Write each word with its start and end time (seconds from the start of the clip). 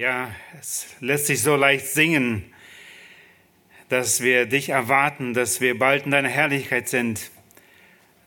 Ja, 0.00 0.34
es 0.58 0.86
lässt 1.00 1.26
sich 1.26 1.42
so 1.42 1.56
leicht 1.56 1.86
singen, 1.86 2.54
dass 3.90 4.22
wir 4.22 4.46
dich 4.46 4.70
erwarten, 4.70 5.34
dass 5.34 5.60
wir 5.60 5.78
bald 5.78 6.06
in 6.06 6.10
deiner 6.10 6.30
Herrlichkeit 6.30 6.88
sind. 6.88 7.30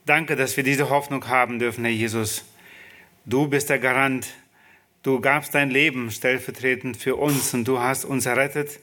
Danke, 0.06 0.36
dass 0.36 0.56
wir 0.56 0.64
diese 0.64 0.92
Hoffnung 0.92 1.28
haben 1.30 1.58
dürfen, 1.58 1.84
Herr 1.84 1.92
Jesus. 1.92 2.46
Du 3.26 3.48
bist 3.48 3.72
der 3.72 3.80
Garant. 3.80 4.36
Du 5.02 5.20
gabst 5.20 5.56
dein 5.56 5.72
Leben 5.72 6.12
stellvertretend 6.12 6.96
für 6.96 7.16
uns 7.16 7.56
und 7.56 7.68
du 7.68 7.80
hast 7.80 8.06
uns 8.06 8.28
errettet. 8.28 8.80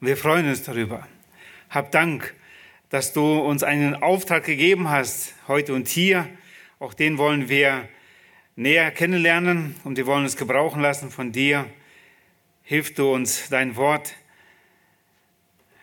Und 0.00 0.08
wir 0.08 0.16
freuen 0.16 0.48
uns 0.48 0.64
darüber. 0.64 1.06
Hab 1.68 1.92
Dank, 1.92 2.34
dass 2.88 3.12
du 3.12 3.38
uns 3.38 3.62
einen 3.62 3.94
Auftrag 3.94 4.42
gegeben 4.42 4.90
hast, 4.90 5.34
heute 5.46 5.74
und 5.74 5.86
hier. 5.86 6.28
Auch 6.80 6.92
den 6.92 7.18
wollen 7.18 7.48
wir 7.48 7.88
näher 8.56 8.90
kennenlernen 8.90 9.76
und 9.84 9.96
wir 9.96 10.06
wollen 10.06 10.24
uns 10.24 10.36
gebrauchen 10.36 10.82
lassen 10.82 11.12
von 11.12 11.30
dir. 11.30 11.66
Hilf 12.70 12.94
du 12.94 13.12
uns 13.12 13.48
dein 13.48 13.74
Wort, 13.74 14.14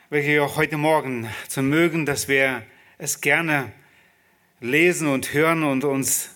welches 0.09 0.39
auch 0.39 0.55
heute 0.55 0.77
Morgen 0.77 1.29
zu 1.49 1.61
mögen, 1.61 2.05
dass 2.05 2.29
wir 2.29 2.63
es 2.97 3.19
gerne 3.19 3.73
lesen 4.61 5.09
und 5.09 5.33
hören 5.33 5.63
und 5.63 5.83
uns 5.83 6.29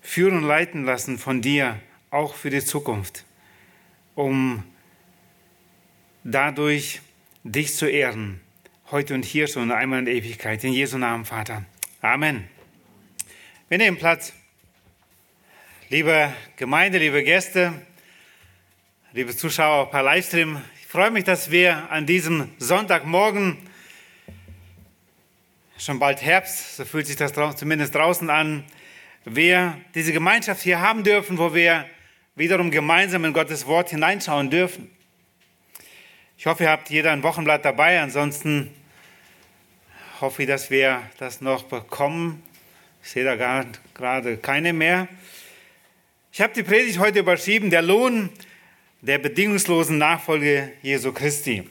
führen 0.00 0.38
und 0.38 0.42
leiten 0.42 0.82
lassen 0.82 1.18
von 1.18 1.40
dir, 1.40 1.78
auch 2.10 2.34
für 2.34 2.50
die 2.50 2.64
Zukunft, 2.64 3.24
um 4.16 4.64
dadurch 6.24 7.00
dich 7.44 7.76
zu 7.76 7.86
ehren, 7.86 8.40
heute 8.90 9.14
und 9.14 9.24
hier 9.24 9.46
schon 9.46 9.70
einmal 9.70 10.00
in 10.00 10.08
Ewigkeit. 10.08 10.64
In 10.64 10.72
Jesu 10.72 10.98
Namen, 10.98 11.24
Vater. 11.24 11.64
Amen. 12.00 12.48
Wir 13.68 13.78
nehmen 13.78 13.98
Platz. 13.98 14.32
Liebe 15.90 16.32
Gemeinde, 16.56 16.98
liebe 16.98 17.22
Gäste, 17.22 17.85
liebe 19.16 19.34
Zuschauer 19.34 19.90
per 19.90 20.02
Livestream, 20.02 20.62
ich 20.78 20.86
freue 20.86 21.10
mich, 21.10 21.24
dass 21.24 21.50
wir 21.50 21.90
an 21.90 22.04
diesem 22.04 22.50
Sonntagmorgen, 22.58 23.56
schon 25.78 25.98
bald 25.98 26.20
Herbst, 26.20 26.76
so 26.76 26.84
fühlt 26.84 27.06
sich 27.06 27.16
das 27.16 27.32
zumindest 27.56 27.94
draußen 27.94 28.28
an, 28.28 28.62
wir 29.24 29.80
diese 29.94 30.12
Gemeinschaft 30.12 30.60
hier 30.60 30.82
haben 30.82 31.02
dürfen, 31.02 31.38
wo 31.38 31.54
wir 31.54 31.86
wiederum 32.34 32.70
gemeinsam 32.70 33.24
in 33.24 33.32
Gottes 33.32 33.66
Wort 33.66 33.88
hineinschauen 33.88 34.50
dürfen. 34.50 34.90
Ich 36.36 36.44
hoffe, 36.44 36.64
ihr 36.64 36.70
habt 36.70 36.90
jeder 36.90 37.12
ein 37.12 37.22
Wochenblatt 37.22 37.64
dabei, 37.64 38.02
ansonsten 38.02 38.70
hoffe 40.20 40.42
ich, 40.42 40.48
dass 40.48 40.68
wir 40.68 41.00
das 41.16 41.40
noch 41.40 41.62
bekommen. 41.62 42.42
Ich 43.02 43.12
sehe 43.12 43.24
da 43.24 43.34
gerade 43.94 44.36
keine 44.36 44.74
mehr. 44.74 45.08
Ich 46.32 46.42
habe 46.42 46.52
die 46.52 46.62
Predigt 46.62 46.98
heute 46.98 47.20
überschrieben, 47.20 47.70
der 47.70 47.80
Lohn 47.80 48.28
der 49.06 49.18
bedingungslosen 49.18 49.98
Nachfolge 49.98 50.72
Jesu 50.82 51.12
Christi. 51.12 51.70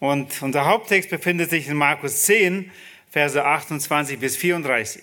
Und 0.00 0.42
unser 0.42 0.64
Haupttext 0.64 1.08
befindet 1.08 1.50
sich 1.50 1.68
in 1.68 1.76
Markus 1.76 2.22
10, 2.22 2.72
Verse 3.08 3.44
28 3.44 4.18
bis 4.18 4.36
34. 4.36 5.00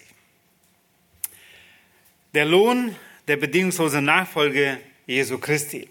Der 2.33 2.43
Lohn 2.43 2.97
der 3.29 3.37
bedingungslosen 3.37 4.03
Nachfolge 4.03 4.77
Jesu 5.07 5.37
Christi. 5.37 5.87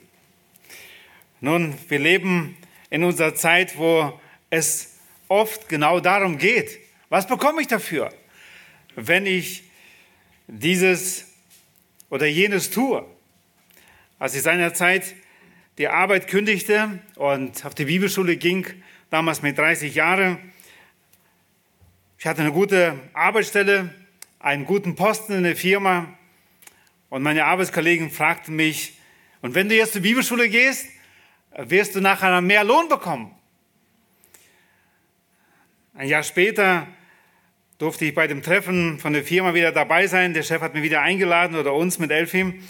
Nun, 1.41 1.74
wir 1.88 1.98
leben 1.98 2.58
in 2.91 3.02
unserer 3.02 3.34
Zeit, 3.34 3.78
wo 3.78 4.20
es 4.50 4.98
oft 5.28 5.70
genau 5.70 6.00
darum 6.00 6.36
geht, 6.36 6.78
was 7.08 7.27
bekomme 7.27 7.62
ich 7.62 7.66
dafür, 7.66 8.12
wenn 8.94 9.24
ich 9.24 9.64
dieses 10.48 11.28
oder 12.11 12.27
jenes 12.27 12.70
tue. 12.70 13.06
Als 14.18 14.34
ich 14.34 14.42
seinerzeit 14.42 15.14
die 15.81 15.89
Arbeit 15.89 16.28
kündigte 16.28 16.98
und 17.17 17.64
auf 17.64 17.75
die 17.75 17.86
Bibelschule 17.86 18.36
ging, 18.36 18.67
damals 19.09 19.41
mit 19.41 19.56
30 19.56 19.95
Jahren, 19.95 20.36
ich 22.19 22.27
hatte 22.27 22.42
eine 22.42 22.53
gute 22.53 23.00
Arbeitsstelle, 23.14 23.89
einen 24.40 24.67
guten 24.67 24.95
Posten 24.95 25.33
in 25.33 25.42
der 25.42 25.57
Firma 25.57 26.19
und 27.08 27.23
meine 27.23 27.46
Arbeitskollegen 27.46 28.11
fragten 28.11 28.57
mich, 28.57 28.98
und 29.40 29.55
wenn 29.55 29.70
du 29.70 29.74
jetzt 29.74 29.95
zur 29.95 30.02
Bibelschule 30.02 30.51
gehst, 30.51 30.86
wirst 31.57 31.95
du 31.95 32.02
nachher 32.02 32.42
mehr 32.42 32.63
Lohn 32.63 32.90
bekommen. 32.90 33.35
Ein 35.95 36.08
Jahr 36.08 36.24
später 36.24 36.89
durfte 37.79 38.05
ich 38.05 38.14
bei 38.14 38.27
dem 38.27 38.42
Treffen 38.42 38.98
von 38.98 39.14
der 39.14 39.24
Firma 39.24 39.55
wieder 39.55 39.73
dabei 39.73 40.07
sein. 40.08 40.35
Der 40.35 40.42
Chef 40.42 40.61
hat 40.61 40.74
mich 40.74 40.83
wieder 40.83 41.01
eingeladen 41.01 41.57
oder 41.57 41.73
uns 41.73 41.98
mit 41.98 42.11
Elfim. 42.11 42.63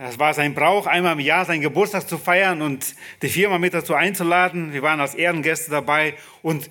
Es 0.00 0.18
war 0.18 0.32
sein 0.32 0.54
Brauch, 0.54 0.86
einmal 0.86 1.14
im 1.14 1.20
Jahr 1.20 1.44
seinen 1.44 1.60
Geburtstag 1.60 2.08
zu 2.08 2.18
feiern 2.18 2.62
und 2.62 2.94
die 3.20 3.28
Firma 3.28 3.58
mit 3.58 3.74
dazu 3.74 3.94
einzuladen. 3.94 4.72
Wir 4.72 4.82
waren 4.82 5.00
als 5.00 5.16
Ehrengäste 5.16 5.72
dabei 5.72 6.14
und 6.40 6.70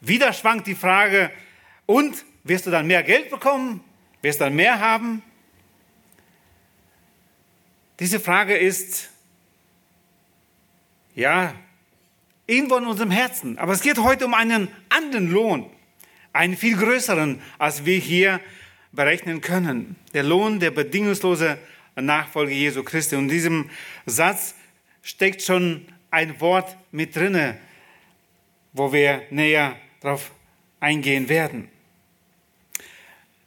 wieder 0.00 0.32
schwankt 0.32 0.66
die 0.66 0.74
Frage, 0.74 1.30
und 1.86 2.24
wirst 2.44 2.66
du 2.66 2.70
dann 2.70 2.86
mehr 2.86 3.02
Geld 3.02 3.30
bekommen? 3.30 3.82
Wirst 4.22 4.40
du 4.40 4.44
dann 4.44 4.54
mehr 4.54 4.80
haben? 4.80 5.22
Diese 8.00 8.18
Frage 8.18 8.56
ist, 8.56 9.10
ja, 11.14 11.54
irgendwo 12.46 12.76
in 12.76 12.86
unserem 12.86 13.10
Herzen. 13.10 13.58
Aber 13.58 13.72
es 13.72 13.82
geht 13.82 13.98
heute 13.98 14.24
um 14.24 14.34
einen 14.34 14.68
anderen 14.88 15.30
Lohn 15.30 15.70
einen 16.32 16.56
viel 16.56 16.76
größeren, 16.76 17.40
als 17.58 17.84
wir 17.84 17.98
hier 17.98 18.40
berechnen 18.90 19.40
können. 19.40 19.96
Der 20.14 20.22
Lohn 20.22 20.58
der 20.58 20.70
bedingungslose 20.70 21.58
Nachfolge 21.96 22.54
Jesu 22.54 22.82
Christi. 22.82 23.16
Und 23.16 23.24
in 23.24 23.28
diesem 23.28 23.70
Satz 24.06 24.54
steckt 25.02 25.42
schon 25.42 25.86
ein 26.10 26.40
Wort 26.40 26.76
mit 26.92 27.14
drinne, 27.16 27.58
wo 28.72 28.92
wir 28.92 29.22
näher 29.30 29.76
darauf 30.00 30.30
eingehen 30.80 31.28
werden. 31.28 31.68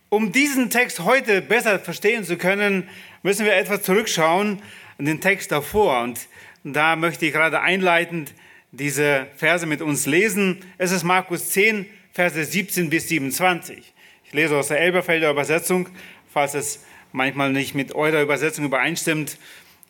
Um 0.09 0.31
diesen 0.31 0.69
Text 0.69 1.01
heute 1.01 1.41
besser 1.41 1.79
verstehen 1.79 2.23
zu 2.23 2.37
können, 2.37 2.87
müssen 3.23 3.45
wir 3.45 3.55
etwas 3.55 3.83
zurückschauen 3.83 4.61
in 4.97 5.05
den 5.05 5.19
Text 5.19 5.51
davor. 5.51 6.01
Und 6.01 6.27
da 6.63 6.95
möchte 6.95 7.25
ich 7.25 7.33
gerade 7.33 7.61
einleitend 7.61 8.33
diese 8.71 9.27
Verse 9.35 9.65
mit 9.65 9.81
uns 9.81 10.05
lesen. 10.05 10.59
Es 10.77 10.91
ist 10.91 11.03
Markus 11.03 11.49
10, 11.49 11.85
Verse 12.13 12.43
17 12.43 12.89
bis 12.89 13.09
27. 13.09 13.93
Ich 14.25 14.33
lese 14.33 14.57
aus 14.57 14.69
der 14.69 14.79
Elberfelder 14.79 15.29
Übersetzung, 15.29 15.89
falls 16.31 16.53
es 16.53 16.85
manchmal 17.17 17.51
nicht 17.51 17.75
mit 17.75 17.94
eurer 17.94 18.22
Übersetzung 18.22 18.66
übereinstimmt, 18.66 19.38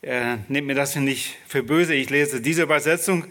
äh, 0.02 0.38
nehmt 0.48 0.66
mir 0.66 0.76
das 0.76 0.96
nicht 0.96 1.36
für 1.48 1.62
böse. 1.62 1.94
Ich 1.94 2.10
lese 2.10 2.42
diese 2.42 2.64
Übersetzung, 2.64 3.26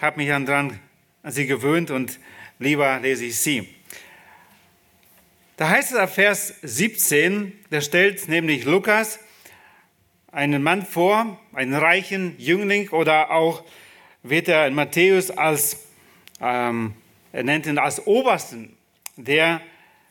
habe 0.00 0.16
mich 0.16 0.28
dann 0.28 0.80
an 1.22 1.32
sie 1.32 1.46
gewöhnt 1.46 1.90
und 1.90 2.18
lieber 2.58 2.98
lese 3.00 3.26
ich 3.26 3.38
sie. 3.38 3.68
Da 5.56 5.68
heißt 5.68 5.92
es 5.92 5.98
ab 5.98 6.14
Vers 6.14 6.54
17, 6.62 7.52
da 7.70 7.80
stellt 7.80 8.28
nämlich 8.28 8.64
Lukas 8.64 9.20
einen 10.32 10.62
Mann 10.62 10.84
vor, 10.84 11.38
einen 11.52 11.74
reichen 11.74 12.34
Jüngling 12.38 12.88
oder 12.90 13.30
auch 13.30 13.64
wird 14.22 14.48
er 14.48 14.66
in 14.66 14.74
Matthäus 14.74 15.30
als 15.30 15.86
ähm, 16.40 16.94
er 17.32 17.42
nennt 17.42 17.66
ihn 17.66 17.78
als 17.78 18.06
Obersten, 18.06 18.76
der 19.16 19.60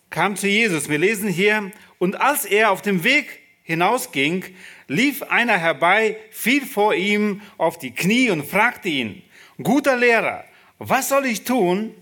kam 0.10 0.36
zu 0.36 0.48
Jesus. 0.48 0.90
Wir 0.90 1.00
lesen 1.00 1.28
hier, 1.28 1.72
und 2.00 2.20
als 2.20 2.46
er 2.46 2.72
auf 2.72 2.82
dem 2.82 3.04
Weg 3.04 3.40
hinausging, 3.64 4.46
lief 4.88 5.24
einer 5.24 5.58
herbei, 5.58 6.18
fiel 6.32 6.66
vor 6.66 6.94
ihm 6.94 7.42
auf 7.58 7.80
die 7.80 7.92
Knie 7.92 8.30
und 8.30 8.46
fragte 8.46 8.90
ihn, 8.90 9.24
guter 9.62 9.96
Lehrer, 9.96 10.46
was 10.78 11.10
soll 11.10 11.26
ich 11.26 11.44
tun? 11.44 11.96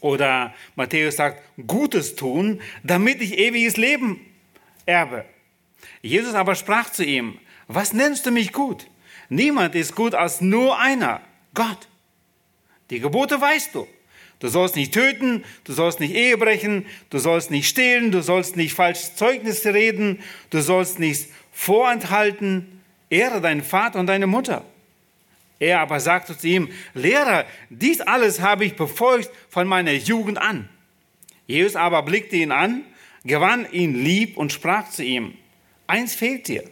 Oder 0.00 0.54
Matthäus 0.76 1.16
sagt, 1.16 1.42
Gutes 1.66 2.16
tun, 2.16 2.60
damit 2.84 3.20
ich 3.22 3.38
ewiges 3.38 3.76
Leben 3.76 4.20
erbe. 4.84 5.24
Jesus 6.02 6.34
aber 6.34 6.54
sprach 6.54 6.90
zu 6.90 7.04
ihm, 7.04 7.38
was 7.66 7.92
nennst 7.92 8.26
du 8.26 8.30
mich 8.30 8.52
gut? 8.52 8.86
Niemand 9.28 9.74
ist 9.74 9.96
gut 9.96 10.14
als 10.14 10.40
nur 10.40 10.78
einer, 10.78 11.20
Gott. 11.54 11.88
Die 12.90 13.00
Gebote 13.00 13.40
weißt 13.40 13.74
du. 13.74 13.88
Du 14.38 14.48
sollst 14.48 14.76
nicht 14.76 14.92
töten, 14.92 15.44
du 15.64 15.72
sollst 15.72 15.98
nicht 15.98 16.14
Ehe 16.14 16.36
brechen, 16.36 16.84
du 17.10 17.18
sollst 17.18 17.50
nicht 17.50 17.68
stehlen, 17.68 18.10
du 18.10 18.22
sollst 18.22 18.56
nicht 18.56 18.74
falsches 18.74 19.16
Zeugnis 19.16 19.64
reden, 19.64 20.20
du 20.50 20.60
sollst 20.60 20.98
nichts 20.98 21.28
vorenthalten. 21.52 22.82
Ehre 23.08 23.40
deinen 23.40 23.62
Vater 23.62 23.98
und 23.98 24.08
deine 24.08 24.26
Mutter. 24.26 24.64
Er 25.58 25.80
aber 25.80 26.00
sagte 26.00 26.36
zu 26.36 26.46
ihm, 26.46 26.68
Lehrer, 26.92 27.46
dies 27.70 28.00
alles 28.00 28.40
habe 28.40 28.64
ich 28.64 28.76
befolgt 28.76 29.30
von 29.48 29.66
meiner 29.66 29.92
Jugend 29.92 30.38
an. 30.38 30.68
Jesus 31.46 31.76
aber 31.76 32.02
blickte 32.02 32.36
ihn 32.36 32.52
an, 32.52 32.82
gewann 33.24 33.66
ihn 33.72 33.94
lieb 33.94 34.36
und 34.36 34.52
sprach 34.52 34.90
zu 34.90 35.02
ihm, 35.02 35.34
eins 35.86 36.14
fehlt 36.14 36.48
dir. 36.48 36.64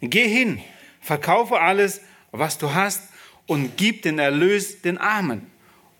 Geh 0.00 0.28
hin, 0.28 0.60
verkaufe 1.00 1.60
alles, 1.60 2.00
was 2.32 2.58
du 2.58 2.74
hast 2.74 3.02
und 3.46 3.76
gib 3.76 4.02
den 4.02 4.18
Erlös 4.18 4.82
den 4.82 4.98
Armen 4.98 5.46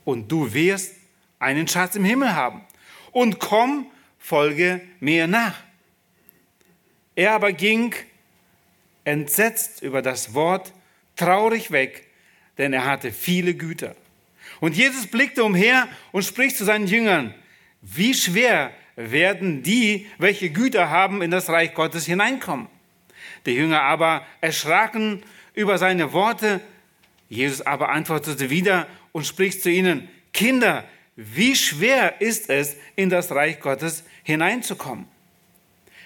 und 0.04 0.32
du 0.32 0.52
wirst 0.52 0.95
einen 1.38 1.68
Schatz 1.68 1.96
im 1.96 2.04
Himmel 2.04 2.34
haben. 2.34 2.62
Und 3.12 3.38
komm, 3.38 3.86
folge 4.18 4.80
mir 5.00 5.26
nach. 5.26 5.54
Er 7.14 7.32
aber 7.32 7.52
ging 7.52 7.94
entsetzt 9.04 9.82
über 9.82 10.02
das 10.02 10.34
Wort, 10.34 10.72
traurig 11.14 11.70
weg, 11.70 12.06
denn 12.58 12.72
er 12.72 12.84
hatte 12.84 13.12
viele 13.12 13.54
Güter. 13.54 13.94
Und 14.60 14.76
Jesus 14.76 15.06
blickte 15.06 15.44
umher 15.44 15.88
und 16.12 16.24
spricht 16.24 16.56
zu 16.56 16.64
seinen 16.64 16.86
Jüngern, 16.86 17.34
wie 17.80 18.14
schwer 18.14 18.72
werden 18.96 19.62
die, 19.62 20.06
welche 20.18 20.50
Güter 20.50 20.90
haben, 20.90 21.22
in 21.22 21.30
das 21.30 21.48
Reich 21.48 21.74
Gottes 21.74 22.06
hineinkommen. 22.06 22.68
Die 23.44 23.52
Jünger 23.52 23.82
aber 23.82 24.26
erschraken 24.40 25.22
über 25.54 25.78
seine 25.78 26.12
Worte. 26.12 26.60
Jesus 27.28 27.60
aber 27.60 27.90
antwortete 27.90 28.50
wieder 28.50 28.86
und 29.12 29.26
spricht 29.26 29.62
zu 29.62 29.70
ihnen, 29.70 30.08
Kinder, 30.32 30.84
wie 31.16 31.56
schwer 31.56 32.20
ist 32.20 32.50
es, 32.50 32.76
in 32.94 33.08
das 33.08 33.32
Reich 33.32 33.58
Gottes 33.60 34.04
hineinzukommen? 34.22 35.08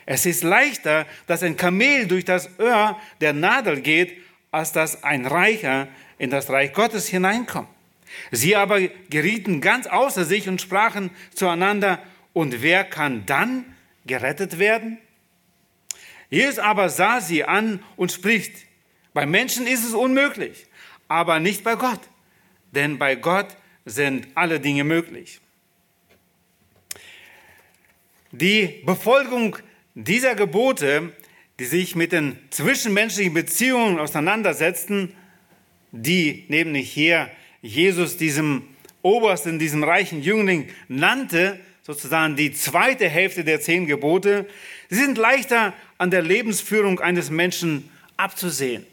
Es 0.07 0.25
ist 0.25 0.43
leichter, 0.43 1.07
dass 1.27 1.43
ein 1.43 1.57
Kamel 1.57 2.07
durch 2.07 2.25
das 2.25 2.49
Öhr 2.59 2.97
der 3.21 3.33
Nadel 3.33 3.81
geht, 3.81 4.17
als 4.51 4.73
dass 4.73 5.05
ein 5.05 5.27
Reicher 5.27 5.89
in 6.19 6.31
das 6.31 6.49
Reich 6.51 6.73
Gottes 6.73 7.09
hineinkommt. 7.09 7.69
Sie 8.31 8.57
aber 8.57 8.81
gerieten 8.81 9.61
ganz 9.61 9.87
außer 9.87 10.25
sich 10.25 10.49
und 10.49 10.61
sprachen 10.61 11.11
zueinander, 11.35 12.03
und 12.33 12.63
wer 12.63 12.85
kann 12.85 13.27
dann 13.27 13.65
gerettet 14.07 14.59
werden? 14.59 14.99
Jesus 16.29 16.61
aber 16.61 16.89
sah 16.89 17.21
sie 17.21 17.45
an 17.45 17.83
und 17.97 18.13
spricht, 18.13 18.55
bei 19.13 19.27
Menschen 19.27 19.67
ist 19.67 19.85
es 19.85 19.95
unmöglich, 19.95 20.67
aber 21.09 21.41
nicht 21.41 21.65
bei 21.65 21.75
Gott, 21.75 22.01
denn 22.71 22.99
bei 22.99 23.17
Gott 23.17 23.57
sind 23.85 24.29
alle 24.35 24.61
Dinge 24.61 24.85
möglich. 24.85 25.41
Die 28.33 28.83
Befolgung 28.87 29.57
dieser 29.95 30.35
Gebote, 30.35 31.13
die 31.59 31.65
sich 31.65 31.97
mit 31.97 32.13
den 32.13 32.39
zwischenmenschlichen 32.51 33.35
Beziehungen 33.35 33.99
auseinandersetzten, 33.99 35.15
die 35.93 36.45
nämlich 36.49 36.93
hier 36.93 37.29
Jesus 37.63 38.17
diesem 38.17 38.63
Obersten, 39.03 39.59
diesem 39.59 39.83
reichen 39.83 40.23
Jüngling 40.23 40.69
nannte, 40.89 41.59
sozusagen 41.83 42.37
die 42.37 42.53
zweite 42.53 43.09
Hälfte 43.09 43.45
der 43.45 43.61
zehn 43.61 43.87
Gebote, 43.87 44.47
sie 44.89 44.97
sind 44.97 45.19
leichter 45.19 45.75
an 45.99 46.11
der 46.11 46.23
Lebensführung 46.23 47.01
eines 47.01 47.31
Menschen 47.31 47.91
abzusehen. 48.17 48.87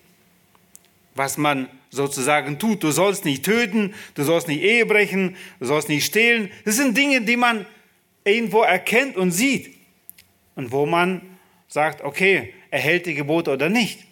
Was 1.13 1.37
man 1.37 1.67
sozusagen 1.89 2.59
tut. 2.59 2.83
Du 2.83 2.91
sollst 2.91 3.25
nicht 3.25 3.43
töten, 3.43 3.93
du 4.15 4.23
sollst 4.23 4.47
nicht 4.47 4.61
Ehe 4.61 4.85
brechen, 4.85 5.35
du 5.59 5.65
sollst 5.65 5.89
nicht 5.89 6.05
stehlen. 6.05 6.51
Das 6.65 6.75
sind 6.75 6.97
Dinge, 6.97 7.21
die 7.21 7.37
man 7.37 7.65
irgendwo 8.23 8.61
erkennt 8.61 9.15
und 9.15 9.31
sieht. 9.31 9.75
Und 10.55 10.71
wo 10.71 10.85
man 10.85 11.21
sagt, 11.67 12.01
okay, 12.01 12.53
er 12.71 12.79
hält 12.79 13.05
die 13.05 13.13
Gebote 13.13 13.51
oder 13.51 13.69
nicht. 13.69 14.05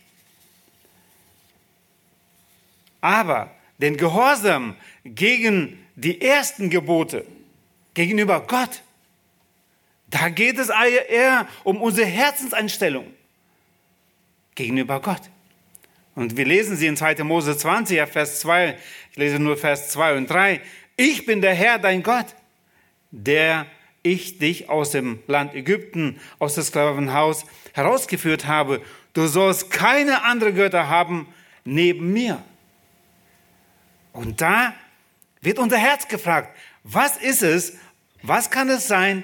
Aber 3.01 3.51
den 3.77 3.97
Gehorsam 3.97 4.75
gegen 5.03 5.85
die 5.95 6.21
ersten 6.21 6.69
Gebote, 6.69 7.25
gegenüber 7.93 8.41
Gott, 8.41 8.81
da 10.07 10.29
geht 10.29 10.57
es 10.57 10.69
eher 10.69 11.47
um 11.63 11.81
unsere 11.81 12.07
Herzenseinstellung 12.07 13.11
gegenüber 14.55 14.99
Gott. 15.01 15.21
Und 16.15 16.37
wir 16.37 16.45
lesen 16.45 16.77
sie 16.77 16.87
in 16.87 16.95
2. 16.95 17.23
Mose 17.23 17.57
20, 17.57 18.07
Vers 18.07 18.39
2. 18.39 18.77
Ich 19.11 19.17
lese 19.17 19.37
nur 19.37 19.57
Vers 19.57 19.89
2 19.89 20.15
und 20.17 20.29
3. 20.29 20.61
Ich 20.95 21.25
bin 21.25 21.41
der 21.41 21.53
Herr, 21.53 21.77
dein 21.77 22.03
Gott, 22.03 22.27
der 23.11 23.67
ich 24.01 24.37
dich 24.37 24.69
aus 24.69 24.91
dem 24.91 25.19
Land 25.27 25.53
Ägypten, 25.55 26.19
aus 26.39 26.55
dem 26.55 26.63
Sklavenhaus 26.63 27.45
herausgeführt 27.73 28.47
habe. 28.47 28.81
Du 29.13 29.27
sollst 29.27 29.71
keine 29.71 30.23
andere 30.23 30.53
Götter 30.53 30.87
haben 30.87 31.27
neben 31.65 32.13
mir. 32.13 32.41
Und 34.13 34.39
da 34.39 34.73
wird 35.41 35.59
unser 35.59 35.77
Herz 35.77 36.07
gefragt, 36.07 36.55
was 36.83 37.17
ist 37.17 37.43
es, 37.43 37.77
was 38.21 38.49
kann 38.49 38.69
es 38.69 38.87
sein, 38.87 39.23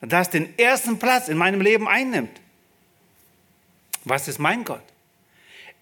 das 0.00 0.30
den 0.30 0.58
ersten 0.58 0.98
Platz 0.98 1.28
in 1.28 1.36
meinem 1.36 1.60
Leben 1.60 1.86
einnimmt? 1.86 2.40
Was 4.04 4.26
ist 4.26 4.40
mein 4.40 4.64
Gott? 4.64 4.91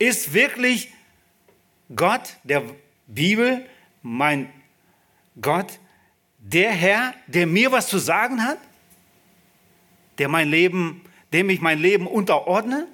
Ist 0.00 0.32
wirklich 0.32 0.91
Gott 1.94 2.37
der 2.43 2.62
Bibel 3.06 3.67
mein 4.00 4.50
Gott, 5.38 5.79
der 6.38 6.73
Herr, 6.73 7.12
der 7.26 7.47
mir 7.47 7.70
was 7.70 7.88
zu 7.88 7.99
sagen 7.99 8.43
hat? 8.43 8.56
Der 10.17 10.29
mein 10.29 10.49
Leben, 10.49 11.02
dem 11.35 11.50
ich 11.50 11.61
mein 11.61 11.79
Leben 11.79 12.06
unterordne? 12.06 12.88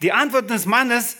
Die 0.00 0.12
Antworten 0.12 0.48
des 0.48 0.64
Mannes 0.64 1.18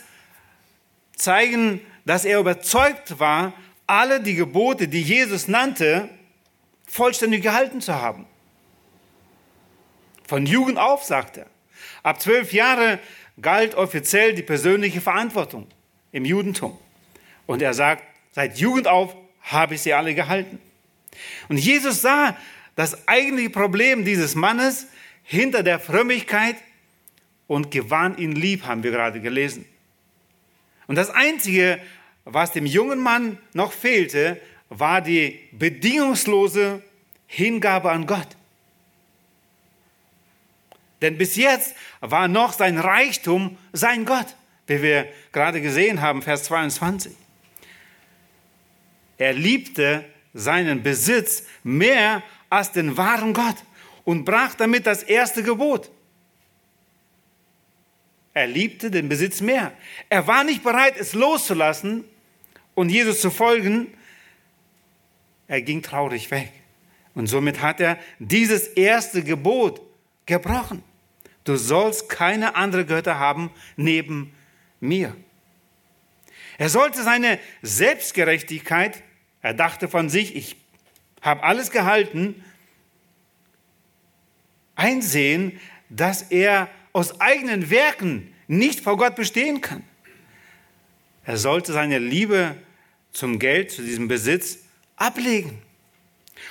zeigen, 1.15 1.79
dass 2.05 2.25
er 2.25 2.39
überzeugt 2.39 3.19
war, 3.19 3.53
alle 3.85 4.21
die 4.21 4.33
Gebote, 4.33 4.87
die 4.87 5.03
Jesus 5.03 5.47
nannte, 5.49 6.09
vollständig 6.87 7.43
gehalten 7.43 7.79
zu 7.79 7.93
haben. 7.93 8.25
Von 10.27 10.47
Jugend 10.47 10.79
auf, 10.79 11.03
sagt 11.03 11.37
er. 11.37 11.45
Ab 12.01 12.19
zwölf 12.19 12.53
Jahre 12.53 12.99
galt 13.39 13.75
offiziell 13.75 14.33
die 14.33 14.43
persönliche 14.43 15.01
Verantwortung 15.01 15.67
im 16.11 16.25
Judentum. 16.25 16.77
Und 17.45 17.61
er 17.61 17.73
sagt, 17.73 18.03
seit 18.31 18.57
Jugend 18.57 18.87
auf 18.87 19.15
habe 19.41 19.75
ich 19.75 19.81
sie 19.81 19.93
alle 19.93 20.13
gehalten. 20.13 20.59
Und 21.49 21.57
Jesus 21.57 22.01
sah 22.01 22.37
das 22.75 23.07
eigentliche 23.07 23.49
Problem 23.49 24.05
dieses 24.05 24.35
Mannes 24.35 24.87
hinter 25.23 25.63
der 25.63 25.79
Frömmigkeit 25.79 26.55
und 27.47 27.71
gewann 27.71 28.17
ihn 28.17 28.33
lieb, 28.33 28.65
haben 28.65 28.83
wir 28.83 28.91
gerade 28.91 29.19
gelesen. 29.19 29.65
Und 30.87 30.95
das 30.95 31.09
Einzige, 31.09 31.79
was 32.25 32.51
dem 32.51 32.65
jungen 32.65 32.99
Mann 32.99 33.37
noch 33.53 33.71
fehlte, 33.71 34.39
war 34.69 35.01
die 35.01 35.39
bedingungslose 35.51 36.81
Hingabe 37.27 37.91
an 37.91 38.05
Gott. 38.05 38.27
Denn 41.01 41.17
bis 41.17 41.35
jetzt 41.35 41.75
war 41.99 42.27
noch 42.27 42.53
sein 42.53 42.77
Reichtum 42.77 43.57
sein 43.73 44.05
Gott, 44.05 44.27
wie 44.67 44.81
wir 44.81 45.07
gerade 45.31 45.61
gesehen 45.61 46.01
haben, 46.01 46.21
Vers 46.21 46.43
22. 46.43 47.13
Er 49.17 49.33
liebte 49.33 50.05
seinen 50.33 50.83
Besitz 50.83 51.43
mehr 51.63 52.23
als 52.49 52.71
den 52.71 52.97
wahren 52.97 53.33
Gott 53.33 53.57
und 54.03 54.25
brach 54.25 54.55
damit 54.55 54.85
das 54.85 55.03
erste 55.03 55.43
Gebot. 55.43 55.91
Er 58.33 58.47
liebte 58.47 58.89
den 58.89 59.09
Besitz 59.09 59.41
mehr. 59.41 59.73
Er 60.09 60.25
war 60.27 60.43
nicht 60.43 60.63
bereit, 60.63 60.95
es 60.97 61.13
loszulassen 61.13 62.05
und 62.75 62.89
Jesus 62.89 63.19
zu 63.19 63.29
folgen. 63.29 63.93
Er 65.47 65.61
ging 65.61 65.81
traurig 65.81 66.31
weg. 66.31 66.51
Und 67.13 67.27
somit 67.27 67.61
hat 67.61 67.81
er 67.81 67.99
dieses 68.19 68.67
erste 68.67 69.21
Gebot 69.21 69.81
gebrochen. 70.25 70.81
Du 71.43 71.55
sollst 71.55 72.09
keine 72.09 72.55
andere 72.55 72.85
Götter 72.85 73.17
haben 73.17 73.51
neben 73.75 74.33
mir. 74.79 75.15
Er 76.57 76.69
sollte 76.69 77.03
seine 77.03 77.39
Selbstgerechtigkeit, 77.61 79.01
er 79.41 79.53
dachte 79.53 79.87
von 79.87 80.09
sich, 80.09 80.35
ich 80.35 80.55
habe 81.21 81.43
alles 81.43 81.71
gehalten, 81.71 82.43
einsehen, 84.75 85.59
dass 85.89 86.23
er 86.23 86.69
aus 86.93 87.19
eigenen 87.19 87.69
Werken 87.69 88.33
nicht 88.47 88.81
vor 88.81 88.97
Gott 88.97 89.15
bestehen 89.15 89.61
kann. 89.61 89.83
Er 91.25 91.37
sollte 91.37 91.73
seine 91.73 91.99
Liebe 91.99 92.55
zum 93.11 93.39
Geld, 93.39 93.71
zu 93.71 93.81
diesem 93.81 94.07
Besitz 94.07 94.59
ablegen. 94.95 95.61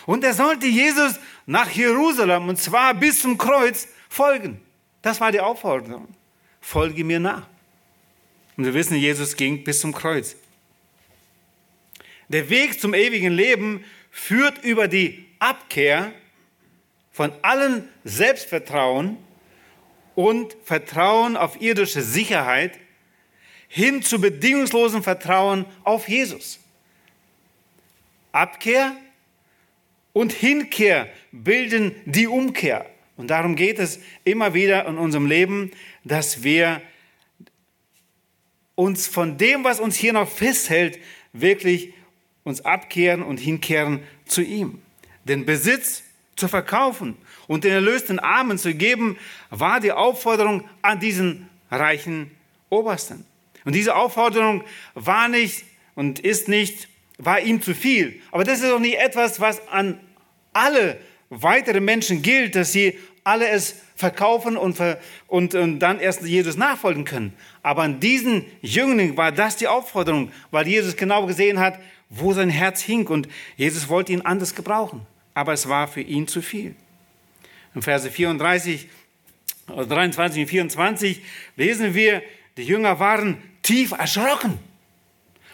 Und 0.06 0.24
er 0.24 0.34
sollte 0.34 0.66
Jesus 0.66 1.18
nach 1.46 1.70
Jerusalem, 1.70 2.48
und 2.48 2.58
zwar 2.58 2.94
bis 2.94 3.20
zum 3.20 3.38
Kreuz, 3.38 3.88
folgen. 4.08 4.60
Das 5.02 5.20
war 5.20 5.32
die 5.32 5.40
Aufforderung. 5.40 6.08
Folge 6.60 7.04
mir 7.04 7.20
nach. 7.20 7.46
Und 8.56 8.64
wir 8.64 8.74
wissen, 8.74 8.96
Jesus 8.96 9.36
ging 9.36 9.64
bis 9.64 9.80
zum 9.80 9.94
Kreuz. 9.94 10.36
Der 12.28 12.48
Weg 12.50 12.80
zum 12.80 12.94
ewigen 12.94 13.32
Leben 13.32 13.84
führt 14.10 14.62
über 14.62 14.86
die 14.86 15.26
Abkehr 15.38 16.12
von 17.10 17.32
allen 17.42 17.88
Selbstvertrauen 18.04 19.16
und 20.14 20.56
Vertrauen 20.64 21.36
auf 21.36 21.60
irdische 21.60 22.02
Sicherheit 22.02 22.78
hin 23.68 24.02
zu 24.02 24.20
bedingungslosem 24.20 25.02
Vertrauen 25.02 25.64
auf 25.84 26.08
Jesus. 26.08 26.58
Abkehr 28.32 28.96
und 30.12 30.32
Hinkehr 30.32 31.08
bilden 31.32 31.94
die 32.04 32.26
Umkehr. 32.26 32.86
Und 33.20 33.28
darum 33.28 33.54
geht 33.54 33.78
es 33.78 34.00
immer 34.24 34.54
wieder 34.54 34.86
in 34.86 34.96
unserem 34.96 35.26
Leben, 35.26 35.72
dass 36.04 36.42
wir 36.42 36.80
uns 38.76 39.06
von 39.08 39.36
dem, 39.36 39.62
was 39.62 39.78
uns 39.78 39.94
hier 39.94 40.14
noch 40.14 40.26
festhält, 40.26 40.98
wirklich 41.34 41.92
uns 42.44 42.64
abkehren 42.64 43.22
und 43.22 43.38
hinkehren 43.38 44.02
zu 44.24 44.40
ihm. 44.40 44.80
Den 45.24 45.44
Besitz 45.44 46.02
zu 46.34 46.48
verkaufen 46.48 47.14
und 47.46 47.64
den 47.64 47.72
erlösten 47.72 48.18
Armen 48.18 48.56
zu 48.56 48.72
geben, 48.72 49.18
war 49.50 49.80
die 49.80 49.92
Aufforderung 49.92 50.66
an 50.80 50.98
diesen 50.98 51.46
reichen 51.70 52.30
Obersten. 52.70 53.26
Und 53.66 53.74
diese 53.74 53.96
Aufforderung 53.96 54.64
war 54.94 55.28
nicht 55.28 55.66
und 55.94 56.20
ist 56.20 56.48
nicht, 56.48 56.88
war 57.18 57.40
ihm 57.40 57.60
zu 57.60 57.74
viel. 57.74 58.18
Aber 58.30 58.44
das 58.44 58.60
ist 58.60 58.70
doch 58.70 58.80
nicht 58.80 58.96
etwas, 58.96 59.40
was 59.40 59.68
an 59.68 60.00
alle 60.54 60.98
weitere 61.30 61.80
Menschen 61.80 62.22
gilt, 62.22 62.56
dass 62.56 62.72
sie 62.72 62.98
alle 63.24 63.48
es 63.48 63.76
verkaufen 63.96 64.56
und, 64.56 64.78
und, 65.28 65.54
und 65.54 65.78
dann 65.78 66.00
erst 66.00 66.22
Jesus 66.22 66.56
nachfolgen 66.56 67.04
können. 67.04 67.32
Aber 67.62 67.82
an 67.82 68.00
diesen 68.00 68.46
Jüngling 68.62 69.16
war 69.16 69.32
das 69.32 69.56
die 69.56 69.68
Aufforderung, 69.68 70.32
weil 70.50 70.66
Jesus 70.66 70.96
genau 70.96 71.26
gesehen 71.26 71.60
hat, 71.60 71.78
wo 72.08 72.32
sein 72.32 72.50
Herz 72.50 72.80
hing 72.80 73.06
und 73.06 73.28
Jesus 73.56 73.88
wollte 73.88 74.12
ihn 74.12 74.22
anders 74.22 74.54
gebrauchen. 74.54 75.06
Aber 75.34 75.52
es 75.52 75.68
war 75.68 75.86
für 75.86 76.00
ihn 76.00 76.26
zu 76.26 76.42
viel. 76.42 76.74
In 77.74 77.82
Verse 77.82 78.10
34, 78.10 78.88
23 79.68 80.42
und 80.42 80.48
24 80.48 81.22
lesen 81.56 81.94
wir, 81.94 82.22
die 82.56 82.64
Jünger 82.64 82.98
waren 82.98 83.40
tief 83.62 83.92
erschrocken, 83.92 84.58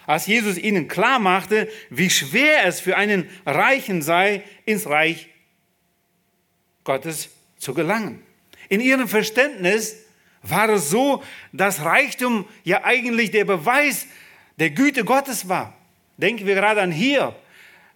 als 0.07 0.27
Jesus 0.27 0.57
ihnen 0.57 0.89
klar 0.89 1.19
machte, 1.19 1.69
wie 1.91 2.09
schwer 2.09 2.65
es 2.65 2.81
für 2.81 2.97
einen 2.97 3.29
Reichen 3.45 4.01
sei, 4.03 4.43
ins 4.65 4.87
Reich 4.87 5.29
Gottes 6.85 7.29
zu 7.67 7.75
gelangen. 7.75 8.23
In 8.69 8.81
ihrem 8.81 9.09
Verständnis 9.09 9.97
war 10.43 10.69
es 10.69 10.89
so, 10.89 11.23
dass 11.53 11.85
Reichtum 11.85 12.47
ja 12.63 12.85
eigentlich 12.85 13.33
der 13.33 13.45
Beweis 13.45 14.07
der 14.59 14.71
Güte 14.71 15.05
Gottes 15.05 15.49
war. 15.49 15.77
Denken 16.17 16.47
wir 16.47 16.55
gerade 16.55 16.81
an 16.81 16.93
hier. 16.93 17.35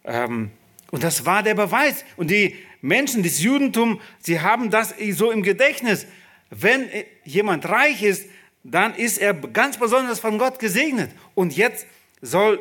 Ähm, 0.04 0.50
und 0.90 1.04
das 1.04 1.24
war 1.24 1.44
der 1.44 1.54
Beweis. 1.54 2.04
Und 2.16 2.32
die 2.32 2.56
Menschen 2.82 3.22
des 3.22 3.40
Judentums, 3.40 4.00
sie 4.18 4.40
haben 4.40 4.70
das 4.70 4.92
so 5.12 5.30
im 5.30 5.44
Gedächtnis. 5.44 6.06
Wenn 6.50 6.90
jemand 7.24 7.68
reich 7.68 8.02
ist, 8.02 8.28
dann 8.64 8.94
ist 8.96 9.18
er 9.18 9.34
ganz 9.34 9.78
besonders 9.78 10.18
von 10.18 10.36
Gott 10.36 10.58
gesegnet. 10.58 11.12
Und 11.36 11.56
jetzt 11.56 11.86
soll 12.20 12.58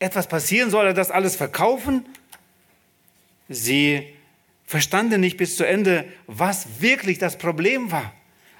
etwas 0.00 0.26
passieren, 0.26 0.70
soll 0.70 0.86
er 0.86 0.94
das 0.94 1.12
alles 1.12 1.36
verkaufen? 1.36 2.04
Sie 3.48 4.13
verstanden 4.66 5.20
nicht 5.20 5.36
bis 5.36 5.56
zu 5.56 5.66
Ende, 5.66 6.04
was 6.26 6.80
wirklich 6.80 7.18
das 7.18 7.38
Problem 7.38 7.90
war. 7.90 8.12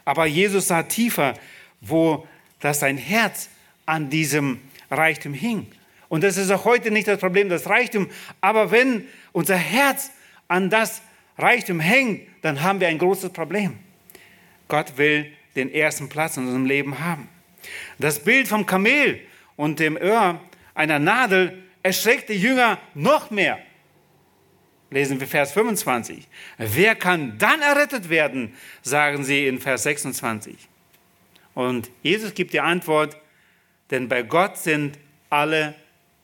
Aber 0.05 0.27
Jesus 0.27 0.69
sah 0.69 0.83
tiefer, 0.83 1.35
wo 1.81 2.27
das 2.61 2.81
sein 2.81 2.99
Herz 2.99 3.49
an 3.87 4.11
diesem 4.11 4.61
Reichtum 4.91 5.35
hing. 5.35 5.67
Und 6.09 6.23
das 6.23 6.37
ist 6.37 6.51
auch 6.51 6.65
heute 6.65 6.91
nicht 6.91 7.09
das 7.09 7.19
Problem, 7.19 7.49
das 7.49 7.69
Reichtum. 7.69 8.09
Aber 8.41 8.71
wenn 8.71 9.07
unser 9.33 9.57
Herz 9.57 10.11
an 10.49 10.71
das 10.71 11.03
Reichtum 11.39 11.81
hängt, 11.81 12.29
dann 12.43 12.63
haben 12.63 12.81
wir 12.81 12.89
ein 12.89 12.99
großes 12.99 13.31
Problem. 13.31 13.79
Gott 14.69 14.97
will 14.97 15.33
den 15.57 15.73
ersten 15.73 16.09
Platz 16.09 16.37
in 16.37 16.45
unserem 16.45 16.67
Leben 16.67 17.01
haben. 17.01 17.29
Das 17.99 18.23
Bild 18.23 18.49
vom 18.49 18.67
Kamel 18.67 19.21
und 19.57 19.81
dem 19.81 19.97
Öhr 19.97 20.41
einer 20.75 20.99
Nadel 20.99 21.63
erschreckt 21.83 22.29
die 22.29 22.35
Jünger 22.35 22.79
noch 22.95 23.31
mehr 23.31 23.59
lesen 24.95 25.19
wir 25.19 25.27
Vers 25.27 25.51
25. 25.53 26.29
Wer 26.57 26.95
kann 26.95 27.37
dann 27.39 27.61
errettet 27.61 28.11
werden, 28.11 28.55
sagen 28.83 29.25
sie 29.25 29.49
in 29.49 29.61
Vers 29.61 29.83
26. 29.83 30.57
Und 31.53 31.91
Jesus 32.03 32.33
gibt 32.35 32.53
die 32.53 32.61
Antwort, 32.61 33.17
denn 33.91 34.09
bei 34.09 34.23
Gott 34.23 34.57
sind 34.57 34.97
alle 35.31 35.75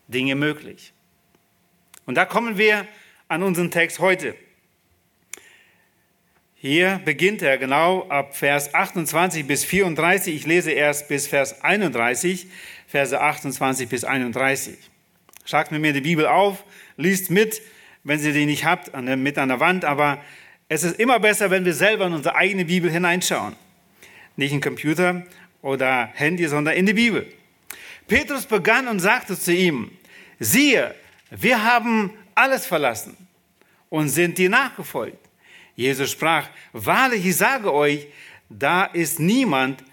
Dinge 0.06 0.36
möglich. 0.36 0.92
Und 2.06 2.14
da 2.14 2.24
kommen 2.24 2.58
wir 2.58 2.86
an 3.26 3.42
unseren 3.42 3.72
Text 3.72 3.98
heute. 3.98 4.36
Hier 6.54 7.00
beginnt 7.04 7.42
er 7.42 7.58
genau 7.58 8.08
ab 8.08 8.36
Vers 8.36 8.72
28 8.72 9.48
bis 9.48 9.64
34. 9.64 10.36
Ich 10.36 10.46
lese 10.46 10.70
erst 10.70 11.08
bis 11.08 11.26
Vers 11.26 11.62
31, 11.62 12.46
Verse 12.86 13.20
28 13.20 13.88
bis 13.88 14.04
31. 14.04 14.78
Schlagt 15.44 15.72
mir 15.72 15.92
die 15.92 16.00
Bibel 16.00 16.26
auf, 16.26 16.64
liest 16.96 17.30
mit, 17.30 17.62
wenn 18.04 18.18
Sie 18.18 18.32
die 18.32 18.46
nicht 18.46 18.64
habt, 18.64 18.96
mit 18.96 19.38
an 19.38 19.48
der 19.48 19.60
Wand, 19.60 19.84
aber 19.84 20.18
es 20.68 20.84
ist 20.84 20.98
immer 20.98 21.18
besser, 21.18 21.50
wenn 21.50 21.64
wir 21.64 21.74
selber 21.74 22.06
in 22.06 22.12
unsere 22.12 22.36
eigene 22.36 22.64
Bibel 22.64 22.90
hineinschauen. 22.90 23.56
Nicht 24.36 24.52
in 24.52 24.60
Computer 24.60 25.24
oder 25.62 26.08
Handy, 26.14 26.46
sondern 26.46 26.74
in 26.74 26.86
die 26.86 26.94
Bibel. 26.94 27.26
Petrus 28.06 28.46
begann 28.46 28.88
und 28.88 29.00
sagte 29.00 29.38
zu 29.38 29.52
ihm, 29.52 29.90
siehe, 30.38 30.94
wir 31.30 31.62
haben 31.62 32.12
alles 32.34 32.66
verlassen 32.66 33.16
und 33.88 34.08
sind 34.08 34.38
dir 34.38 34.48
nachgefolgt. 34.48 35.18
Jesus 35.76 36.10
sprach, 36.10 36.48
wahrlich, 36.72 37.26
ich 37.26 37.36
sage 37.36 37.72
euch, 37.72 38.06
da 38.48 38.84
ist 38.84 39.20
niemand, 39.20 39.84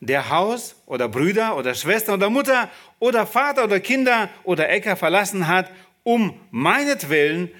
der 0.00 0.28
Haus 0.28 0.76
oder 0.86 1.08
Brüder 1.08 1.56
oder 1.56 1.74
Schwester 1.74 2.14
oder 2.14 2.28
Mutter 2.28 2.70
oder 2.98 3.26
Vater 3.26 3.64
oder 3.64 3.80
Kinder 3.80 4.28
oder 4.44 4.68
Äcker 4.68 4.96
verlassen 4.96 5.46
hat 5.46 5.70
um 6.06 6.38
meinetwillen 6.52 7.50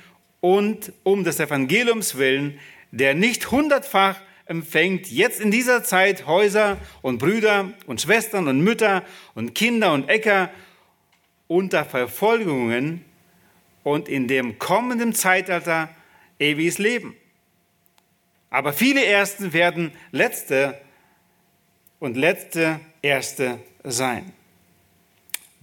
und 0.41 0.93
um 1.03 1.25
des 1.25 1.41
Evangeliums 1.41 2.17
willen, 2.17 2.61
der 2.93 3.13
nicht 3.13 3.51
hundertfach 3.51 4.21
empfängt 4.45 5.11
jetzt 5.11 5.41
in 5.41 5.51
dieser 5.51 5.83
Zeit 5.83 6.29
Häuser 6.29 6.79
und 7.03 7.19
Brüder 7.19 7.73
und 7.89 8.01
Schwestern 8.01 8.47
und 8.47 8.61
Mütter 8.61 9.03
und 9.35 9.57
Kinder 9.57 9.93
und 9.93 10.09
Äcker 10.09 10.51
unter 11.49 11.85
Verfolgungen 11.85 13.05
und 13.83 14.09
in 14.09 14.29
dem 14.29 14.61
kommenden 14.61 15.13
Zeitalter 15.13 15.89
ewiges 16.39 16.79
Leben. 16.79 17.17
Aber 18.49 18.73
viele 18.73 19.05
Ersten 19.05 19.55
werden 19.55 19.91
Letzte 20.13 20.81
und 21.99 22.17
Letzte 22.17 22.79
Erste 23.03 23.59
sein. 23.83 24.33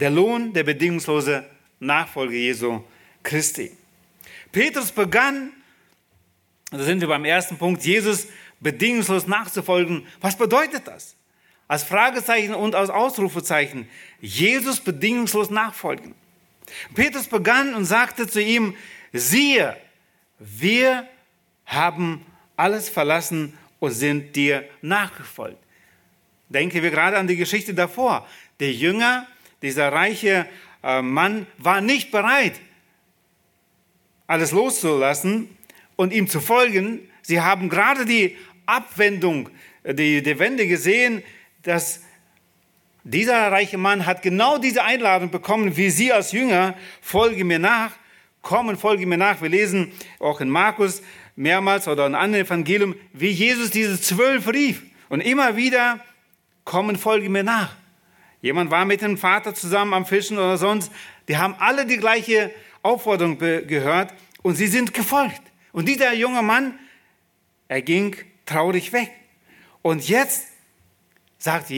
Der 0.01 0.09
Lohn, 0.09 0.51
der 0.51 0.65
bedingungslose 0.65 1.45
Nachfolge 1.85 2.35
Jesu 2.35 2.83
Christi. 3.23 3.71
Petrus 4.51 4.91
begann, 4.91 5.51
da 6.71 6.79
sind 6.79 7.01
wir 7.01 7.07
beim 7.07 7.25
ersten 7.25 7.57
Punkt, 7.57 7.83
Jesus 7.83 8.27
bedingungslos 8.59 9.27
nachzufolgen. 9.27 10.07
Was 10.21 10.37
bedeutet 10.37 10.87
das? 10.87 11.15
Als 11.67 11.83
Fragezeichen 11.83 12.53
und 12.53 12.75
als 12.75 12.89
Ausrufezeichen. 12.89 13.87
Jesus 14.21 14.79
bedingungslos 14.79 15.49
nachfolgen. 15.49 16.15
Petrus 16.93 17.27
begann 17.27 17.73
und 17.73 17.85
sagte 17.85 18.27
zu 18.27 18.41
ihm, 18.41 18.75
siehe, 19.11 19.75
wir 20.39 21.07
haben 21.65 22.25
alles 22.55 22.89
verlassen 22.89 23.57
und 23.79 23.91
sind 23.91 24.35
dir 24.35 24.67
nachgefolgt. 24.81 25.57
Denken 26.49 26.83
wir 26.83 26.91
gerade 26.91 27.17
an 27.17 27.27
die 27.27 27.35
Geschichte 27.35 27.73
davor. 27.73 28.27
Der 28.59 28.71
Jünger, 28.71 29.27
dieser 29.61 29.91
reiche 29.91 30.47
Mann 30.83 31.47
war 31.57 31.81
nicht 31.81 32.11
bereit, 32.11 32.59
alles 34.27 34.51
loszulassen 34.51 35.49
und 35.95 36.13
ihm 36.13 36.27
zu 36.27 36.39
folgen. 36.39 36.99
Sie 37.21 37.41
haben 37.41 37.69
gerade 37.69 38.05
die 38.05 38.37
Abwendung, 38.65 39.49
äh, 39.83 39.93
die, 39.93 40.21
die 40.21 40.39
Wende 40.39 40.67
gesehen, 40.67 41.23
dass 41.63 42.01
dieser 43.05 43.51
reiche 43.51 43.77
Mann 43.77 44.05
hat 44.05 44.21
genau 44.21 44.57
diese 44.57 44.83
Einladung 44.83 45.29
bekommen, 45.29 45.75
wie 45.75 45.89
Sie 45.89 46.11
als 46.13 46.31
Jünger, 46.31 46.75
folge 47.01 47.43
mir 47.43 47.59
nach, 47.59 47.91
kommen, 48.41 48.77
folge 48.77 49.05
mir 49.05 49.17
nach. 49.17 49.41
Wir 49.41 49.49
lesen 49.49 49.91
auch 50.19 50.39
in 50.39 50.49
Markus 50.49 51.01
mehrmals 51.35 51.87
oder 51.87 52.05
in 52.05 52.15
anderen 52.15 52.45
Evangelium, 52.45 52.95
wie 53.11 53.29
Jesus 53.29 53.71
diese 53.71 53.99
zwölf 53.99 54.47
rief. 54.47 54.83
Und 55.09 55.21
immer 55.21 55.57
wieder, 55.57 55.99
kommen, 56.63 56.95
folge 56.95 57.29
mir 57.29 57.43
nach. 57.43 57.75
Jemand 58.43 58.69
war 58.71 58.83
mit 58.83 59.01
dem 59.01 59.17
Vater 59.17 59.55
zusammen 59.55 59.93
am 59.93 60.05
Fischen 60.05 60.37
oder 60.37 60.57
sonst. 60.57 60.91
Die 61.29 61.37
haben 61.37 61.55
alle 61.59 61.85
die 61.85 61.95
gleiche 61.95 62.51
Aufforderung 62.81 63.37
gehört 63.37 64.13
und 64.41 64.55
sie 64.55 64.67
sind 64.67 64.93
gefolgt. 64.93 65.41
Und 65.71 65.87
dieser 65.87 66.13
junge 66.13 66.41
Mann, 66.41 66.77
er 67.69 67.81
ging 67.81 68.17
traurig 68.45 68.91
weg. 68.91 69.09
Und 69.81 70.09
jetzt 70.09 70.47
sagt, 71.37 71.71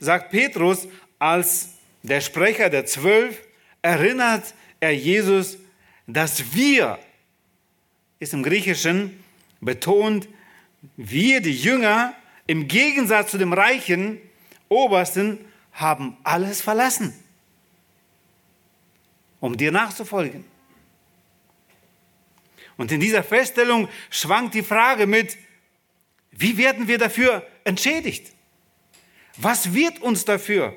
sagt 0.00 0.30
Petrus 0.30 0.88
als 1.18 1.74
der 2.02 2.22
Sprecher 2.22 2.70
der 2.70 2.86
Zwölf, 2.86 3.42
erinnert 3.82 4.54
er 4.80 4.94
Jesus, 4.96 5.58
dass 6.06 6.54
wir, 6.54 6.98
ist 8.20 8.32
im 8.32 8.42
Griechischen 8.42 9.22
betont, 9.60 10.28
wir, 10.96 11.42
die 11.42 11.54
Jünger, 11.54 12.14
im 12.46 12.68
Gegensatz 12.68 13.32
zu 13.32 13.36
dem 13.36 13.52
reichen 13.52 14.18
Obersten, 14.70 15.44
haben 15.76 16.16
alles 16.24 16.62
verlassen, 16.62 17.14
um 19.40 19.56
dir 19.56 19.70
nachzufolgen. 19.70 20.44
Und 22.78 22.90
in 22.92 23.00
dieser 23.00 23.22
Feststellung 23.22 23.88
schwankt 24.10 24.54
die 24.54 24.62
Frage 24.62 25.06
mit, 25.06 25.36
wie 26.32 26.56
werden 26.58 26.88
wir 26.88 26.98
dafür 26.98 27.46
entschädigt? 27.64 28.32
Was 29.36 29.72
wird 29.72 30.00
uns 30.00 30.24
dafür? 30.24 30.74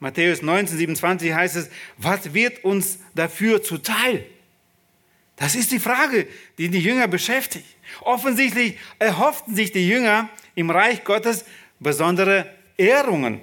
Matthäus 0.00 0.42
19, 0.42 0.78
27 0.78 1.32
heißt 1.32 1.56
es, 1.56 1.70
was 1.96 2.34
wird 2.34 2.64
uns 2.64 2.98
dafür 3.14 3.62
zuteil? 3.62 4.26
Das 5.36 5.54
ist 5.54 5.70
die 5.70 5.78
Frage, 5.78 6.26
die 6.58 6.68
die 6.68 6.80
Jünger 6.80 7.06
beschäftigt. 7.06 7.66
Offensichtlich 8.00 8.78
erhofften 8.98 9.54
sich 9.54 9.72
die 9.72 9.86
Jünger 9.86 10.28
im 10.54 10.70
Reich 10.70 11.04
Gottes 11.04 11.44
besondere 11.78 12.59
Ehrungen 12.80 13.40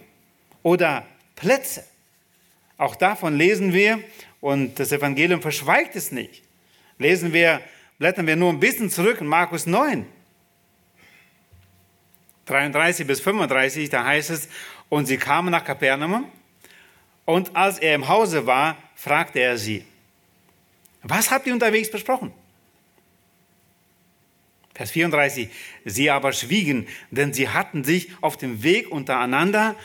oder 0.64 1.06
Plätze. 1.36 1.84
Auch 2.78 2.96
davon 2.96 3.38
lesen 3.38 3.72
wir 3.72 4.00
und 4.42 4.80
das 4.80 4.92
Evangelium 4.92 5.42
verschweigt 5.42 5.96
es 5.96 6.12
nicht. 6.12 6.44
Lesen 6.98 7.34
wir, 7.34 7.62
blättern 8.00 8.26
wir 8.26 8.36
nur 8.36 8.52
ein 8.52 8.60
bisschen 8.60 8.90
zurück 8.90 9.22
in 9.22 9.28
Markus 9.28 9.68
9. 9.68 10.06
33 12.46 13.06
bis 13.06 13.20
35, 13.22 13.90
da 13.90 14.06
heißt 14.06 14.30
es, 14.30 14.50
und 14.90 15.06
sie 15.06 15.18
kamen 15.18 15.52
nach 15.52 15.66
Kapernaum 15.66 16.32
und 17.26 17.56
als 17.56 17.78
er 17.78 17.94
im 17.94 18.08
Hause 18.08 18.48
war, 18.48 18.78
fragte 18.96 19.40
er 19.40 19.58
sie, 19.58 19.86
was 21.04 21.30
habt 21.30 21.46
ihr 21.46 21.54
unterwegs 21.54 21.92
besprochen? 21.92 22.32
Vers 24.78 24.92
34, 24.92 25.50
sie 25.86 26.12
aber 26.12 26.32
schwiegen, 26.34 26.86
denn 27.10 27.34
sie 27.34 27.50
hatten 27.50 27.84
sich 27.84 28.10
auf 28.22 28.38
dem 28.38 28.62
Weg 28.62 28.92
untereinander 28.92 29.76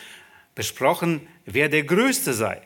besprochen, 0.54 1.26
wer 1.46 1.70
der 1.70 1.84
Größte 1.84 2.34
sei. 2.34 2.60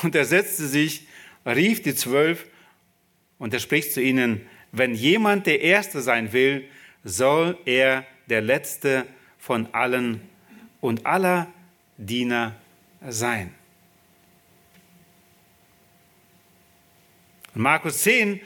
Und 0.00 0.14
er 0.14 0.24
setzte 0.24 0.68
sich, 0.68 1.08
rief 1.44 1.82
die 1.82 1.96
Zwölf 1.96 2.46
und 3.38 3.52
er 3.52 3.58
spricht 3.58 3.92
zu 3.92 4.00
ihnen, 4.00 4.46
wenn 4.70 4.94
jemand 4.94 5.48
der 5.48 5.60
Erste 5.60 6.00
sein 6.00 6.32
will, 6.32 6.68
soll 7.02 7.58
er 7.64 8.06
der 8.28 8.42
Letzte 8.42 9.08
von 9.38 9.74
allen 9.74 10.20
und 10.80 11.04
aller 11.04 11.52
Diener 11.98 12.54
sein. 13.08 13.52
Markus 17.54 18.04
10, 18.04 18.40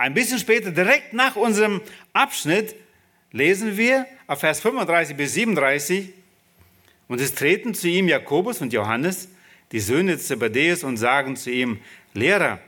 ein 0.00 0.14
bisschen 0.14 0.38
später, 0.38 0.70
direkt 0.70 1.12
nach 1.12 1.36
unserem 1.36 1.82
Abschnitt, 2.14 2.74
lesen 3.32 3.76
wir 3.76 4.06
auf 4.26 4.40
Vers 4.40 4.60
35 4.60 5.14
bis 5.14 5.34
37, 5.34 6.14
und 7.06 7.20
es 7.20 7.34
treten 7.34 7.74
zu 7.74 7.86
ihm 7.86 8.08
Jakobus 8.08 8.62
und 8.62 8.72
Johannes, 8.72 9.28
die 9.72 9.80
Söhne 9.80 10.18
Zebedeus, 10.18 10.84
und 10.84 10.96
sagen 10.96 11.36
zu 11.36 11.50
ihm, 11.50 11.80
Lehrer, 12.14 12.60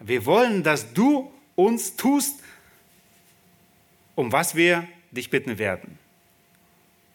wir 0.00 0.26
wollen, 0.26 0.64
dass 0.64 0.92
du 0.92 1.32
uns 1.54 1.94
tust, 1.94 2.40
um 4.16 4.32
was 4.32 4.56
wir 4.56 4.88
dich 5.12 5.30
bitten 5.30 5.58
werden. 5.58 5.96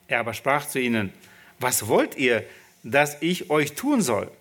Er 0.08 0.22
aber 0.22 0.34
sprach 0.34 0.68
zu 0.68 0.80
ihnen, 0.80 1.12
was 1.60 1.88
wollt 1.88 2.16
ihr, 2.16 2.46
dass 2.84 3.22
ich 3.22 3.50
euch 3.50 3.74
tun 3.74 4.02
soll? 4.02 4.32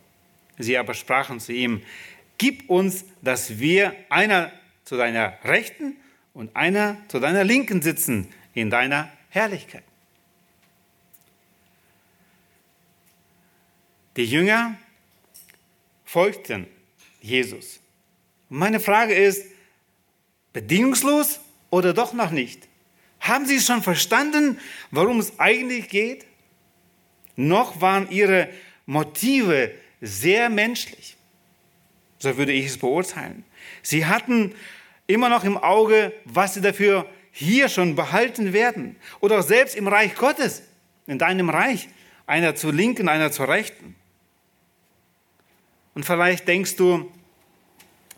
Sie 0.59 0.79
aber 0.79 0.95
sprachen 0.95 1.41
zu 1.41 1.53
ihm, 1.53 1.83
gib 2.39 2.71
uns, 2.71 3.05
dass 3.21 3.59
wir 3.59 3.97
einer 4.11 4.53
zu 4.89 4.97
deiner 4.97 5.37
Rechten 5.45 5.99
und 6.33 6.57
einer 6.57 6.97
zu 7.09 7.21
deiner 7.21 7.45
Linken 7.45 7.83
sitzen 7.83 8.33
in 8.55 8.71
deiner 8.71 9.13
Herrlichkeit. 9.29 9.85
Die 14.17 14.25
Jünger 14.25 14.79
folgten 16.07 16.67
Jesus. 17.21 17.81
Meine 18.49 18.81
Frage 18.81 19.13
ist, 19.13 19.45
bedingungslos 20.55 21.41
oder 21.69 21.93
doch 21.93 22.15
noch 22.15 22.31
nicht? 22.31 22.67
Haben 23.21 23.45
Sie 23.45 23.61
schon 23.61 23.83
verstanden, 23.83 24.59
worum 24.91 25.21
es 25.21 25.39
eigentlich 25.39 25.91
geht? 25.91 26.25
Noch 27.37 27.83
waren 27.83 28.11
Ihre 28.11 28.49
Motive 28.87 29.71
sehr 30.01 30.49
menschlich. 30.49 31.19
So 32.19 32.39
würde 32.39 32.53
ich 32.53 32.65
es 32.65 32.79
beurteilen. 32.79 33.45
Sie 33.83 34.07
hatten 34.07 34.55
immer 35.09 35.29
noch 35.29 35.43
im 35.43 35.57
Auge, 35.57 36.13
was 36.25 36.55
sie 36.55 36.61
dafür 36.61 37.05
hier 37.33 37.69
schon 37.69 37.97
behalten 37.97 38.53
werden. 38.53 38.95
Oder 39.19 39.41
auch 39.41 39.43
selbst 39.43 39.75
im 39.75 39.89
Reich 39.89 40.15
Gottes, 40.15 40.63
in 41.09 41.19
deinem 41.19 41.51
Reich, 41.51 41.89
einer 42.27 42.55
zur 42.55 42.73
Linken, 42.73 43.09
einer 43.09 43.33
zur 43.33 43.49
Rechten. 43.49 43.97
Und 45.95 46.05
vielleicht 46.05 46.47
denkst 46.47 46.77
du, 46.77 47.11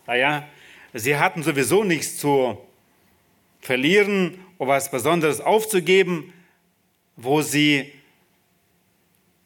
naja, 0.07 0.47
sie 0.93 1.17
hatten 1.17 1.43
sowieso 1.43 1.85
nichts 1.85 2.19
zu 2.19 2.59
verlieren 3.61 4.39
oder 4.59 4.73
was 4.73 4.91
Besonderes 4.91 5.41
aufzugeben, 5.41 6.33
wo 7.17 7.41
sie 7.41 7.93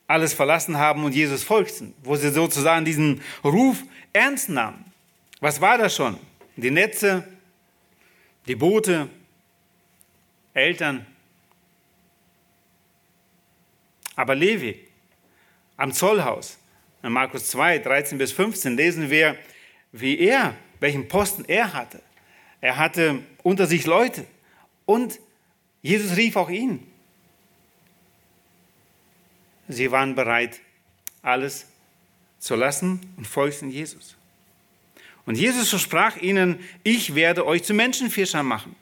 alles 0.07 0.33
verlassen 0.33 0.78
haben 0.78 1.04
und 1.04 1.14
Jesus 1.14 1.42
folgten, 1.42 1.94
wo 2.02 2.16
sie 2.16 2.30
sozusagen 2.30 2.85
diesen 2.85 3.20
Ruf 3.42 3.83
ernst 4.12 4.48
nahmen. 4.48 4.85
Was 5.40 5.61
war 5.61 5.78
das 5.78 5.94
schon? 5.94 6.18
Die 6.57 6.70
Netze, 6.70 7.26
die 8.46 8.57
Boote, 8.57 9.09
Eltern. 10.52 11.07
Aber 14.16 14.35
Levi 14.35 14.87
am 15.76 15.92
Zollhaus, 15.92 16.59
in 17.02 17.12
Markus 17.12 17.48
2, 17.50 17.80
13 17.80 18.18
bis 18.18 18.33
15 18.33 18.76
lesen 18.76 19.11
wir, 19.11 19.37
wie 19.92 20.18
er, 20.18 20.54
welchen 20.80 21.09
Posten 21.09 21.44
er 21.46 21.72
hatte. 21.72 22.00
Er 22.61 22.78
hatte 22.78 23.20
unter 23.42 23.66
sich 23.66 23.85
Leute 23.85 24.24
und 24.87 25.18
Jesus 25.83 26.16
rief 26.16 26.37
auch 26.37 26.48
ihn. 26.48 26.87
Sie 29.68 29.90
waren 29.90 30.14
bereit, 30.14 30.61
alles 31.22 31.66
zu 32.38 32.54
lassen 32.54 33.00
und 33.16 33.26
folgten 33.26 33.70
Jesus. 33.70 34.16
Und 35.26 35.37
Jesus 35.37 35.70
versprach 35.70 36.16
ihnen, 36.16 36.60
ich 36.82 37.14
werde 37.14 37.46
euch 37.46 37.64
zu 37.64 37.72
Menschenfischern 37.72 38.44
machen. 38.44 38.76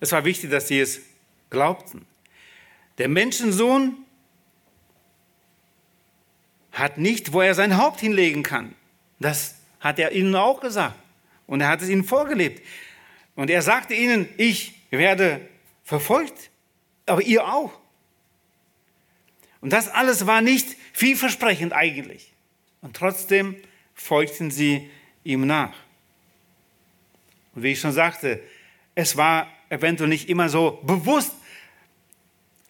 Es 0.00 0.10
war 0.12 0.24
wichtig, 0.24 0.50
dass 0.50 0.68
sie 0.68 0.80
es 0.80 1.00
glaubten. 1.50 2.06
Der 2.98 3.08
Menschensohn 3.08 3.96
hat 6.72 6.98
nicht, 6.98 7.32
wo 7.32 7.40
er 7.40 7.54
sein 7.54 7.76
Haupt 7.76 8.00
hinlegen 8.00 8.42
kann. 8.42 8.74
Das 9.20 9.56
hat 9.80 9.98
er 9.98 10.12
ihnen 10.12 10.34
auch 10.34 10.60
gesagt. 10.60 10.96
Und 11.46 11.60
er 11.60 11.68
hat 11.68 11.82
es 11.82 11.88
ihnen 11.88 12.04
vorgelebt. 12.04 12.66
Und 13.36 13.50
er 13.50 13.62
sagte 13.62 13.94
ihnen, 13.94 14.28
ich 14.38 14.74
werde 14.90 15.46
verfolgt, 15.84 16.50
aber 17.06 17.22
ihr 17.22 17.46
auch. 17.46 17.72
Und 19.60 19.72
das 19.72 19.88
alles 19.88 20.26
war 20.26 20.40
nicht 20.40 20.76
vielversprechend 20.92 21.72
eigentlich. 21.72 22.31
Und 22.82 22.96
trotzdem 22.96 23.56
folgten 23.94 24.50
sie 24.50 24.90
ihm 25.24 25.46
nach. 25.46 25.74
Und 27.54 27.62
wie 27.62 27.72
ich 27.72 27.80
schon 27.80 27.92
sagte, 27.92 28.42
es 28.94 29.16
war 29.16 29.46
eventuell 29.70 30.08
nicht 30.08 30.28
immer 30.28 30.48
so 30.48 30.82
bewusst, 30.82 31.32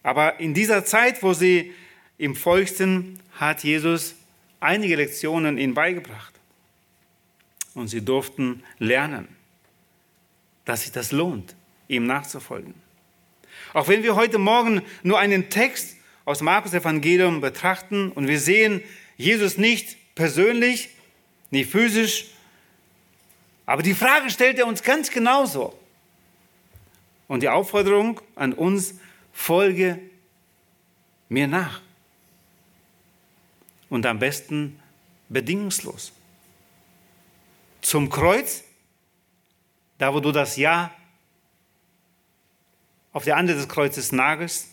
aber 0.03 0.40
in 0.40 0.55
dieser 0.55 0.85
Zeit, 0.85 1.22
wo 1.22 1.33
sie 1.33 1.72
ihm 2.18 2.35
folgten, 2.35 3.20
hat 3.33 3.64
Jesus 3.64 4.14
einige 4.61 4.96
Lektionen 4.96 5.59
ihnen 5.59 5.75
beigebracht. 5.75 6.33
Und 7.75 7.88
sie 7.88 8.05
durften 8.05 8.62
lernen, 8.79 9.29
dass 10.64 10.83
sich 10.83 10.92
das 10.92 11.12
lohnt, 11.12 11.55
ihm 11.88 12.07
nachzufolgen. 12.07 12.75
Auch 13.72 13.88
wenn 13.88 14.03
wir 14.03 14.16
heute 14.16 14.38
Morgen 14.38 14.83
nur 15.03 15.18
einen 15.18 15.48
Text 15.51 15.96
aus 16.25 16.42
Markus 16.42 16.75
Evangelium 16.75 17.40
betrachten 17.40 18.12
und 18.12 18.29
wir 18.29 18.38
sehen 18.38 18.83
Jesus 19.16 19.57
nicht 19.57 19.96
persönlich, 20.14 20.90
nicht 21.51 21.70
physisch, 21.70 22.27
aber 23.66 23.83
die 23.83 23.94
Frage 23.94 24.31
stellt 24.31 24.59
er 24.59 24.66
uns 24.66 24.83
ganz 24.83 25.11
genauso. 25.11 25.79
Und 27.29 27.42
die 27.42 27.48
Aufforderung 27.48 28.20
an 28.35 28.53
uns, 28.53 28.94
folge 29.33 29.98
mir 31.29 31.46
nach. 31.46 31.81
Und 33.88 34.05
am 34.07 34.18
besten 34.18 34.79
bedingungslos. 35.29 36.12
Zum 37.81 38.11
Kreuz, 38.11 38.64
da 39.98 40.12
wo 40.12 40.20
du 40.20 40.33
das 40.33 40.57
Ja 40.57 40.94
auf 43.12 43.25
der 43.25 43.37
Ande 43.37 43.55
des 43.55 43.68
Kreuzes 43.68 44.12
nagelst 44.12 44.68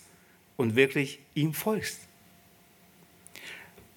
und 0.58 0.76
wirklich 0.76 1.20
ihm 1.36 1.54
folgst. 1.54 2.00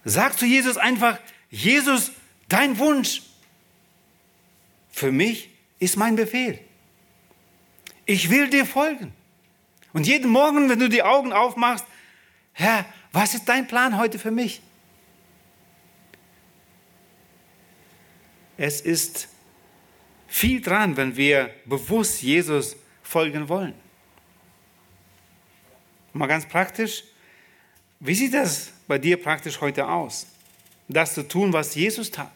Sag 0.05 0.39
zu 0.39 0.47
Jesus 0.47 0.77
einfach, 0.77 1.19
Jesus, 1.53 2.11
dein 2.49 2.79
Wunsch 2.79 3.23
für 4.91 5.13
mich 5.13 5.51
ist 5.79 5.97
mein 5.97 6.17
Befehl. 6.17 6.59
Ich 8.07 8.31
will 8.31 8.49
dir 8.49 8.65
folgen. 8.65 9.13
Und 9.93 10.07
jeden 10.07 10.31
Morgen, 10.31 10.71
wenn 10.71 10.79
du 10.79 10.89
die 10.89 11.03
Augen 11.03 11.33
aufmachst, 11.33 11.85
Herr, 12.55 12.87
was 13.13 13.35
ist 13.35 13.49
dein 13.49 13.69
Plan 13.69 13.99
heute 13.99 14.19
für 14.19 14.31
mich? 14.31 14.63
Es 18.57 18.81
ist 18.81 19.29
viel 20.29 20.63
dran, 20.63 20.97
wenn 20.97 21.17
wir 21.17 21.55
bewusst 21.67 22.23
Jesus 22.23 22.77
folgen 23.03 23.49
wollen. 23.51 23.75
Mal 26.15 26.27
ganz 26.27 26.47
praktisch, 26.47 27.05
wie 28.01 28.15
sieht 28.15 28.33
das 28.33 28.73
bei 28.87 28.97
dir 28.97 29.23
praktisch 29.23 29.61
heute 29.61 29.87
aus? 29.87 30.27
Das 30.93 31.15
zu 31.15 31.27
tun, 31.27 31.53
was 31.53 31.75
Jesus 31.75 32.11
tat. 32.11 32.31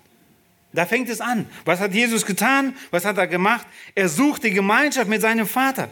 Da 0.73 0.85
fängt 0.85 1.09
es 1.09 1.21
an. 1.21 1.47
Was 1.65 1.81
hat 1.81 1.95
Jesus 1.95 2.27
getan? 2.27 2.77
Was 2.91 3.05
hat 3.05 3.19
er 3.19 3.27
gemacht? 3.27 3.67
Er 3.95 4.09
sucht 4.09 4.45
die 4.45 4.51
Gemeinschaft 4.51 5.09
mit 5.09 5.23
seinem 5.23 5.47
Vater 5.47 5.91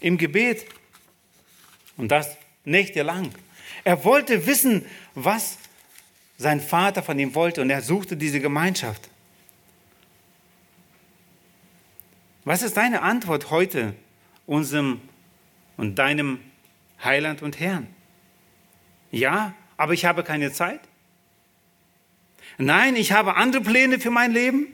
im 0.00 0.18
Gebet. 0.18 0.66
Und 1.96 2.08
das 2.08 2.36
nächtelang. 2.64 3.32
Er 3.84 4.04
wollte 4.04 4.46
wissen, 4.46 4.84
was 5.14 5.58
sein 6.38 6.60
Vater 6.60 7.02
von 7.02 7.18
ihm 7.18 7.34
wollte 7.34 7.62
und 7.62 7.70
er 7.70 7.82
suchte 7.82 8.16
diese 8.16 8.40
Gemeinschaft. 8.40 9.08
Was 12.44 12.62
ist 12.62 12.76
deine 12.76 13.02
Antwort 13.02 13.50
heute 13.50 13.94
unserem 14.46 15.00
und 15.76 15.96
deinem 15.98 16.40
Heiland 17.02 17.42
und 17.42 17.60
Herrn? 17.60 17.86
Ja, 19.12 19.54
aber 19.76 19.92
ich 19.92 20.04
habe 20.04 20.24
keine 20.24 20.52
Zeit. 20.52 20.80
Nein, 22.58 22.96
ich 22.96 23.12
habe 23.12 23.36
andere 23.36 23.62
Pläne 23.62 23.98
für 23.98 24.10
mein 24.10 24.32
Leben. 24.32 24.66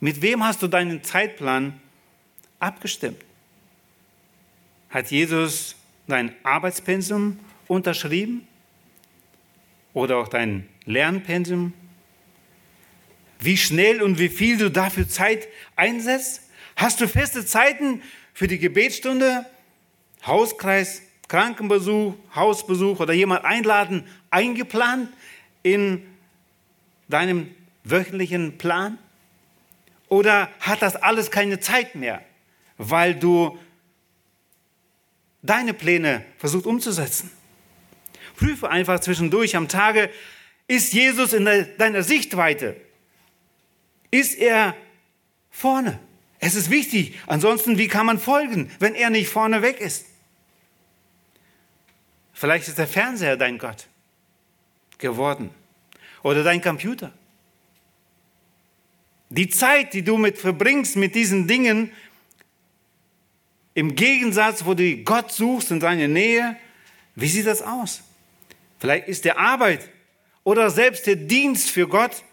Mit 0.00 0.22
wem 0.22 0.44
hast 0.44 0.62
du 0.62 0.68
deinen 0.68 1.04
Zeitplan 1.04 1.80
abgestimmt? 2.58 3.22
Hat 4.90 5.10
Jesus 5.10 5.76
dein 6.06 6.34
Arbeitspensum 6.42 7.38
unterschrieben? 7.68 8.46
Oder 9.94 10.18
auch 10.18 10.28
dein 10.28 10.68
Lernpensum? 10.84 11.72
Wie 13.40 13.56
schnell 13.56 14.02
und 14.02 14.18
wie 14.18 14.28
viel 14.28 14.56
du 14.56 14.70
dafür 14.70 15.08
Zeit 15.08 15.48
einsetzt? 15.76 16.48
Hast 16.76 17.00
du 17.00 17.08
feste 17.08 17.44
Zeiten 17.44 18.02
für 18.34 18.46
die 18.46 18.58
Gebetsstunde, 18.58 19.46
Hauskreis, 20.24 21.02
Krankenbesuch, 21.28 22.14
Hausbesuch 22.34 23.00
oder 23.00 23.12
jemand 23.12 23.44
einladen 23.44 24.04
eingeplant 24.32 25.08
in 25.62 26.06
deinem 27.08 27.54
wöchentlichen 27.84 28.58
Plan? 28.58 28.98
Oder 30.08 30.50
hat 30.60 30.82
das 30.82 30.96
alles 30.96 31.30
keine 31.30 31.60
Zeit 31.60 31.94
mehr, 31.94 32.22
weil 32.76 33.14
du 33.14 33.58
deine 35.42 35.74
Pläne 35.74 36.24
versucht 36.38 36.66
umzusetzen? 36.66 37.30
Prüfe 38.36 38.68
einfach 38.68 39.00
zwischendurch 39.00 39.56
am 39.56 39.68
Tage, 39.68 40.10
ist 40.66 40.92
Jesus 40.92 41.32
in 41.32 41.44
deiner 41.44 42.02
Sichtweite? 42.02 42.80
Ist 44.10 44.34
er 44.34 44.74
vorne? 45.50 45.98
Es 46.38 46.54
ist 46.54 46.70
wichtig. 46.70 47.18
Ansonsten, 47.26 47.78
wie 47.78 47.88
kann 47.88 48.06
man 48.06 48.18
folgen, 48.18 48.70
wenn 48.78 48.94
er 48.94 49.10
nicht 49.10 49.28
vorne 49.28 49.62
weg 49.62 49.80
ist? 49.80 50.06
Vielleicht 52.32 52.68
ist 52.68 52.78
der 52.78 52.88
Fernseher 52.88 53.36
dein 53.36 53.58
Gott 53.58 53.86
geworden 55.02 55.50
oder 56.22 56.42
dein 56.42 56.62
Computer. 56.62 57.12
Die 59.28 59.48
Zeit, 59.48 59.92
die 59.92 60.02
du 60.02 60.16
mit 60.16 60.38
verbringst 60.38 60.96
mit 60.96 61.14
diesen 61.14 61.46
Dingen, 61.46 61.92
im 63.74 63.94
Gegensatz, 63.94 64.64
wo 64.64 64.74
du 64.74 64.98
Gott 64.98 65.32
suchst 65.32 65.70
in 65.70 65.80
deiner 65.80 66.08
Nähe, 66.08 66.56
wie 67.14 67.28
sieht 67.28 67.46
das 67.46 67.62
aus? 67.62 68.02
Vielleicht 68.78 69.08
ist 69.08 69.24
der 69.24 69.38
Arbeit 69.38 69.88
oder 70.44 70.70
selbst 70.70 71.06
der 71.06 71.16
Dienst 71.16 71.70
für 71.70 71.88
Gott, 71.88 72.24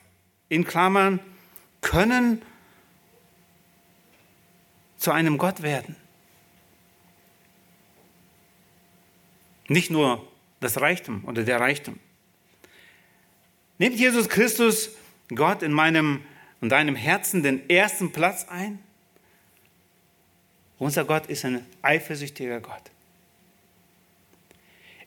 in 0.50 0.66
Klammern, 0.66 1.20
können 1.82 2.42
zu 4.98 5.12
einem 5.12 5.38
Gott 5.38 5.62
werden. 5.62 5.96
Nicht 9.68 9.92
nur 9.92 10.28
das 10.60 10.82
Reichtum 10.82 11.24
oder 11.26 11.44
der 11.44 11.60
Reichtum. 11.60 12.00
Nimmt 13.80 13.98
Jesus 13.98 14.30
Christus, 14.30 14.90
Gott, 15.34 15.64
in 15.64 15.72
meinem 15.72 16.22
und 16.62 16.70
deinem 16.70 16.96
Herzen 16.96 17.42
den 17.42 17.70
ersten 17.70 18.12
Platz 18.12 18.46
ein? 18.50 18.80
Unser 20.78 21.06
Gott 21.06 21.28
ist 21.28 21.46
ein 21.46 21.66
eifersüchtiger 21.82 22.60
Gott. 22.60 22.84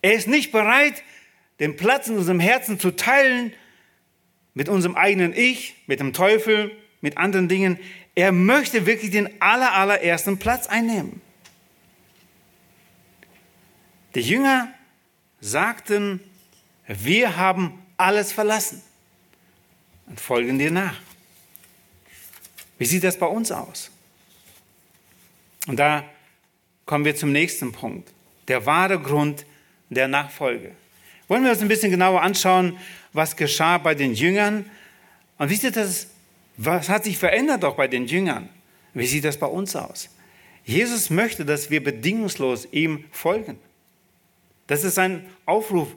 Er 0.01 0.15
ist 0.15 0.27
nicht 0.27 0.53
bereit, 0.53 1.03
den 1.61 1.77
Platz 1.77 2.09
in 2.09 2.17
unserem 2.17 2.41
Herzen 2.41 2.81
zu 2.81 2.91
teilen 2.97 3.53
mit 4.55 4.69
unserem 4.69 4.97
eigenen 4.97 5.35
Ich, 5.35 5.77
mit 5.87 6.01
dem 6.01 6.13
Teufel, 6.13 6.73
mit 7.01 7.19
anderen 7.19 7.49
Dingen. 7.49 7.79
Er 8.15 8.33
möchte 8.33 8.87
wirklich 8.87 9.11
den 9.11 9.41
aller, 9.41 9.73
allerersten 9.75 10.39
Platz 10.39 10.67
einnehmen. 10.67 11.21
Die 14.15 14.21
Jünger 14.21 14.73
sagten, 15.41 16.21
wir 16.87 17.37
haben 17.37 17.82
alles 18.03 18.33
verlassen 18.33 18.83
und 20.07 20.21
folgen 20.21 20.59
dir 20.59 20.71
nach. 20.71 21.01
Wie 22.79 22.85
sieht 22.85 23.05
das 23.05 23.19
bei 23.19 23.27
uns 23.27 23.53
aus? 23.53 23.91
Und 25.67 25.77
da 25.77 26.05
kommen 26.85 27.05
wir 27.05 27.15
zum 27.15 27.33
nächsten 27.33 27.73
Punkt. 27.73 28.11
Der 28.49 28.67
wahre 28.67 28.99
Grund 29.01 29.47
der 29.91 30.09
Nachfolge. 30.09 30.73
Wollen 31.29 31.45
wir 31.45 31.53
uns 31.53 31.63
ein 31.63 31.69
bisschen 31.69 31.91
genauer 31.91 32.23
anschauen, 32.23 32.79
was 33.13 33.37
geschah 33.37 33.79
bei 33.79 33.95
den 33.95 34.15
Jüngern? 34.15 34.69
Und 35.39 35.51
wie 35.51 35.55
sieht 35.55 35.77
das, 35.77 36.09
was 36.57 36.89
hat 36.89 37.05
sich 37.05 37.19
verändert 37.19 37.65
auch 37.65 37.77
bei 37.77 37.89
den 37.89 38.07
Jüngern? 38.07 38.49
Wie 38.95 39.07
sieht 39.07 39.25
das 39.25 39.39
bei 39.39 39.47
uns 39.47 39.77
aus? 39.77 40.11
Jesus 40.65 41.11
möchte, 41.11 41.45
dass 41.45 41.71
wir 41.71 41.83
bedingungslos 41.83 42.69
ihm 42.71 43.05
folgen. 43.11 43.59
Das 44.67 44.85
ist 44.85 44.99
ein 44.99 45.27
Aufruf, 45.45 45.89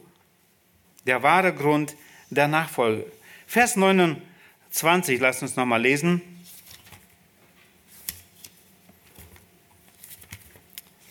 der 1.05 1.23
wahre 1.23 1.53
Grund 1.53 1.95
der 2.29 2.47
Nachfolge. 2.47 3.05
Vers 3.47 3.75
29, 3.75 5.19
lasst 5.19 5.41
uns 5.41 5.55
nochmal 5.55 5.81
lesen. 5.81 6.21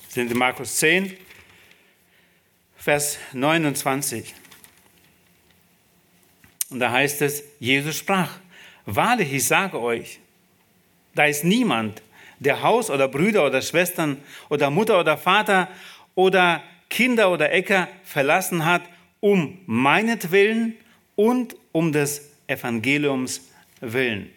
Sind 0.08 0.30
in 0.30 0.38
Markus 0.38 0.76
10, 0.76 1.16
Vers 2.76 3.18
29. 3.32 4.34
Und 6.70 6.80
da 6.80 6.90
heißt 6.90 7.22
es, 7.22 7.42
Jesus 7.58 7.96
sprach, 7.96 8.30
wahrlich, 8.84 9.32
ich 9.32 9.46
sage 9.46 9.80
euch, 9.80 10.20
da 11.14 11.24
ist 11.24 11.44
niemand, 11.44 12.02
der 12.40 12.62
Haus 12.62 12.90
oder 12.90 13.08
Brüder 13.08 13.46
oder 13.46 13.62
Schwestern 13.62 14.22
oder 14.48 14.70
Mutter 14.70 14.98
oder 14.98 15.16
Vater 15.16 15.68
oder 16.14 16.62
Kinder 16.90 17.30
oder 17.30 17.52
Äcker 17.52 17.88
verlassen 18.04 18.64
hat, 18.64 18.82
um 19.24 19.56
meinetwillen 19.64 20.76
und 21.16 21.56
um 21.72 21.92
des 21.92 22.28
Evangeliums 22.46 23.40
willen. 23.80 24.30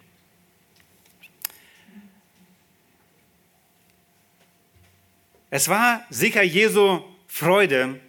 Es 5.50 5.68
war 5.68 6.06
sicher 6.10 6.42
Jesu 6.42 7.02
Freude, 7.28 8.00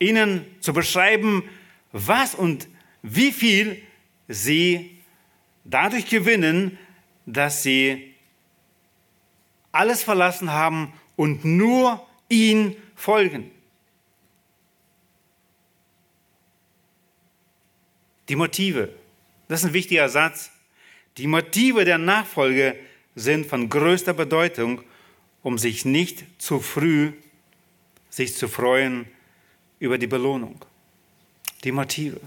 ihnen 0.00 0.44
zu 0.58 0.72
beschreiben, 0.72 1.44
was 1.92 2.34
und 2.34 2.66
wie 3.02 3.30
viel 3.30 3.80
sie 4.26 4.98
dadurch 5.62 6.06
gewinnen, 6.10 6.78
dass 7.26 7.62
sie 7.62 8.12
alles 9.70 10.02
verlassen 10.02 10.50
haben 10.50 10.92
und 11.14 11.44
nur 11.44 12.04
ihn 12.28 12.74
folgen. 12.96 13.52
Die 18.28 18.36
Motive, 18.36 18.90
das 19.48 19.60
ist 19.60 19.66
ein 19.66 19.72
wichtiger 19.72 20.08
Satz. 20.08 20.50
Die 21.16 21.26
Motive 21.26 21.84
der 21.84 21.98
Nachfolge 21.98 22.76
sind 23.14 23.46
von 23.46 23.68
größter 23.68 24.14
Bedeutung, 24.14 24.82
um 25.42 25.58
sich 25.58 25.84
nicht 25.84 26.24
zu 26.38 26.60
früh 26.60 27.12
sich 28.10 28.34
zu 28.34 28.48
freuen 28.48 29.06
über 29.78 29.98
die 29.98 30.06
Belohnung. 30.06 30.64
Die 31.64 31.72
Motive 31.72 32.20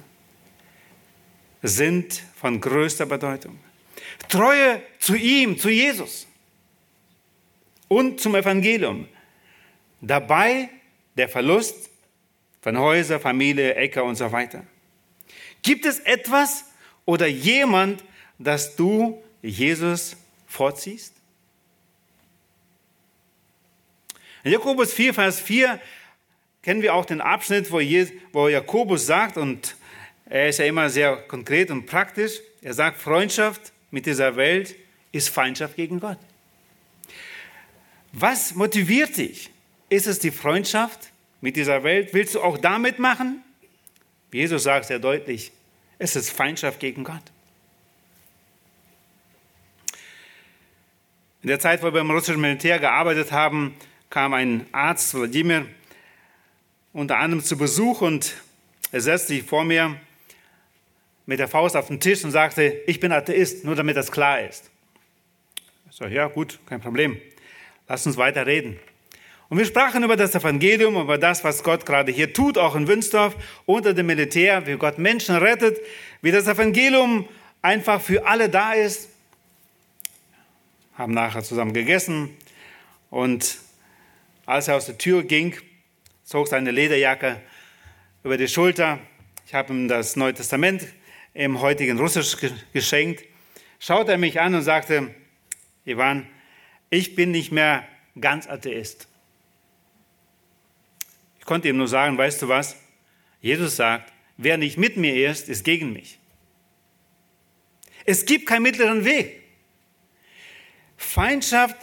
sind 1.61 2.21
von 2.35 2.59
größter 2.59 3.05
Bedeutung. 3.05 3.59
Treue 4.29 4.81
zu 4.99 5.15
ihm, 5.15 5.57
zu 5.57 5.69
Jesus 5.69 6.27
und 7.87 8.19
zum 8.19 8.35
Evangelium. 8.35 9.07
Dabei 9.99 10.69
der 11.15 11.29
Verlust 11.29 11.89
von 12.61 12.77
Häuser, 12.77 13.19
Familie, 13.19 13.75
Äcker 13.75 14.03
und 14.03 14.15
so 14.15 14.31
weiter. 14.31 14.63
Gibt 15.61 15.85
es 15.85 15.99
etwas 15.99 16.65
oder 17.05 17.27
jemand, 17.27 18.03
das 18.39 18.75
du 18.75 19.21
Jesus 19.41 20.15
vorziehst? 20.47 21.13
In 24.43 24.51
Jakobus 24.51 24.93
4, 24.93 25.13
Vers 25.13 25.39
4 25.39 25.79
kennen 26.63 26.81
wir 26.81 26.95
auch 26.95 27.05
den 27.05 27.21
Abschnitt, 27.21 27.71
wo 27.71 28.47
Jakobus 28.47 29.05
sagt, 29.05 29.37
und 29.37 29.75
er 30.25 30.49
ist 30.49 30.59
ja 30.59 30.65
immer 30.65 30.89
sehr 30.89 31.17
konkret 31.17 31.69
und 31.69 31.85
praktisch, 31.85 32.39
er 32.61 32.73
sagt, 32.73 32.99
Freundschaft 32.99 33.71
mit 33.91 34.05
dieser 34.05 34.35
Welt 34.35 34.75
ist 35.11 35.29
Feindschaft 35.29 35.75
gegen 35.75 35.99
Gott. 35.99 36.17
Was 38.13 38.55
motiviert 38.55 39.17
dich? 39.17 39.49
Ist 39.89 40.07
es 40.07 40.19
die 40.19 40.31
Freundschaft 40.31 41.11
mit 41.41 41.55
dieser 41.55 41.83
Welt? 41.83 42.13
Willst 42.13 42.35
du 42.35 42.41
auch 42.41 42.57
damit 42.57 42.97
machen? 42.99 43.43
Jesus 44.31 44.63
sagt 44.63 44.85
sehr 44.85 44.99
deutlich, 44.99 45.51
Es 45.97 46.15
ist 46.15 46.31
Feindschaft 46.31 46.79
gegen 46.79 47.03
Gott. 47.03 47.21
In 51.41 51.47
der 51.47 51.59
Zeit, 51.59 51.81
wo 51.81 51.85
wir 51.85 51.91
beim 51.91 52.11
russischen 52.11 52.39
Militär 52.39 52.79
gearbeitet 52.79 53.31
haben, 53.31 53.75
kam 54.09 54.33
ein 54.33 54.67
Arzt, 54.71 55.13
Wladimir, 55.13 55.65
unter 56.93 57.17
anderem 57.17 57.43
zu 57.43 57.57
Besuch 57.57 58.01
und 58.01 58.35
er 58.91 59.01
setzte 59.01 59.29
sich 59.33 59.43
vor 59.43 59.63
mir 59.63 59.99
mit 61.25 61.39
der 61.39 61.47
Faust 61.47 61.75
auf 61.75 61.87
den 61.87 61.99
Tisch 61.99 62.23
und 62.23 62.31
sagte, 62.31 62.81
ich 62.87 62.99
bin 62.99 63.11
Atheist, 63.11 63.63
nur 63.63 63.75
damit 63.75 63.95
das 63.95 64.11
klar 64.11 64.41
ist. 64.41 64.69
Ich 65.89 65.95
sage, 65.95 66.13
ja 66.13 66.27
gut, 66.27 66.59
kein 66.65 66.81
Problem. 66.81 67.19
Lass 67.87 68.05
uns 68.05 68.17
weiter 68.17 68.45
reden. 68.45 68.79
Und 69.51 69.57
wir 69.57 69.65
sprachen 69.65 70.01
über 70.01 70.15
das 70.15 70.33
Evangelium, 70.33 70.95
über 70.95 71.17
das, 71.17 71.43
was 71.43 71.61
Gott 71.61 71.85
gerade 71.85 72.09
hier 72.09 72.31
tut, 72.31 72.57
auch 72.57 72.73
in 72.73 72.87
Wünsdorf, 72.87 73.35
unter 73.65 73.93
dem 73.93 74.05
Militär, 74.05 74.65
wie 74.65 74.77
Gott 74.77 74.97
Menschen 74.97 75.35
rettet, 75.35 75.77
wie 76.21 76.31
das 76.31 76.47
Evangelium 76.47 77.27
einfach 77.61 77.99
für 77.99 78.25
alle 78.25 78.47
da 78.47 78.71
ist. 78.71 79.09
Haben 80.93 81.13
nachher 81.13 81.43
zusammen 81.43 81.73
gegessen 81.73 82.29
und 83.09 83.57
als 84.45 84.69
er 84.69 84.77
aus 84.77 84.85
der 84.85 84.97
Tür 84.97 85.21
ging, 85.23 85.53
zog 86.23 86.47
seine 86.47 86.71
Lederjacke 86.71 87.41
über 88.23 88.37
die 88.37 88.47
Schulter. 88.47 88.99
Ich 89.47 89.53
habe 89.53 89.73
ihm 89.73 89.89
das 89.89 90.15
Neue 90.15 90.33
Testament 90.33 90.87
im 91.33 91.59
heutigen 91.59 91.99
Russisch 91.99 92.37
geschenkt. 92.71 93.25
Schaute 93.79 94.13
er 94.13 94.17
mich 94.17 94.39
an 94.39 94.55
und 94.55 94.61
sagte, 94.61 95.13
Ivan, 95.83 96.25
ich 96.89 97.15
bin 97.15 97.31
nicht 97.31 97.51
mehr 97.51 97.85
ganz 98.17 98.47
Atheist. 98.47 99.10
Konnte 101.51 101.67
ihm 101.67 101.75
nur 101.75 101.89
sagen, 101.89 102.17
weißt 102.17 102.43
du 102.43 102.47
was? 102.47 102.77
Jesus 103.41 103.75
sagt, 103.75 104.13
wer 104.37 104.55
nicht 104.55 104.77
mit 104.77 104.95
mir 104.95 105.29
ist, 105.29 105.49
ist 105.49 105.65
gegen 105.65 105.91
mich. 105.91 106.17
Es 108.05 108.25
gibt 108.25 108.45
keinen 108.45 108.61
mittleren 108.63 109.03
Weg. 109.03 109.41
Feindschaft 110.95 111.75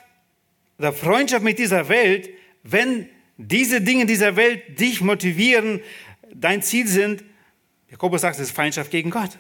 oder 0.79 0.95
Freundschaft 0.95 1.45
mit 1.45 1.59
dieser 1.59 1.91
Welt, 1.91 2.31
wenn 2.63 3.11
diese 3.37 3.83
Dinge 3.83 4.07
dieser 4.07 4.37
Welt 4.37 4.81
dich 4.81 5.03
motivieren, 5.03 5.83
dein 6.33 6.63
Ziel 6.63 6.89
sind, 6.89 7.23
Jakobus 7.91 8.23
sagt, 8.23 8.37
es 8.37 8.49
ist 8.49 8.57
Feindschaft 8.57 8.91
gegen 8.91 9.11
Gott. 9.11 9.37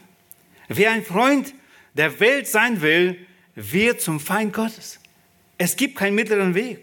Wer 0.68 0.90
ein 0.90 1.04
Freund 1.04 1.54
der 1.94 2.20
Welt 2.20 2.46
sein 2.46 2.82
will, 2.82 3.16
wird 3.54 4.02
zum 4.02 4.20
Feind 4.20 4.52
Gottes. 4.52 5.00
Es 5.56 5.74
gibt 5.74 5.96
keinen 5.96 6.16
mittleren 6.16 6.54
Weg. 6.54 6.80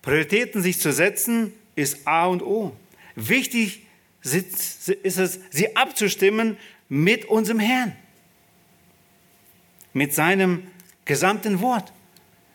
Prioritäten 0.00 0.62
sich 0.62 0.78
zu 0.78 0.92
setzen, 0.92 1.54
ist 1.74 2.06
A 2.06 2.26
und 2.26 2.42
O. 2.42 2.76
Wichtig 3.14 3.86
ist 4.22 5.18
es, 5.18 5.40
sie 5.50 5.76
abzustimmen 5.76 6.56
mit 6.88 7.24
unserem 7.24 7.58
Herrn, 7.58 7.96
mit 9.92 10.14
seinem 10.14 10.66
gesamten 11.04 11.60
Wort. 11.60 11.92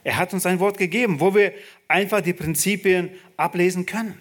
Er 0.04 0.18
hat 0.18 0.34
uns 0.34 0.46
ein 0.46 0.60
Wort 0.60 0.78
gegeben, 0.78 1.20
wo 1.20 1.36
wir 1.36 1.54
einfach 1.88 2.22
die 2.22 2.34
Prinzipien 2.34 3.10
ablesen 3.36 3.86
können. 3.86 4.20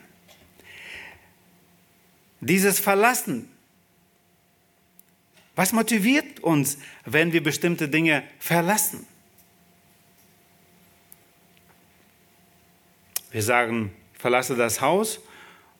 Dieses 2.40 2.80
Verlassen, 2.80 3.48
was 5.54 5.72
motiviert 5.72 6.40
uns, 6.40 6.78
wenn 7.04 7.32
wir 7.32 7.42
bestimmte 7.42 7.88
Dinge 7.88 8.24
verlassen? 8.38 9.06
Wir 13.30 13.42
sagen, 13.42 13.92
verlasse 14.26 14.56
das 14.56 14.80
Haus 14.80 15.20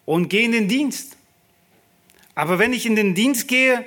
und 0.05 0.29
gehe 0.29 0.45
in 0.45 0.53
den 0.53 0.69
Dienst. 0.69 1.17
Aber 2.37 2.61
wenn 2.61 2.73
ich 2.73 2.87
in 2.87 2.95
den 2.95 3.13
Dienst 3.13 3.49
gehe, 3.49 3.85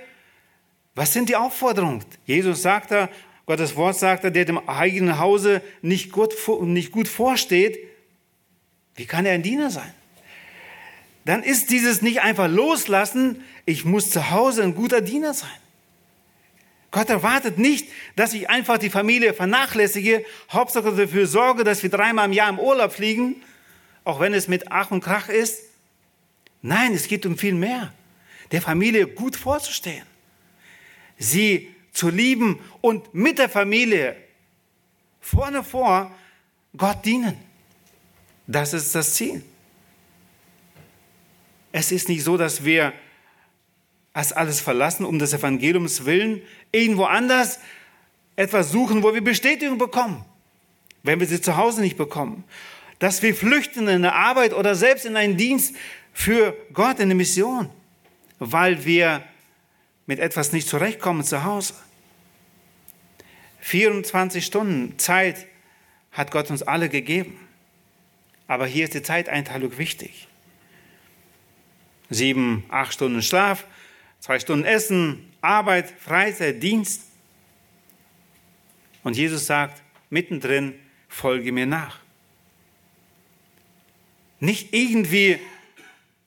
was 0.95 1.13
sind 1.13 1.29
die 1.29 1.37
Aufforderungen? 1.37 2.03
Jesus 2.25 2.61
sagt 2.61 2.91
da, 2.91 3.07
Gottes 3.45 3.77
Wort 3.77 3.97
sagt 3.97 4.25
da, 4.25 4.29
der 4.29 4.43
dem 4.43 4.57
eigenen 4.67 5.17
Hause 5.17 5.61
nicht 5.81 6.11
gut, 6.11 6.33
nicht 6.63 6.91
gut 6.91 7.07
vorsteht, 7.07 7.79
wie 8.95 9.05
kann 9.05 9.25
er 9.25 9.31
ein 9.31 9.43
Diener 9.43 9.69
sein? 9.69 9.93
Dann 11.23 11.41
ist 11.41 11.71
dieses 11.71 12.01
nicht 12.01 12.19
einfach 12.19 12.49
loslassen, 12.49 13.41
ich 13.65 13.85
muss 13.85 14.09
zu 14.09 14.29
Hause 14.29 14.63
ein 14.63 14.75
guter 14.75 14.99
Diener 14.99 15.33
sein. 15.33 15.49
Gott 16.91 17.09
erwartet 17.09 17.57
nicht, 17.59 17.87
dass 18.17 18.33
ich 18.33 18.49
einfach 18.49 18.77
die 18.77 18.89
Familie 18.89 19.33
vernachlässige, 19.33 20.25
Hauptsache 20.51 20.91
dafür 20.91 21.27
sorge, 21.27 21.63
dass 21.63 21.81
wir 21.81 21.89
dreimal 21.89 22.25
im 22.25 22.33
Jahr 22.33 22.49
im 22.49 22.59
Urlaub 22.59 22.91
fliegen, 22.91 23.41
auch 24.09 24.19
wenn 24.19 24.33
es 24.33 24.47
mit 24.47 24.71
Ach 24.71 24.89
und 24.89 25.01
Krach 25.01 25.29
ist. 25.29 25.61
Nein, 26.63 26.93
es 26.93 27.07
geht 27.07 27.25
um 27.27 27.37
viel 27.37 27.53
mehr. 27.53 27.93
Der 28.51 28.61
Familie 28.61 29.05
gut 29.05 29.35
vorzustehen, 29.35 30.05
sie 31.19 31.73
zu 31.91 32.09
lieben 32.09 32.59
und 32.81 33.13
mit 33.13 33.37
der 33.37 33.49
Familie 33.49 34.15
vorne 35.21 35.63
vor 35.63 36.11
Gott 36.75 37.05
dienen. 37.05 37.37
Das 38.47 38.73
ist 38.73 38.95
das 38.95 39.13
Ziel. 39.13 39.43
Es 41.71 41.91
ist 41.91 42.09
nicht 42.09 42.23
so, 42.23 42.35
dass 42.35 42.65
wir 42.65 42.93
das 44.15 44.33
alles 44.33 44.59
verlassen, 44.59 45.05
um 45.05 45.19
des 45.19 45.33
Evangeliums 45.33 46.05
willen, 46.05 46.41
irgendwo 46.71 47.03
anders 47.03 47.59
etwas 48.35 48.71
suchen, 48.71 49.03
wo 49.03 49.13
wir 49.13 49.23
Bestätigung 49.23 49.77
bekommen, 49.77 50.25
wenn 51.03 51.19
wir 51.19 51.27
sie 51.27 51.39
zu 51.39 51.57
Hause 51.57 51.81
nicht 51.81 51.95
bekommen. 51.95 52.43
Dass 52.99 53.21
wir 53.21 53.33
flüchten 53.33 53.83
in 53.83 53.89
eine 53.89 54.13
Arbeit 54.13 54.53
oder 54.53 54.75
selbst 54.75 55.05
in 55.05 55.15
einen 55.15 55.37
Dienst 55.37 55.75
für 56.13 56.55
Gott, 56.73 56.97
in 56.97 57.03
eine 57.03 57.15
Mission, 57.15 57.69
weil 58.39 58.85
wir 58.85 59.23
mit 60.05 60.19
etwas 60.19 60.51
nicht 60.51 60.67
zurechtkommen 60.67 61.23
zu 61.23 61.43
Hause. 61.43 61.73
24 63.61 64.45
Stunden 64.45 64.97
Zeit 64.97 65.45
hat 66.11 66.31
Gott 66.31 66.49
uns 66.49 66.63
alle 66.63 66.89
gegeben. 66.89 67.39
Aber 68.47 68.65
hier 68.65 68.85
ist 68.85 68.95
die 68.95 69.03
Zeiteinteilung 69.03 69.77
wichtig. 69.77 70.27
Sieben, 72.09 72.65
acht 72.69 72.93
Stunden 72.93 73.21
Schlaf, 73.21 73.65
zwei 74.19 74.39
Stunden 74.39 74.65
Essen, 74.65 75.31
Arbeit, 75.41 75.93
Freizeit, 75.99 76.63
Dienst. 76.63 77.03
Und 79.03 79.15
Jesus 79.15 79.45
sagt 79.45 79.83
mittendrin, 80.09 80.73
folge 81.07 81.51
mir 81.51 81.67
nach. 81.67 81.99
Nicht 84.39 84.73
irgendwie 84.73 85.39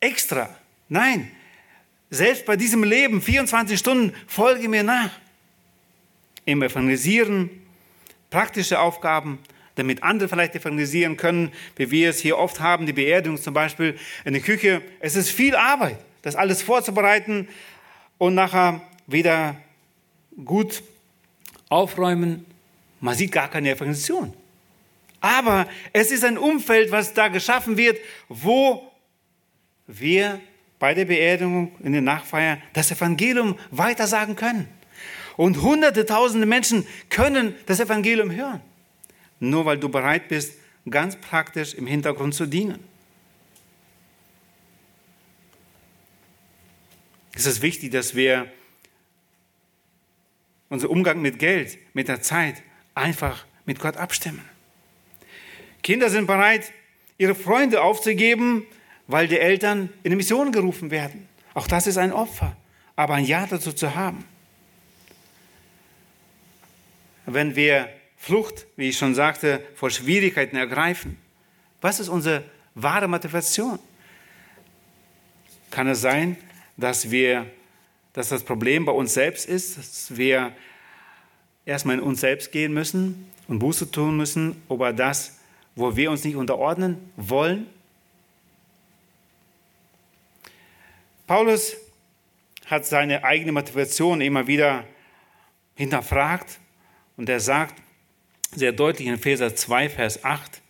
extra. 0.01 0.55
Nein, 0.88 1.31
selbst 2.11 2.44
bei 2.44 2.57
diesem 2.57 2.85
Leben, 2.85 3.22
24 3.22 3.79
Stunden, 3.79 4.14
folge 4.27 4.68
mir 4.68 4.83
nach. 4.83 5.11
Im 6.44 6.62
Evangelisieren, 6.62 7.48
praktische 8.29 8.81
Aufgaben, 8.81 9.38
damit 9.77 10.03
andere 10.03 10.29
vielleicht 10.29 10.55
evangelisieren 10.55 11.16
können, 11.16 11.53
wie 11.77 11.90
wir 11.90 12.11
es 12.11 12.20
hier 12.20 12.37
oft 12.37 12.61
haben, 12.61 12.85
die 12.85 12.92
Beerdigung 12.92 13.40
zum 13.40 13.55
Beispiel 13.55 13.98
in 14.25 14.35
der 14.35 14.42
Küche. 14.42 14.83
Es 15.01 15.16
ist 15.16 15.31
viel 15.31 15.57
Arbeit, 15.57 15.98
das 16.20 16.37
alles 16.37 16.62
vorzubereiten 16.62 17.48
und 18.18 18.35
nachher 18.35 18.83
wieder 19.07 19.57
gut 20.44 20.83
aufräumen. 21.70 22.44
Man 23.01 23.14
sieht 23.14 23.33
gar 23.33 23.48
keine 23.48 23.70
Evangelisation. 23.70 24.35
Aber 25.22 25.66
es 25.94 26.11
ist 26.11 26.24
ein 26.24 26.37
Umfeld, 26.37 26.90
was 26.90 27.14
da 27.14 27.28
geschaffen 27.28 27.78
wird, 27.78 27.98
wo 28.28 28.92
wir 29.87 30.38
bei 30.78 30.92
der 30.92 31.06
Beerdigung 31.06 31.72
in 31.82 31.92
der 31.92 32.02
Nachfeier 32.02 32.58
das 32.74 32.90
Evangelium 32.90 33.58
weitersagen 33.70 34.37
können. 34.37 34.68
Und 35.38 35.62
hunderte, 35.62 36.04
tausende 36.04 36.46
Menschen 36.46 36.87
können 37.08 37.54
das 37.64 37.80
Evangelium 37.80 38.30
hören 38.30 38.61
nur 39.42 39.66
weil 39.66 39.76
du 39.76 39.88
bereit 39.88 40.28
bist, 40.28 40.56
ganz 40.88 41.16
praktisch 41.16 41.74
im 41.74 41.87
Hintergrund 41.87 42.35
zu 42.35 42.46
dienen. 42.46 42.78
Es 47.35 47.46
ist 47.46 47.61
wichtig, 47.61 47.90
dass 47.90 48.14
wir 48.14 48.50
unseren 50.68 50.90
Umgang 50.90 51.20
mit 51.20 51.40
Geld, 51.40 51.76
mit 51.92 52.06
der 52.06 52.22
Zeit 52.22 52.62
einfach 52.94 53.44
mit 53.66 53.80
Gott 53.80 53.96
abstimmen. 53.96 54.44
Kinder 55.83 56.11
sind 56.11 56.27
bereit, 56.27 56.73
ihre 57.18 57.35
Freunde 57.35 57.83
aufzugeben, 57.83 58.66
weil 59.07 59.29
die 59.29 59.38
Eltern 59.38 59.90
in 60.03 60.11
eine 60.11 60.16
Mission 60.16 60.53
gerufen 60.53 60.90
werden. 60.90 61.29
Auch 61.55 61.66
das 61.66 61.87
ist 61.87 61.99
ein 61.99 62.12
Opfer, 62.12 62.57
aber 62.97 63.14
ein 63.14 63.25
Ja 63.25 63.47
dazu 63.47 63.73
zu 63.73 63.95
haben. 63.95 64.25
Wenn 67.27 67.57
wir 67.57 67.88
Flucht, 68.23 68.66
wie 68.77 68.90
ich 68.90 68.99
schon 68.99 69.16
sagte, 69.16 69.61
vor 69.75 69.90
Schwierigkeiten 69.90 70.55
ergreifen. 70.55 71.18
Was 71.81 71.99
ist 71.99 72.09
unsere 72.09 72.45
wahre 72.77 73.09
Motivation? 73.09 73.81
Kann 75.73 75.88
es 75.88 76.03
sein, 76.03 76.37
dass 76.77 77.11
wir, 77.11 77.47
dass 78.12 78.29
das 78.29 78.45
Problem 78.45 78.85
bei 78.85 78.92
uns 78.92 79.14
selbst 79.14 79.47
ist, 79.47 79.77
dass 79.77 80.16
wir 80.16 80.55
erstmal 81.66 81.97
in 81.97 82.03
uns 82.05 82.21
selbst 82.21 82.53
gehen 82.53 82.73
müssen 82.73 83.27
und 83.49 83.59
Buße 83.59 83.90
tun 83.90 84.16
müssen 84.16 84.62
über 84.71 84.92
das, 84.92 85.40
wo 85.74 85.96
wir 85.96 86.11
uns 86.11 86.24
nicht 86.24 86.37
unterordnen 86.37 87.12
wollen? 87.16 87.66
Paulus 91.26 91.76
hat 92.66 92.85
seine 92.87 93.24
eigene 93.24 93.52
Motivation 93.52 94.20
immer 94.20 94.46
wieder 94.46 94.85
hinterfragt 95.74 96.58
und 97.16 97.28
er 97.28 97.40
sagt 97.40 97.74
sehr 98.54 98.72
deutlich 98.72 99.08
in 99.08 99.14
Epheser 99.14 99.54
2, 99.54 99.88
Vers 99.88 100.24
8, 100.24 100.61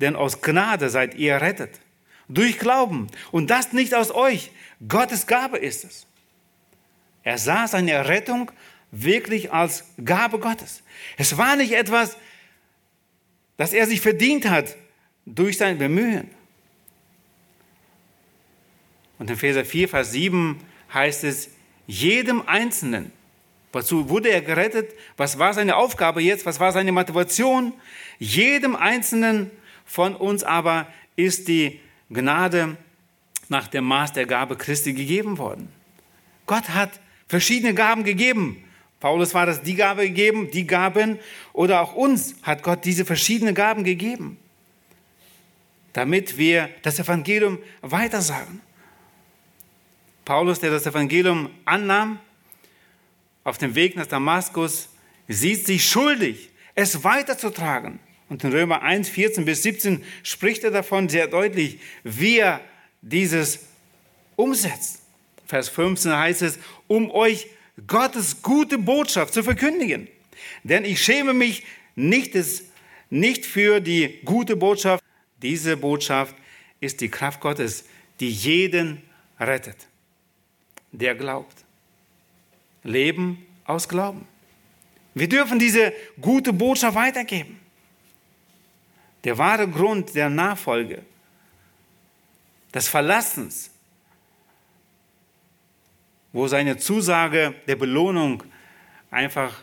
denn 0.00 0.16
aus 0.16 0.42
Gnade 0.42 0.90
seid 0.90 1.14
ihr 1.14 1.32
errettet, 1.32 1.80
durch 2.28 2.58
Glauben 2.58 3.08
und 3.30 3.50
das 3.50 3.72
nicht 3.72 3.94
aus 3.94 4.10
euch, 4.10 4.50
Gottes 4.86 5.26
Gabe 5.26 5.58
ist 5.58 5.84
es. 5.84 6.06
Er 7.22 7.38
sah 7.38 7.68
seine 7.68 7.92
Errettung 7.92 8.50
wirklich 8.90 9.52
als 9.52 9.84
Gabe 10.04 10.38
Gottes. 10.38 10.82
Es 11.16 11.36
war 11.38 11.56
nicht 11.56 11.72
etwas, 11.72 12.16
das 13.62 13.72
er 13.72 13.86
sich 13.86 14.00
verdient 14.00 14.50
hat 14.50 14.76
durch 15.24 15.56
sein 15.56 15.78
Bemühen. 15.78 16.28
Und 19.20 19.30
in 19.30 19.36
Epheser 19.36 19.64
4, 19.64 19.88
Vers 19.88 20.10
7 20.10 20.58
heißt 20.92 21.22
es, 21.22 21.48
jedem 21.86 22.42
Einzelnen, 22.48 23.12
wozu 23.72 24.08
wurde 24.08 24.30
er 24.30 24.42
gerettet, 24.42 24.90
was 25.16 25.38
war 25.38 25.54
seine 25.54 25.76
Aufgabe 25.76 26.20
jetzt, 26.20 26.44
was 26.44 26.58
war 26.58 26.72
seine 26.72 26.90
Motivation, 26.90 27.72
jedem 28.18 28.74
Einzelnen 28.74 29.52
von 29.84 30.16
uns 30.16 30.42
aber 30.42 30.88
ist 31.14 31.46
die 31.46 31.78
Gnade 32.10 32.76
nach 33.48 33.68
dem 33.68 33.84
Maß 33.84 34.12
der 34.12 34.26
Gabe 34.26 34.56
Christi 34.56 34.92
gegeben 34.92 35.38
worden. 35.38 35.68
Gott 36.46 36.70
hat 36.70 36.98
verschiedene 37.28 37.74
Gaben 37.74 38.02
gegeben. 38.02 38.64
Paulus 39.02 39.34
war 39.34 39.46
das 39.46 39.62
die 39.62 39.74
Gabe 39.74 40.06
gegeben, 40.06 40.52
die 40.52 40.64
Gaben, 40.64 41.18
oder 41.52 41.80
auch 41.80 41.92
uns 41.94 42.36
hat 42.44 42.62
Gott 42.62 42.84
diese 42.84 43.04
verschiedenen 43.04 43.52
Gaben 43.52 43.82
gegeben, 43.82 44.38
damit 45.92 46.38
wir 46.38 46.70
das 46.82 47.00
Evangelium 47.00 47.58
weitersagen. 47.80 48.60
Paulus, 50.24 50.60
der 50.60 50.70
das 50.70 50.86
Evangelium 50.86 51.50
annahm, 51.64 52.20
auf 53.42 53.58
dem 53.58 53.74
Weg 53.74 53.96
nach 53.96 54.06
Damaskus, 54.06 54.88
sieht 55.26 55.66
sich 55.66 55.84
schuldig, 55.84 56.50
es 56.76 57.02
weiterzutragen. 57.02 57.98
Und 58.28 58.44
in 58.44 58.52
Römer 58.52 58.82
1, 58.82 59.08
14 59.08 59.44
bis 59.44 59.64
17 59.64 60.04
spricht 60.22 60.62
er 60.62 60.70
davon 60.70 61.08
sehr 61.08 61.26
deutlich, 61.26 61.80
wie 62.04 62.38
er 62.38 62.60
dieses 63.00 63.66
umsetzt. 64.36 65.00
Vers 65.44 65.68
15 65.70 66.16
heißt 66.16 66.42
es, 66.42 66.60
um 66.86 67.10
euch 67.10 67.48
Gottes 67.86 68.42
gute 68.42 68.78
Botschaft 68.78 69.34
zu 69.34 69.42
verkündigen. 69.42 70.08
Denn 70.62 70.84
ich 70.84 71.02
schäme 71.02 71.32
mich 71.32 71.64
nicht, 71.94 72.34
des, 72.34 72.64
nicht 73.10 73.46
für 73.46 73.80
die 73.80 74.20
gute 74.24 74.56
Botschaft. 74.56 75.04
Diese 75.40 75.76
Botschaft 75.76 76.34
ist 76.80 77.00
die 77.00 77.08
Kraft 77.08 77.40
Gottes, 77.40 77.84
die 78.20 78.30
jeden 78.30 79.02
rettet, 79.38 79.76
der 80.92 81.14
glaubt. 81.14 81.64
Leben 82.84 83.46
aus 83.64 83.88
Glauben. 83.88 84.26
Wir 85.14 85.28
dürfen 85.28 85.58
diese 85.58 85.92
gute 86.20 86.52
Botschaft 86.52 86.94
weitergeben. 86.96 87.60
Der 89.24 89.38
wahre 89.38 89.68
Grund 89.68 90.14
der 90.14 90.28
Nachfolge, 90.28 91.02
des 92.74 92.88
Verlassens, 92.88 93.70
wo 96.32 96.48
seine 96.48 96.78
Zusage 96.78 97.54
der 97.66 97.76
Belohnung 97.76 98.42
einfach 99.10 99.62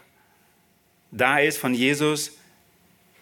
da 1.11 1.39
ist 1.39 1.57
von 1.57 1.73
Jesus. 1.73 2.37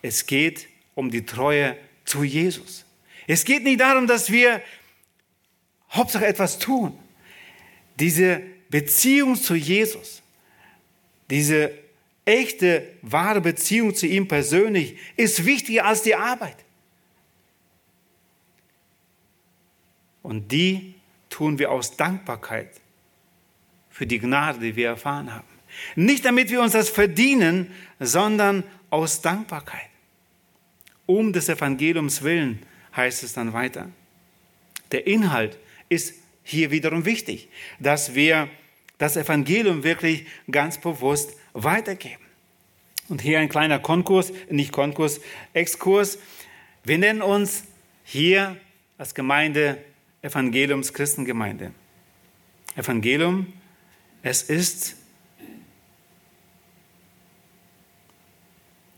Es 0.02 0.26
geht 0.26 0.68
um 0.96 1.10
die 1.10 1.26
Treue 1.26 1.78
zu 2.06 2.24
Jesus. 2.24 2.86
Es 3.28 3.46
geht 3.46 3.64
nicht 3.64 3.80
darum, 3.80 4.08
dass 4.08 4.32
wir 4.32 4.62
Hauptsache 5.92 6.26
etwas 6.26 6.60
tun. 6.60 6.98
Diese 8.00 8.42
Beziehung 8.70 9.36
zu 9.36 9.56
Jesus, 9.56 10.22
diese 11.30 11.72
echte, 12.26 12.88
wahre 13.02 13.42
Beziehung 13.42 13.96
zu 13.96 14.06
ihm 14.06 14.28
persönlich 14.28 14.98
ist 15.16 15.46
wichtiger 15.46 15.86
als 15.86 16.04
die 16.04 16.16
Arbeit. 16.16 16.58
Und 20.22 20.52
die 20.52 20.96
tun 21.30 21.58
wir 21.58 21.72
aus 21.72 21.96
Dankbarkeit 21.96 22.70
für 23.98 24.06
die 24.06 24.20
Gnade, 24.20 24.60
die 24.60 24.76
wir 24.76 24.90
erfahren 24.90 25.34
haben. 25.34 25.48
Nicht 25.96 26.24
damit 26.24 26.52
wir 26.52 26.62
uns 26.62 26.74
das 26.74 26.88
verdienen, 26.88 27.72
sondern 28.00 28.64
aus 28.92 29.22
Dankbarkeit. 29.22 29.90
Um 31.08 31.34
des 31.34 31.50
Evangeliums 31.50 32.22
willen 32.22 32.62
heißt 32.96 33.24
es 33.24 33.34
dann 33.34 33.54
weiter. 33.54 33.90
Der 34.92 35.08
Inhalt 35.08 35.58
ist 35.90 36.14
hier 36.44 36.70
wiederum 36.70 37.06
wichtig, 37.06 37.50
dass 37.80 38.14
wir 38.14 38.50
das 39.00 39.18
Evangelium 39.18 39.84
wirklich 39.84 40.28
ganz 40.52 40.78
bewusst 40.78 41.36
weitergeben. 41.54 42.24
Und 43.10 43.22
hier 43.22 43.40
ein 43.40 43.50
kleiner 43.50 43.80
Konkurs, 43.80 44.32
nicht 44.52 44.72
Konkurs, 44.72 45.22
Exkurs. 45.54 46.20
Wir 46.84 47.00
nennen 47.00 47.24
uns 47.24 47.64
hier 48.04 48.58
als 49.00 49.16
Gemeinde 49.16 49.80
Evangeliums 50.22 50.94
Christengemeinde. 50.94 51.72
Evangelium 52.76 53.54
es 54.21 54.43
ist 54.43 54.95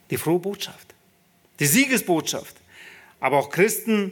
die 0.09 0.17
frohe 0.17 0.39
Botschaft, 0.39 0.95
die 1.59 1.65
Siegesbotschaft. 1.65 2.55
Aber 3.19 3.37
auch 3.37 3.49
Christen 3.49 4.11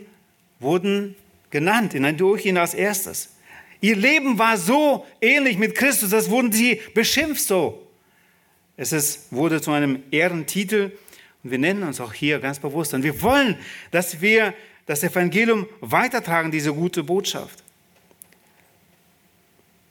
wurden 0.60 1.16
genannt, 1.50 1.94
in 1.94 2.18
Durchgehen 2.18 2.58
als 2.58 2.74
erstes. 2.74 3.36
Ihr 3.80 3.96
Leben 3.96 4.38
war 4.38 4.58
so 4.58 5.06
ähnlich 5.22 5.58
mit 5.58 5.76
Christus, 5.76 6.10
das 6.10 6.30
wurden 6.30 6.52
sie 6.52 6.82
beschimpft 6.94 7.42
so. 7.42 7.88
Es 8.76 8.92
ist, 8.92 9.32
wurde 9.32 9.62
zu 9.62 9.72
einem 9.72 10.04
Ehrentitel 10.12 10.92
und 11.44 11.52
wir 11.52 11.58
nennen 11.60 11.84
uns 11.84 12.02
auch 12.02 12.14
hier 12.14 12.40
ganz 12.40 12.60
bewusst. 12.60 12.94
Und 12.94 13.04
wir 13.04 13.22
wollen, 13.22 13.58
dass 13.92 14.22
wir 14.22 14.54
das 14.86 15.04
Evangelium 15.04 15.68
weitertragen, 15.82 16.52
diese 16.52 16.74
gute 16.74 17.04
Botschaft. 17.04 17.64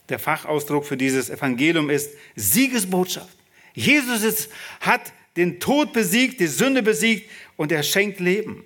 Der 0.09 0.19
Fachausdruck 0.19 0.85
für 0.85 0.97
dieses 0.97 1.31
Evangelium 1.31 1.91
ist 1.91 2.11
Siegesbotschaft. 2.37 3.37
Jesus 3.75 4.23
ist, 4.23 4.51
hat 4.81 5.13
den 5.37 5.61
Tod 5.61 5.93
besiegt, 5.93 6.41
die 6.41 6.47
Sünde 6.47 6.83
besiegt 6.83 7.31
und 7.57 7.73
er 7.73 7.83
schenkt 7.83 8.21
Leben. 8.21 8.65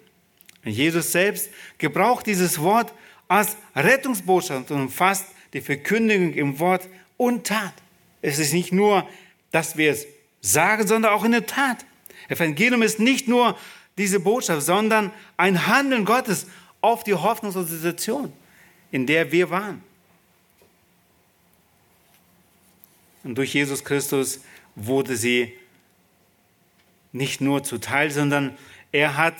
Jesus 0.64 1.12
selbst 1.12 1.50
gebraucht 1.79 2.26
dieses 2.26 2.61
Wort 2.61 2.92
als 3.29 3.57
Rettungsbotschaft 3.74 4.70
und 4.70 4.83
umfasst 4.83 5.26
die 5.53 5.61
Verkündigung 5.61 6.35
im 6.35 6.59
Wort 6.59 6.88
und 7.16 7.46
Tat. 7.46 7.74
Es 8.22 8.38
ist 8.38 8.53
nicht 8.53 8.72
nur, 8.72 9.09
dass 9.50 9.76
wir 9.76 9.90
es 9.90 10.07
sagen, 10.40 10.87
sondern 10.87 11.12
auch 11.12 11.24
in 11.24 11.33
der 11.33 11.46
Tat. 11.46 11.85
Evangelium 12.29 12.83
ist 12.83 13.00
nicht 13.00 13.29
nur 13.29 13.59
diese 13.98 14.20
Botschaft, 14.20 14.62
sondern 14.62 15.11
ein 15.37 15.66
Handeln 15.66 16.05
Gottes 16.05 16.46
auf 16.81 17.05
die 17.05 17.14
hoffnungslose 17.14 17.76
Situation, 17.76 18.33
in 18.90 19.07
der 19.07 19.33
wir 19.33 19.50
waren. 19.50 19.83
Und 23.22 23.37
durch 23.37 23.54
Jesus 23.54 23.85
Christus 23.85 24.40
wurde 24.74 25.16
sie 25.16 25.52
nicht 27.12 27.40
nur 27.40 27.62
zuteil, 27.64 28.11
sondern 28.11 28.56
er 28.92 29.16
hat 29.16 29.35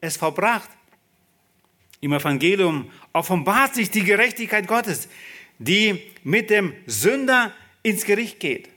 es 0.00 0.16
verbracht. 0.16 0.70
Im 2.00 2.12
Evangelium 2.12 2.90
offenbart 3.12 3.74
sich 3.74 3.90
die 3.90 4.04
Gerechtigkeit 4.04 4.68
Gottes, 4.68 5.08
die 5.58 6.02
mit 6.22 6.50
dem 6.50 6.74
Sünder 6.86 7.52
ins 7.82 8.04
Gericht 8.04 8.40
geht, 8.40 8.68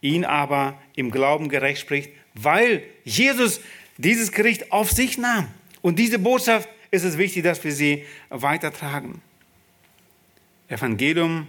ihn 0.00 0.24
aber 0.24 0.80
im 0.96 1.10
Glauben 1.10 1.48
gerecht 1.48 1.80
spricht, 1.80 2.10
weil 2.34 2.82
Jesus 3.04 3.60
dieses 3.96 4.32
Gericht 4.32 4.72
auf 4.72 4.90
sich 4.90 5.18
nahm. 5.18 5.48
Und 5.82 5.98
diese 5.98 6.18
Botschaft 6.18 6.68
ist 6.90 7.04
es 7.04 7.18
wichtig, 7.18 7.44
dass 7.44 7.62
wir 7.62 7.72
sie 7.72 8.04
weitertragen. 8.28 9.22
Evangelium 10.68 11.46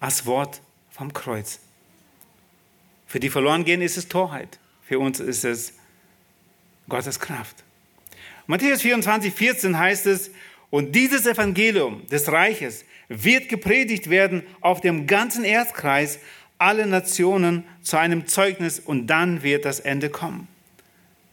als 0.00 0.26
Wort 0.26 0.60
vom 0.90 1.12
Kreuz. 1.12 1.60
Für 3.06 3.20
die 3.20 3.30
verloren 3.30 3.64
gehen 3.64 3.82
ist 3.82 3.96
es 3.96 4.08
Torheit. 4.08 4.58
Für 4.82 4.98
uns 4.98 5.20
ist 5.20 5.44
es 5.44 5.72
Gottes 6.88 7.20
Kraft. 7.20 7.64
Matthäus 8.46 8.82
24, 8.82 9.32
14 9.32 9.78
heißt 9.78 10.06
es, 10.06 10.30
und 10.70 10.94
dieses 10.94 11.26
Evangelium 11.26 12.06
des 12.08 12.30
Reiches 12.30 12.84
wird 13.08 13.48
gepredigt 13.48 14.10
werden 14.10 14.42
auf 14.60 14.80
dem 14.80 15.06
ganzen 15.06 15.44
Erdkreis, 15.44 16.18
alle 16.58 16.86
Nationen 16.86 17.64
zu 17.82 17.98
einem 17.98 18.26
Zeugnis 18.26 18.80
und 18.80 19.06
dann 19.06 19.42
wird 19.42 19.64
das 19.64 19.80
Ende 19.80 20.10
kommen. 20.10 20.48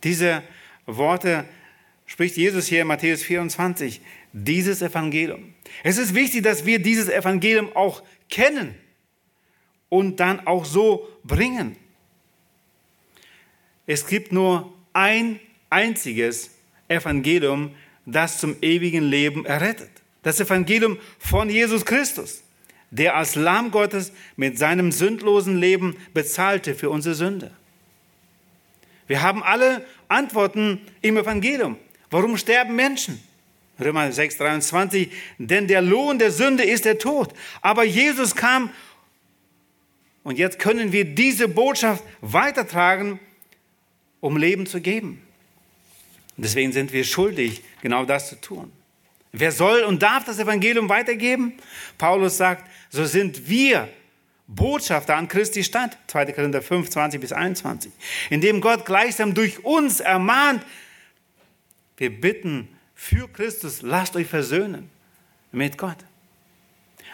Diese 0.04 0.44
Worte 0.86 1.46
spricht 2.06 2.36
Jesus 2.38 2.68
hier 2.68 2.82
in 2.82 2.88
Matthäus 2.88 3.24
24, 3.24 4.02
dieses 4.34 4.82
Evangelium. 4.82 5.54
Es 5.84 5.98
ist 5.98 6.14
wichtig, 6.14 6.44
dass 6.44 6.66
wir 6.66 6.80
dieses 6.80 7.10
Evangelium 7.10 7.76
auch 7.76 8.04
kennen 8.34 8.74
und 9.90 10.20
dann 10.20 10.48
auch 10.48 10.66
so 10.66 11.08
bringen. 11.24 11.76
Es 13.86 14.08
gibt 14.08 14.32
nur 14.32 14.74
ein 14.92 15.40
einziges 15.70 16.50
Evangelium, 16.88 17.76
das 18.08 18.40
zum 18.40 18.56
ewigen 18.64 19.04
Leben 19.04 19.46
errettet. 19.46 19.92
Das 20.24 20.40
Evangelium 20.40 20.98
von 21.20 21.48
Jesus 21.48 21.86
Christus. 21.86 22.42
der 22.90 23.16
als 23.16 23.34
Lamm 23.34 23.72
Gottes 23.72 24.12
mit 24.36 24.60
seinem 24.60 24.92
sündlosen 24.92 25.58
Leben 25.58 25.96
bezahlte 26.14 26.76
für 26.76 26.92
unsere 26.92 27.16
Sünde. 27.16 27.50
Wir 29.08 29.24
haben 29.24 29.42
alle 29.42 29.84
Antworten 30.10 30.80
im 31.02 31.18
Evangelium. 31.18 31.78
Warum 32.12 32.38
sterben 32.38 32.76
Menschen? 32.76 33.20
Römer 33.84 34.12
6, 34.12 34.38
23, 34.38 35.12
denn 35.38 35.68
der 35.68 35.82
Lohn 35.82 36.20
der 36.20 36.32
Sünde 36.32 36.64
ist 36.64 36.86
der 36.86 36.98
Tod. 36.98 37.34
Aber 37.62 37.84
Jesus 37.84 38.36
kam 38.36 38.72
und 40.24 40.38
jetzt 40.38 40.58
können 40.60 40.92
wir 40.92 41.06
diese 41.06 41.48
Botschaft 41.48 42.04
weitertragen, 42.22 43.20
um 44.22 44.38
Leben 44.38 44.66
zu 44.66 44.82
geben. 44.82 45.22
deswegen 46.38 46.72
sind 46.72 46.94
wir 46.94 47.04
schuldig, 47.04 47.62
genau 47.82 48.06
das 48.06 48.30
zu 48.30 48.40
tun. 48.40 48.72
Wer 49.34 49.52
soll 49.52 49.82
und 49.82 50.02
darf 50.02 50.26
das 50.26 50.40
Evangelium 50.40 50.90
weitergeben? 50.90 51.54
Paulus 51.98 52.38
sagt, 52.38 52.70
so 52.90 53.04
sind 53.06 53.50
wir 53.50 53.90
Botschafter 54.48 55.16
an 55.16 55.28
Christi 55.28 55.64
Stadt, 55.64 55.98
2. 56.08 56.34
Korinther 56.34 56.62
5, 56.62 56.90
20 56.90 57.20
bis 57.20 57.32
21, 57.32 57.92
indem 58.30 58.62
Gott 58.62 58.86
gleichsam 58.86 59.34
durch 59.34 59.64
uns 59.66 60.00
ermahnt, 60.00 60.64
wir 61.98 62.10
bitten 62.10 62.68
für 63.04 63.28
Christus, 63.28 63.82
lasst 63.82 64.16
euch 64.16 64.28
versöhnen 64.28 64.90
mit 65.52 65.78
Gott. 65.78 65.98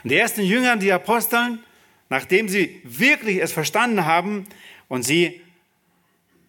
Und 0.04 0.12
die 0.12 0.18
ersten 0.18 0.44
Jünger, 0.44 0.78
die 0.78 0.92
Aposteln, 0.92 1.64
nachdem 2.10 2.48
sie 2.48 2.80
wirklich 2.84 3.42
es 3.42 3.52
verstanden 3.52 4.06
haben 4.06 4.46
und 4.88 5.02
sie 5.02 5.42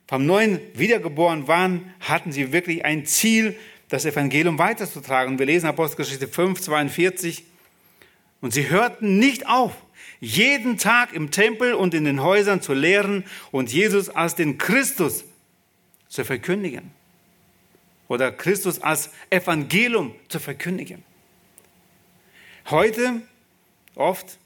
vom 0.06 0.26
Neuen 0.26 0.60
wiedergeboren 0.74 1.48
waren, 1.48 1.94
hatten 2.00 2.32
sie 2.32 2.52
wirklich 2.52 2.84
ein 2.84 3.06
Ziel, 3.06 3.56
das 3.88 4.04
Evangelium 4.04 4.58
weiterzutragen. 4.58 5.38
Wir 5.38 5.46
lesen 5.46 5.66
Apostelgeschichte 5.66 6.28
5, 6.28 6.60
42. 6.60 7.44
Und 8.42 8.52
sie 8.52 8.68
hörten 8.68 9.18
nicht 9.18 9.48
auf, 9.48 9.72
jeden 10.20 10.76
Tag 10.76 11.14
im 11.14 11.30
Tempel 11.30 11.72
und 11.72 11.94
in 11.94 12.04
den 12.04 12.22
Häusern 12.22 12.60
zu 12.60 12.74
lehren 12.74 13.24
und 13.52 13.72
Jesus 13.72 14.10
als 14.10 14.34
den 14.34 14.58
Christus 14.58 15.24
zu 16.08 16.26
verkündigen. 16.26 16.99
Oder 18.10 18.32
Christus 18.32 18.82
als 18.82 19.10
Evangelium 19.30 20.16
zu 20.26 20.40
verkündigen. 20.40 21.04
Heute 22.68 23.22
oft 23.94 24.36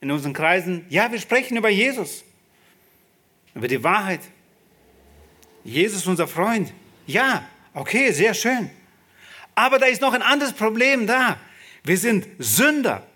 in 0.00 0.10
unseren 0.10 0.32
Kreisen, 0.32 0.84
ja, 0.88 1.12
wir 1.12 1.20
sprechen 1.20 1.56
über 1.56 1.68
Jesus, 1.68 2.24
über 3.54 3.68
die 3.68 3.84
Wahrheit. 3.84 4.22
Jesus 5.62 6.04
unser 6.08 6.26
Freund. 6.26 6.72
Ja, 7.06 7.48
okay, 7.74 8.10
sehr 8.10 8.34
schön. 8.34 8.70
Aber 9.54 9.78
da 9.78 9.86
ist 9.86 10.02
noch 10.02 10.14
ein 10.14 10.22
anderes 10.22 10.52
Problem 10.52 11.06
da. 11.06 11.38
Wir 11.84 11.98
sind 11.98 12.26
Sünder 12.40 13.06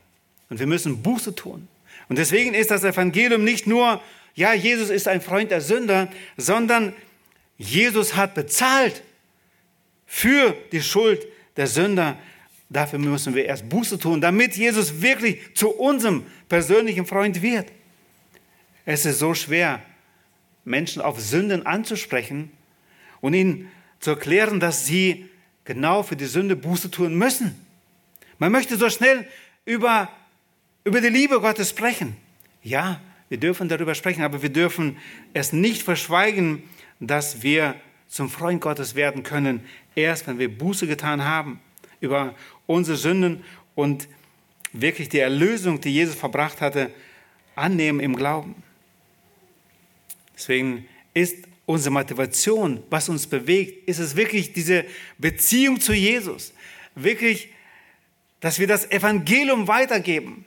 und 0.48 0.61
wir 0.61 0.68
müssen 0.68 1.02
Buße 1.02 1.34
tun. 1.34 1.66
Und 2.09 2.16
deswegen 2.16 2.54
ist 2.54 2.70
das 2.70 2.84
Evangelium 2.84 3.42
nicht 3.42 3.66
nur, 3.66 4.00
ja, 4.36 4.54
Jesus 4.54 4.88
ist 4.88 5.09
ein 5.09 5.20
Freund 5.20 5.50
der 5.50 5.62
Sünder, 5.62 6.09
sondern 6.36 6.94
Jesus 7.59 8.14
hat 8.14 8.34
bezahlt 8.34 9.02
für 10.07 10.57
die 10.72 10.80
Schuld 10.80 11.26
der 11.57 11.66
Sünder. 11.66 12.18
Dafür 12.68 12.98
müssen 12.98 13.34
wir 13.34 13.44
erst 13.44 13.68
Buße 13.68 13.98
tun, 13.98 14.20
damit 14.20 14.57
Jesus 14.57 15.02
wirklich 15.02 15.54
zu 15.54 15.70
unserem 15.70 16.24
persönlichen 16.48 17.07
Freund 17.07 17.42
wird. 17.42 17.70
Es 18.84 19.04
ist 19.04 19.18
so 19.18 19.34
schwer, 19.34 19.82
Menschen 20.64 21.02
auf 21.02 21.20
Sünden 21.20 21.66
anzusprechen 21.66 22.50
und 23.20 23.34
ihnen 23.34 23.70
zu 24.00 24.11
erklären, 24.11 24.61
dass 24.61 24.86
sie 24.86 25.28
genau 25.64 26.02
für 26.02 26.16
die 26.16 26.26
Sünde 26.26 26.57
Buße 26.57 26.90
tun 26.90 27.14
müssen. 27.16 27.54
Man 28.38 28.52
möchte 28.52 28.76
so 28.76 28.90
schnell 28.90 29.26
über, 29.64 30.09
über 30.84 31.00
die 31.00 31.09
Liebe 31.09 31.40
Gottes 31.40 31.70
sprechen. 31.70 32.16
Ja, 32.62 33.00
wir 33.28 33.38
dürfen 33.38 33.68
darüber 33.68 33.94
sprechen, 33.94 34.22
aber 34.22 34.42
wir 34.42 34.50
dürfen 34.50 34.98
es 35.34 35.52
nicht 35.52 35.82
verschweigen, 35.82 36.62
dass 37.00 37.42
wir 37.42 37.74
zum 38.09 38.30
Freund 38.30 38.61
Gottes 38.61 38.94
werden 38.94 39.22
können, 39.22 39.61
erst 39.97 40.28
wenn 40.28 40.38
wir 40.38 40.49
Buße 40.49 40.86
getan 40.86 41.24
haben 41.24 41.61
über 42.01 42.36
unsere 42.66 42.97
Sünden 42.97 43.42
und 43.74 44.07
wirklich 44.72 45.09
die 45.09 45.18
Erlösung, 45.18 45.80
die 45.80 45.92
Jesus 45.92 46.14
verbracht 46.14 46.61
hatte, 46.61 46.90
annehmen 47.57 47.99
im 47.99 48.14
Glauben. 48.14 48.62
Deswegen 50.36 50.86
ist 51.14 51.36
unsere 51.64 51.92
Motivation, 51.92 52.82
was 52.90 53.09
uns 53.09 53.26
bewegt, 53.26 53.88
ist 53.88 53.99
es 53.99 54.14
wirklich 54.14 54.53
diese 54.53 54.84
Beziehung 55.18 55.80
zu 55.80 55.94
Jesus. 55.94 56.53
Wirklich, 56.94 57.49
dass 58.40 58.59
wir 58.59 58.66
das 58.66 58.90
Evangelium 58.90 59.66
weitergeben. 59.66 60.44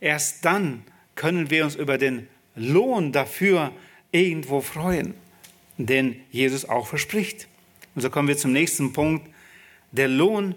Erst 0.00 0.44
dann 0.44 0.82
können 1.14 1.50
wir 1.50 1.64
uns 1.64 1.76
über 1.76 1.96
den 1.96 2.28
Lohn 2.56 3.12
dafür 3.12 3.72
irgendwo 4.10 4.60
freuen, 4.60 5.14
den 5.78 6.20
Jesus 6.30 6.64
auch 6.64 6.86
verspricht. 6.86 7.48
Und 7.94 8.02
so 8.02 8.10
kommen 8.10 8.28
wir 8.28 8.36
zum 8.36 8.52
nächsten 8.52 8.92
Punkt, 8.92 9.28
der 9.92 10.08
Lohn 10.08 10.54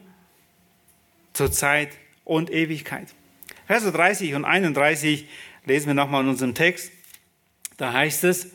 zur 1.33 1.51
Zeit 1.51 1.89
und 2.25 2.49
Ewigkeit. 2.49 3.13
Verse 3.67 3.91
30 3.91 4.33
und 4.33 4.45
31 4.45 5.27
lesen 5.65 5.88
wir 5.88 5.93
nochmal 5.93 6.23
in 6.23 6.29
unserem 6.29 6.55
Text. 6.55 6.91
Da 7.77 7.93
heißt 7.93 8.23
es, 8.23 8.51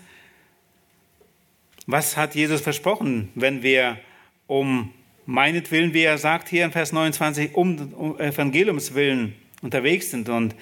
was 1.86 2.16
hat 2.16 2.34
Jesus 2.34 2.60
versprochen, 2.60 3.30
wenn 3.34 3.62
wir 3.62 3.98
um 4.46 4.92
meinetwillen, 5.26 5.94
wie 5.94 6.02
er 6.02 6.18
sagt 6.18 6.48
hier 6.48 6.64
in 6.64 6.72
Vers 6.72 6.92
29, 6.92 7.54
um, 7.54 7.92
um 7.92 8.18
Evangeliums 8.18 8.94
willen 8.94 9.34
unterwegs 9.60 10.10
sind 10.10 10.28
und 10.28 10.54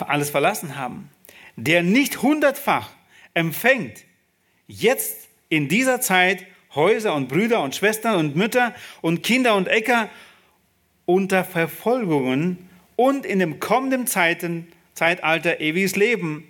alles 0.00 0.30
verlassen 0.30 0.76
haben? 0.76 1.10
Der 1.56 1.82
nicht 1.82 2.22
hundertfach 2.22 2.90
empfängt, 3.34 4.04
jetzt 4.66 5.28
in 5.48 5.68
dieser 5.68 6.00
Zeit 6.00 6.46
Häuser 6.74 7.14
und 7.14 7.28
Brüder 7.28 7.62
und 7.62 7.74
Schwestern 7.74 8.16
und 8.16 8.36
Mütter 8.36 8.74
und 9.00 9.22
Kinder 9.22 9.54
und 9.54 9.68
Äcker 9.68 10.08
unter 11.06 11.44
Verfolgungen 11.44 12.68
und 12.96 13.24
in 13.24 13.38
dem 13.38 13.60
kommenden 13.60 14.06
Zeiten, 14.06 14.70
Zeitalter 14.94 15.60
ewiges 15.60 15.96
Leben. 15.96 16.44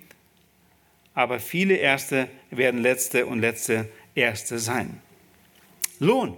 Aber 1.13 1.39
viele 1.39 1.75
Erste 1.75 2.27
werden 2.49 2.81
Letzte 2.81 3.25
und 3.25 3.39
Letzte 3.39 3.87
Erste 4.15 4.59
sein. 4.59 5.01
Lohn. 5.99 6.37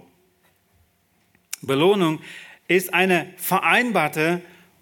Belohnung 1.62 2.20
ist 2.68 2.92
eine 2.92 3.32
vereinbarte 3.36 4.40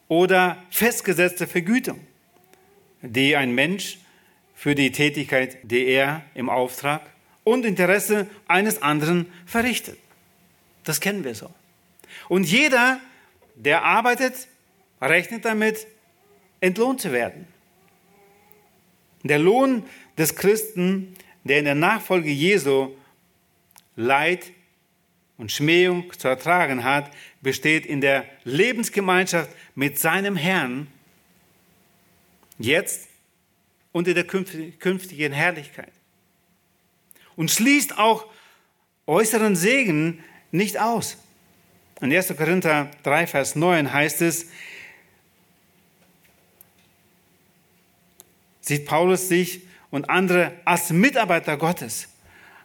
oder 0.09 0.63
festgesetzte 0.71 1.47
Vergütung, 1.47 2.01
die 3.03 3.37
ein 3.37 3.55
Mensch 3.55 3.99
für 4.55 4.75
die 4.75 4.91
Tätigkeit, 4.91 5.59
die 5.63 5.85
er 5.87 6.23
im 6.35 6.49
Auftrag 6.49 7.03
und 7.45 7.65
Interesse 7.65 8.27
eines 8.49 8.83
anderen 8.83 9.31
verrichtet. 9.47 9.99
Das 10.85 11.01
kennen 11.01 11.25
wir 11.25 11.35
so. 11.35 11.51
Und 12.29 12.45
jeder, 12.45 13.01
der 13.55 13.85
arbeitet, 13.85 14.49
rechnet 15.01 15.45
damit, 15.45 15.87
entlohnt 16.61 17.01
zu 17.01 17.13
werden. 17.13 17.47
Der 19.23 19.39
Lohn 19.39 19.85
des 20.17 20.35
Christen 20.35 21.17
der 21.45 21.59
in 21.59 21.65
der 21.65 21.75
Nachfolge 21.75 22.31
Jesu 22.31 22.95
Leid 23.97 24.53
und 25.37 25.51
Schmähung 25.51 26.13
zu 26.19 26.29
ertragen 26.29 26.85
hat, 26.85 27.11
besteht 27.41 27.87
in 27.87 28.01
der 28.01 28.27
Lebensgemeinschaft 28.45 29.51
mit 29.75 29.99
seinem 29.99 30.37
Herrn 30.37 30.89
jetzt 32.59 33.09
und 33.93 34.07
in 34.07 34.15
der 34.15 34.25
künftigen 34.25 35.33
Herrlichkeit. 35.33 35.93
Und 37.41 37.51
schließt 37.51 37.97
auch 37.97 38.27
äußeren 39.07 39.57
Segen 39.57 40.23
nicht 40.51 40.79
aus. 40.79 41.17
In 42.03 42.13
1. 42.13 42.37
Korinther 42.37 42.91
3, 43.03 43.27
Vers 43.27 43.57
9 43.57 43.91
heißt 43.91 44.21
es, 44.21 44.49
sieht 48.61 48.85
Paulus 48.85 49.29
sich 49.29 49.63
und 49.91 50.11
andere 50.11 50.53
als 50.67 50.91
Mitarbeiter 50.91 51.57
Gottes 51.57 52.09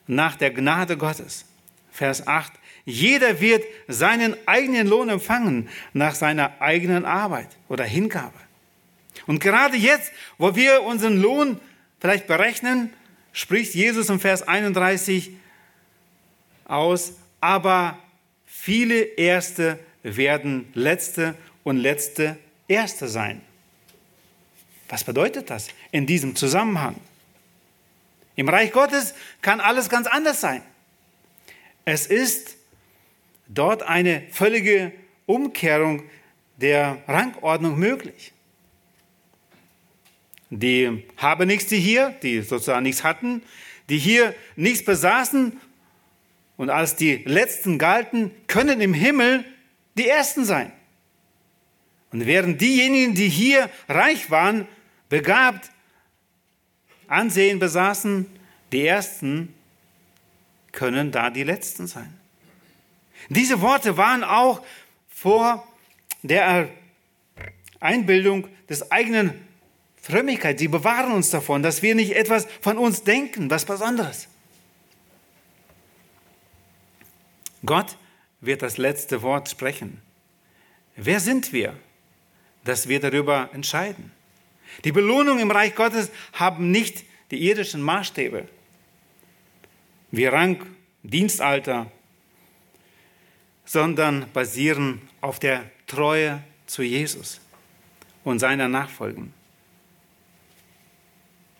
nach 0.07 0.35
der 0.35 0.51
Gnade 0.51 0.97
Gottes. 0.97 1.45
Vers 1.89 2.27
8. 2.27 2.51
Jeder 2.83 3.39
wird 3.39 3.63
seinen 3.87 4.35
eigenen 4.45 4.87
Lohn 4.87 5.07
empfangen 5.07 5.69
nach 5.93 6.15
seiner 6.15 6.59
eigenen 6.59 7.05
Arbeit 7.05 7.47
oder 7.69 7.85
Hingabe. 7.85 8.37
Und 9.25 9.39
gerade 9.39 9.77
jetzt, 9.77 10.11
wo 10.37 10.53
wir 10.57 10.83
unseren 10.83 11.21
Lohn 11.21 11.61
vielleicht 12.01 12.27
berechnen, 12.27 12.91
spricht 13.35 13.75
Jesus 13.75 14.09
im 14.09 14.19
Vers 14.19 14.47
31 14.47 15.31
aus, 16.63 17.13
aber 17.41 17.99
viele 18.45 19.01
Erste 19.01 19.77
werden 20.01 20.71
Letzte 20.73 21.35
und 21.63 21.77
Letzte 21.77 22.37
Erste 22.67 23.07
sein. 23.07 23.41
Was 24.87 25.03
bedeutet 25.03 25.49
das 25.49 25.67
in 25.91 26.07
diesem 26.07 26.35
Zusammenhang? 26.35 26.95
Im 28.35 28.47
Reich 28.49 28.71
Gottes 28.71 29.13
kann 29.41 29.59
alles 29.59 29.89
ganz 29.89 30.07
anders 30.07 30.39
sein. 30.41 30.63
Es 31.83 32.07
ist 32.07 32.55
dort 33.47 33.83
eine 33.83 34.23
völlige 34.31 34.93
Umkehrung 35.25 36.03
der 36.57 37.03
Rangordnung 37.07 37.77
möglich. 37.77 38.31
Die 40.49 41.03
habe 41.17 41.45
nichts, 41.45 41.67
die 41.67 41.79
hier, 41.79 42.15
die 42.21 42.41
sozusagen 42.41 42.83
nichts 42.83 43.03
hatten, 43.03 43.43
die 43.89 43.97
hier 43.97 44.33
nichts 44.55 44.85
besaßen 44.85 45.59
und 46.57 46.69
als 46.69 46.95
die 46.95 47.17
Letzten 47.25 47.77
galten, 47.77 48.31
können 48.47 48.81
im 48.81 48.93
Himmel 48.93 49.45
die 49.97 50.07
Ersten 50.07 50.45
sein. 50.45 50.71
Und 52.11 52.25
während 52.25 52.61
diejenigen, 52.61 53.13
die 53.13 53.29
hier 53.29 53.69
reich 53.89 54.31
waren, 54.31 54.67
begabt, 55.09 55.71
Ansehen 57.07 57.59
besaßen, 57.59 58.25
die 58.71 58.85
Ersten 58.85 59.53
können 60.71 61.11
da 61.11 61.29
die 61.29 61.43
Letzten 61.43 61.87
sein. 61.87 62.13
Diese 63.29 63.61
Worte 63.61 63.97
waren 63.97 64.23
auch 64.23 64.65
vor 65.09 65.67
der 66.23 66.69
Einbildung 67.79 68.47
des 68.69 68.91
eigenen 68.91 69.33
Frömmigkeit. 70.05 70.59
Sie 70.59 70.67
bewahren 70.67 71.13
uns 71.13 71.31
davon, 71.31 71.63
dass 71.63 71.81
wir 71.81 71.95
nicht 71.95 72.15
etwas 72.15 72.47
von 72.61 72.77
uns 72.77 73.01
denken, 73.03 73.49
was 73.49 73.65
Besonderes. 73.65 74.27
Gott 77.65 77.97
wird 78.39 78.61
das 78.61 78.77
letzte 78.77 79.23
Wort 79.23 79.49
sprechen. 79.49 79.99
Wer 80.95 81.19
sind 81.19 81.53
wir, 81.53 81.75
dass 82.65 82.87
wir 82.87 82.99
darüber 82.99 83.49
entscheiden? 83.53 84.11
Die 84.83 84.91
Belohnung 84.91 85.39
im 85.39 85.49
Reich 85.49 85.73
Gottes 85.73 86.11
haben 86.33 86.69
nicht 86.69 87.03
die 87.31 87.43
irdischen 87.43 87.81
Maßstäbe, 87.81 88.47
wie 90.11 90.25
Rang, 90.27 90.63
Dienstalter, 91.01 91.91
sondern 93.65 94.31
basieren 94.33 95.01
auf 95.21 95.39
der 95.39 95.63
Treue 95.87 96.43
zu 96.67 96.83
Jesus 96.83 97.41
und 98.23 98.37
seiner 98.37 98.67
Nachfolgen. 98.67 99.33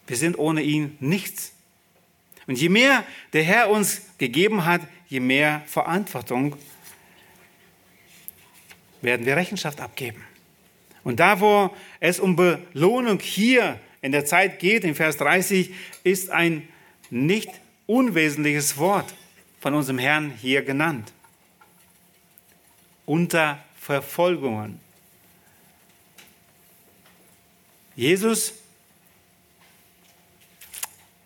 Wir 0.08 0.18
sind 0.18 0.38
ohne 0.38 0.62
ihn 0.62 0.98
nichts. 1.00 1.54
Und 2.48 2.60
je 2.60 2.70
mehr 2.70 3.04
der 3.34 3.44
Herr 3.44 3.70
uns 3.70 4.02
gegeben 4.18 4.66
hat, 4.66 4.82
je 5.08 5.20
mehr 5.20 5.64
Verantwortung 5.66 6.56
werden 9.02 9.26
wir 9.26 9.36
Rechenschaft 9.36 9.82
abgeben. 9.82 10.24
Und 11.04 11.20
da, 11.20 11.40
wo 11.40 11.76
es 12.00 12.20
um 12.20 12.36
Belohnung 12.36 13.20
hier 13.20 13.80
in 14.02 14.12
der 14.12 14.26
Zeit 14.26 14.60
geht, 14.60 14.84
in 14.84 14.96
Vers 14.96 15.18
30, 15.18 15.74
ist 16.04 16.30
ein 16.30 16.68
nicht 17.10 17.50
unwesentliches 17.86 18.78
Wort 18.78 19.14
von 19.60 19.74
unserem 19.74 20.00
Herrn 20.00 20.32
hier 20.32 20.64
genannt. 20.64 21.14
Unter 23.06 23.64
Verfolgungen. 23.80 24.80
Jesus 27.96 28.54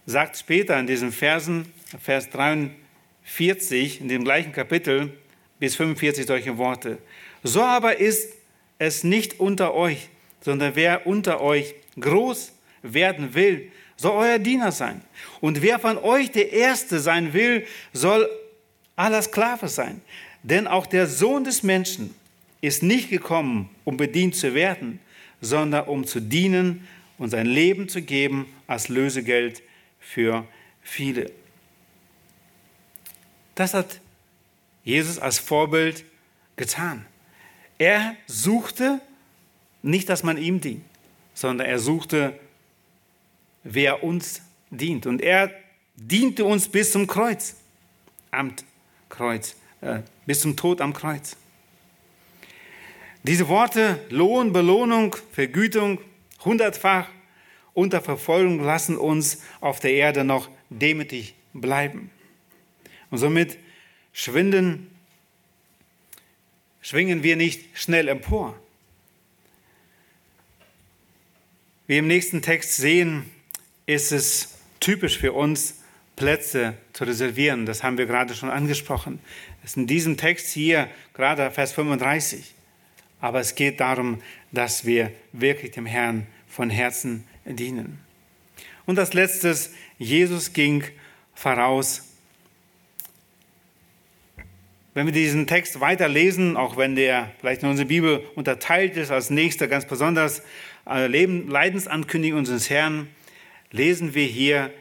sagt 0.09 0.37
später 0.37 0.79
in 0.79 0.87
diesen 0.87 1.11
Versen, 1.11 1.71
Vers 2.01 2.31
43, 2.31 4.01
in 4.01 4.09
dem 4.09 4.23
gleichen 4.23 4.51
Kapitel 4.51 5.13
bis 5.59 5.75
45 5.75 6.25
solche 6.25 6.57
Worte. 6.57 6.97
So 7.43 7.61
aber 7.61 7.99
ist 7.99 8.33
es 8.79 9.03
nicht 9.03 9.39
unter 9.39 9.75
euch, 9.75 10.09
sondern 10.41 10.75
wer 10.75 11.05
unter 11.05 11.41
euch 11.41 11.75
groß 11.99 12.53
werden 12.81 13.35
will, 13.35 13.71
soll 13.97 14.13
euer 14.13 14.39
Diener 14.39 14.71
sein. 14.71 15.01
Und 15.41 15.61
wer 15.61 15.77
von 15.77 15.99
euch 15.99 16.31
der 16.31 16.53
Erste 16.53 16.99
sein 16.99 17.33
will, 17.33 17.67
soll 17.93 18.27
aller 18.95 19.21
Sklave 19.21 19.67
sein. 19.67 20.01
Denn 20.41 20.65
auch 20.65 20.87
der 20.87 21.05
Sohn 21.05 21.43
des 21.43 21.61
Menschen 21.61 22.15
ist 22.61 22.81
nicht 22.81 23.11
gekommen, 23.11 23.69
um 23.83 23.97
bedient 23.97 24.35
zu 24.35 24.55
werden, 24.55 25.01
sondern 25.39 25.85
um 25.85 26.07
zu 26.07 26.19
dienen 26.19 26.87
und 27.19 27.29
sein 27.29 27.45
Leben 27.45 27.89
zu 27.89 28.01
geben 28.01 28.47
als 28.65 28.89
Lösegeld 28.89 29.61
für 29.99 30.47
viele. 30.81 31.31
Das 33.55 33.73
hat 33.73 33.99
Jesus 34.83 35.19
als 35.19 35.39
Vorbild 35.39 36.05
getan. 36.55 37.05
Er 37.77 38.15
suchte 38.27 39.01
nicht, 39.81 40.09
dass 40.09 40.23
man 40.23 40.37
ihm 40.37 40.61
dient, 40.61 40.83
sondern 41.33 41.67
er 41.67 41.79
suchte, 41.79 42.37
wer 43.63 44.03
uns 44.03 44.41
dient. 44.69 45.05
Und 45.05 45.21
er 45.21 45.53
diente 45.95 46.45
uns 46.45 46.67
bis 46.67 46.91
zum 46.91 47.07
Kreuz, 47.07 47.55
am 48.31 48.53
Kreuz, 49.09 49.55
äh, 49.81 50.01
bis 50.25 50.41
zum 50.41 50.55
Tod 50.55 50.81
am 50.81 50.93
Kreuz. 50.93 51.35
Diese 53.23 53.47
Worte 53.47 53.99
Lohn, 54.09 54.53
Belohnung, 54.53 55.15
Vergütung, 55.31 55.99
hundertfach 56.43 57.07
unter 57.79 58.01
Verfolgung 58.01 58.59
lassen 58.61 58.97
uns 58.97 59.41
auf 59.61 59.79
der 59.79 59.93
Erde 59.93 60.23
noch 60.23 60.49
demütig 60.69 61.35
bleiben. 61.53 62.11
Und 63.09 63.17
somit 63.17 63.57
schwinden 64.11 64.87
schwingen 66.81 67.23
wir 67.23 67.35
nicht 67.35 67.77
schnell 67.77 68.07
empor. 68.07 68.59
Wie 71.87 71.97
im 71.97 72.07
nächsten 72.07 72.41
Text 72.41 72.75
sehen, 72.77 73.25
ist 73.85 74.11
es 74.11 74.57
typisch 74.79 75.17
für 75.17 75.33
uns, 75.33 75.81
Plätze 76.15 76.77
zu 76.91 77.05
reservieren. 77.05 77.65
Das 77.65 77.81
haben 77.81 77.97
wir 77.97 78.05
gerade 78.05 78.35
schon 78.35 78.49
angesprochen. 78.49 79.19
Das 79.61 79.71
ist 79.71 79.77
in 79.77 79.87
diesem 79.87 80.17
Text 80.17 80.51
hier, 80.51 80.89
gerade 81.13 81.49
Vers 81.49 81.71
35. 81.71 82.53
Aber 83.21 83.39
es 83.39 83.55
geht 83.55 83.79
darum, 83.79 84.21
dass 84.51 84.85
wir 84.85 85.11
wirklich 85.31 85.71
dem 85.71 85.85
Herrn 85.85 86.27
von 86.47 86.69
Herzen 86.69 87.23
dienen. 87.55 87.99
Und 88.85 88.99
als 88.99 89.13
letztes, 89.13 89.71
Jesus 89.97 90.53
ging 90.53 90.83
voraus 91.33 92.09
wenn 94.99 95.05
wir 95.05 95.13
diesen 95.13 95.47
Text 95.47 95.79
weiterlesen, 95.79 96.57
auch 96.57 96.75
wenn 96.75 96.95
der 96.95 97.31
vielleicht 97.39 97.63
in 97.63 97.69
unserer 97.69 97.87
Bibel 97.87 98.21
unterteilt 98.35 98.97
ist, 98.97 99.11
als 99.11 99.29
nächster 99.29 99.67
ganz 99.67 99.85
besonders 99.85 100.41
äh, 100.85 101.07
Leidensankündigung 101.07 102.39
unseres 102.39 102.69
Herrn, 102.69 103.07
lesen 103.71 104.13
wir 104.13 104.25
hier, 104.25 104.71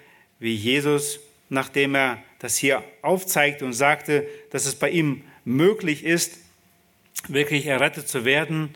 wie 0.40 0.54
Jesus, 0.54 1.20
nachdem 1.50 1.94
er 1.94 2.22
das 2.38 2.56
hier 2.56 2.82
aufzeigte 3.02 3.64
und 3.64 3.74
sagte, 3.74 4.26
dass 4.50 4.66
es 4.66 4.74
bei 4.74 4.90
ihm 4.90 5.22
möglich 5.44 6.04
ist, 6.04 6.38
wirklich 7.28 7.66
errettet 7.66 8.08
zu 8.08 8.24
werden, 8.24 8.70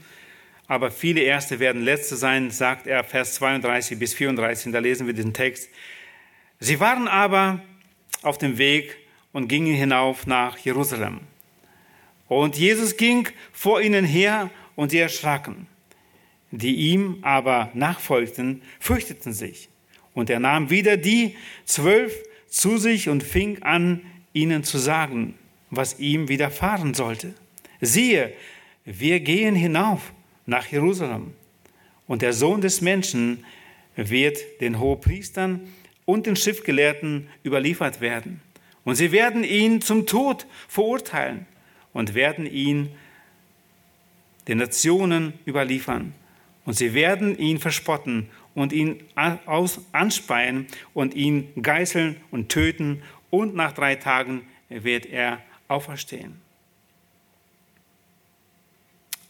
aber 0.72 0.90
viele 0.90 1.20
Erste 1.20 1.60
werden 1.60 1.82
Letzte 1.82 2.16
sein, 2.16 2.50
sagt 2.50 2.86
er, 2.86 3.04
Vers 3.04 3.34
32 3.34 3.98
bis 3.98 4.14
34, 4.14 4.72
da 4.72 4.78
lesen 4.78 5.06
wir 5.06 5.12
den 5.12 5.34
Text. 5.34 5.68
Sie 6.60 6.80
waren 6.80 7.08
aber 7.08 7.60
auf 8.22 8.38
dem 8.38 8.56
Weg 8.56 8.96
und 9.34 9.48
gingen 9.48 9.74
hinauf 9.74 10.26
nach 10.26 10.56
Jerusalem. 10.56 11.20
Und 12.26 12.56
Jesus 12.56 12.96
ging 12.96 13.28
vor 13.52 13.82
ihnen 13.82 14.06
her 14.06 14.48
und 14.74 14.92
sie 14.92 14.98
erschraken. 14.98 15.66
Die 16.52 16.74
ihm 16.74 17.18
aber 17.20 17.70
nachfolgten, 17.74 18.62
fürchteten 18.80 19.34
sich. 19.34 19.68
Und 20.14 20.30
er 20.30 20.40
nahm 20.40 20.70
wieder 20.70 20.96
die 20.96 21.36
zwölf 21.66 22.14
zu 22.48 22.78
sich 22.78 23.10
und 23.10 23.22
fing 23.22 23.62
an, 23.62 24.06
ihnen 24.32 24.64
zu 24.64 24.78
sagen, 24.78 25.34
was 25.68 25.98
ihm 25.98 26.30
widerfahren 26.30 26.94
sollte. 26.94 27.34
Siehe, 27.82 28.32
wir 28.86 29.20
gehen 29.20 29.54
hinauf 29.54 30.14
nach 30.46 30.66
Jerusalem. 30.66 31.32
Und 32.06 32.22
der 32.22 32.32
Sohn 32.32 32.60
des 32.60 32.80
Menschen 32.80 33.44
wird 33.96 34.38
den 34.60 34.78
Hohepriestern 34.80 35.60
und 36.04 36.26
den 36.26 36.36
Schriftgelehrten 36.36 37.28
überliefert 37.44 38.00
werden. 38.00 38.40
Und 38.84 38.96
sie 38.96 39.12
werden 39.12 39.44
ihn 39.44 39.80
zum 39.80 40.06
Tod 40.06 40.46
verurteilen 40.68 41.46
und 41.92 42.14
werden 42.14 42.46
ihn 42.46 42.90
den 44.48 44.58
Nationen 44.58 45.34
überliefern. 45.46 46.14
Und 46.64 46.74
sie 46.74 46.94
werden 46.94 47.38
ihn 47.38 47.58
verspotten 47.58 48.28
und 48.54 48.72
ihn 48.72 49.02
anspeien 49.92 50.66
und 50.94 51.14
ihn 51.14 51.48
geißeln 51.60 52.16
und 52.30 52.48
töten. 52.48 53.02
Und 53.30 53.54
nach 53.54 53.72
drei 53.72 53.94
Tagen 53.96 54.42
wird 54.68 55.06
er 55.06 55.40
auferstehen. 55.68 56.41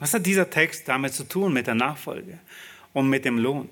Was 0.03 0.15
hat 0.15 0.27
dieser 0.27 0.51
Text 0.51 0.89
damit 0.89 1.15
zu 1.15 1.23
tun 1.23 1.53
mit 1.53 1.69
der 1.69 1.77
Nachfolge 1.77 2.41
und 2.93 3.09
mit 3.09 3.25
dem 3.25 3.39
Lohn? 3.39 3.69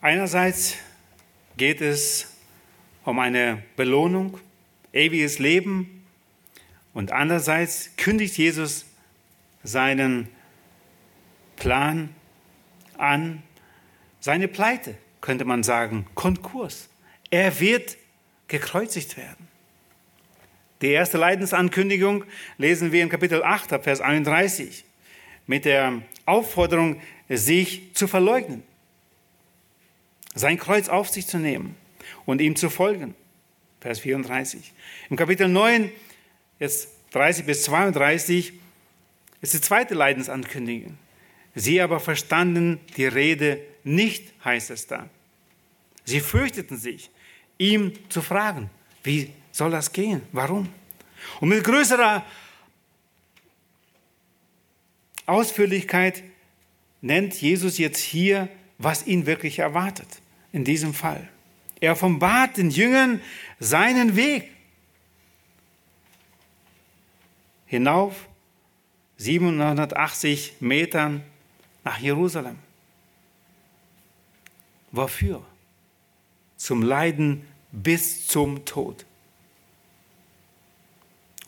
Einerseits 0.00 0.76
geht 1.56 1.80
es 1.80 2.36
um 3.04 3.18
eine 3.18 3.64
Belohnung, 3.74 4.38
ewiges 4.92 5.40
Leben 5.40 6.06
und 6.94 7.10
andererseits 7.10 7.96
kündigt 7.96 8.38
Jesus 8.38 8.86
seinen 9.64 10.28
Plan 11.56 12.14
an, 12.96 13.42
seine 14.20 14.46
Pleite, 14.46 14.96
könnte 15.20 15.44
man 15.44 15.64
sagen, 15.64 16.06
Konkurs. 16.14 16.88
Er 17.28 17.58
wird 17.58 17.96
gekreuzigt 18.46 19.16
werden. 19.16 19.48
Die 20.82 20.90
erste 20.90 21.16
Leidensankündigung 21.16 22.24
lesen 22.58 22.90
wir 22.90 23.04
in 23.04 23.08
Kapitel 23.08 23.44
8, 23.44 23.82
Vers 23.82 24.00
31. 24.00 24.84
mit 25.46 25.64
der 25.64 26.02
Aufforderung, 26.26 27.00
sich 27.28 27.94
zu 27.94 28.08
verleugnen, 28.08 28.64
sein 30.34 30.58
Kreuz 30.58 30.88
auf 30.88 31.08
sich 31.08 31.26
zu 31.26 31.38
nehmen 31.38 31.76
und 32.26 32.40
ihm 32.40 32.56
zu 32.56 32.68
folgen. 32.68 33.14
Vers 33.80 34.00
34. 34.00 34.72
Im 35.08 35.16
Kapitel 35.16 35.48
9, 35.48 35.90
jetzt 36.58 36.88
30 37.12 37.46
bis 37.46 37.62
32, 37.62 38.52
ist 39.40 39.54
die 39.54 39.60
zweite 39.60 39.94
Leidensankündigung. 39.94 40.98
Sie 41.54 41.80
aber 41.80 42.00
verstanden 42.00 42.80
die 42.96 43.06
Rede 43.06 43.60
nicht, 43.84 44.32
heißt 44.44 44.70
es 44.70 44.88
da. 44.88 45.08
Sie 46.04 46.20
fürchteten 46.20 46.76
sich, 46.76 47.10
ihm 47.58 47.92
zu 48.08 48.20
fragen, 48.20 48.68
wie 49.04 49.30
soll 49.52 49.70
das 49.70 49.92
gehen? 49.92 50.22
Warum? 50.32 50.68
Und 51.40 51.50
mit 51.50 51.62
größerer 51.62 52.24
Ausführlichkeit 55.26 56.24
nennt 57.00 57.40
Jesus 57.40 57.78
jetzt 57.78 58.00
hier, 58.00 58.48
was 58.78 59.06
ihn 59.06 59.26
wirklich 59.26 59.60
erwartet 59.60 60.20
in 60.52 60.64
diesem 60.64 60.94
Fall. 60.94 61.28
Er 61.80 61.92
offenbart 61.92 62.56
den 62.56 62.70
Jüngern 62.70 63.20
seinen 63.60 64.16
Weg 64.16 64.50
hinauf 67.66 68.28
780 69.16 70.56
Metern 70.60 71.22
nach 71.84 71.98
Jerusalem. 71.98 72.58
Wofür? 74.90 75.42
Zum 76.56 76.82
Leiden 76.82 77.46
bis 77.72 78.26
zum 78.26 78.64
Tod. 78.64 79.06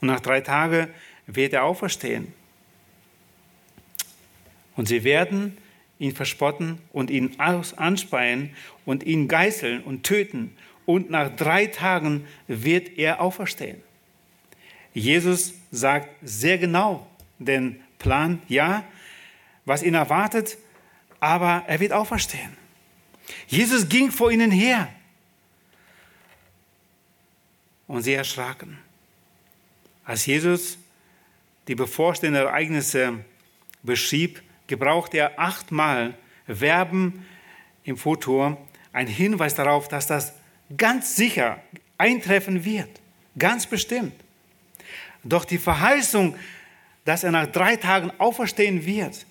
Und 0.05 0.09
nach 0.09 0.21
drei 0.21 0.43
Tagen 0.43 0.89
wird 1.27 1.55
er 1.55 1.65
auferstehen. 1.65 2.31
Und 4.77 4.87
sie 4.87 5.03
werden 5.03 5.57
ihn 5.99 6.15
verspotten 6.15 6.79
und 6.93 7.09
ihn 7.09 7.41
anspeien 7.41 8.55
und 8.85 9.03
ihn 9.03 9.29
geißeln 9.29 9.83
und 9.83 10.03
töten. 10.03 10.55
Und 10.85 11.09
nach 11.09 11.35
drei 11.35 11.69
Tagen 11.69 12.27
wird 12.49 12.99
er 12.99 13.23
auferstehen. 13.23 13.81
Jesus 14.93 15.55
sagt 15.71 16.11
sehr 16.21 16.59
genau 16.59 17.07
den 17.39 17.81
Plan, 17.99 18.43
ja, 18.47 18.85
was 19.65 19.83
ihn 19.83 19.95
erwartet, 19.95 20.59
aber 21.19 21.65
er 21.67 21.81
wird 21.81 21.95
auferstehen. 21.95 22.55
Jesus 23.47 23.89
ging 23.89 24.11
vor 24.11 24.31
ihnen 24.31 24.51
her 24.51 24.87
und 27.87 28.03
sie 28.03 28.13
erschraken. 28.13 28.84
Als 30.05 30.27
Jesus 30.27 30.79
die 31.69 31.75
bevorstehenden 31.75 32.45
Ereignisse 32.45 33.25
beschrieb, 33.83 34.43
gebrauchte 34.67 35.19
er 35.19 35.39
achtmal 35.39 36.15
Verben 36.47 37.25
im 37.85 37.97
Futur, 37.97 38.59
ein 38.93 39.07
Hinweis 39.07 39.55
darauf, 39.55 39.89
dass 39.89 40.07
das 40.07 40.35
ganz 40.77 41.17
sicher 41.17 41.63
eintreffen 41.99 42.65
wird, 42.65 42.89
ganz 43.39 43.67
bestimmt. 43.67 44.15
Doch 45.23 45.45
die 45.45 45.59
Verheißung, 45.59 46.37
dass 47.05 47.25
er 47.25 47.31
nach 47.31 47.47
drei 47.47 47.77
Tagen 47.77 48.13
auferstehen 48.19 48.85
wird, 48.85 49.27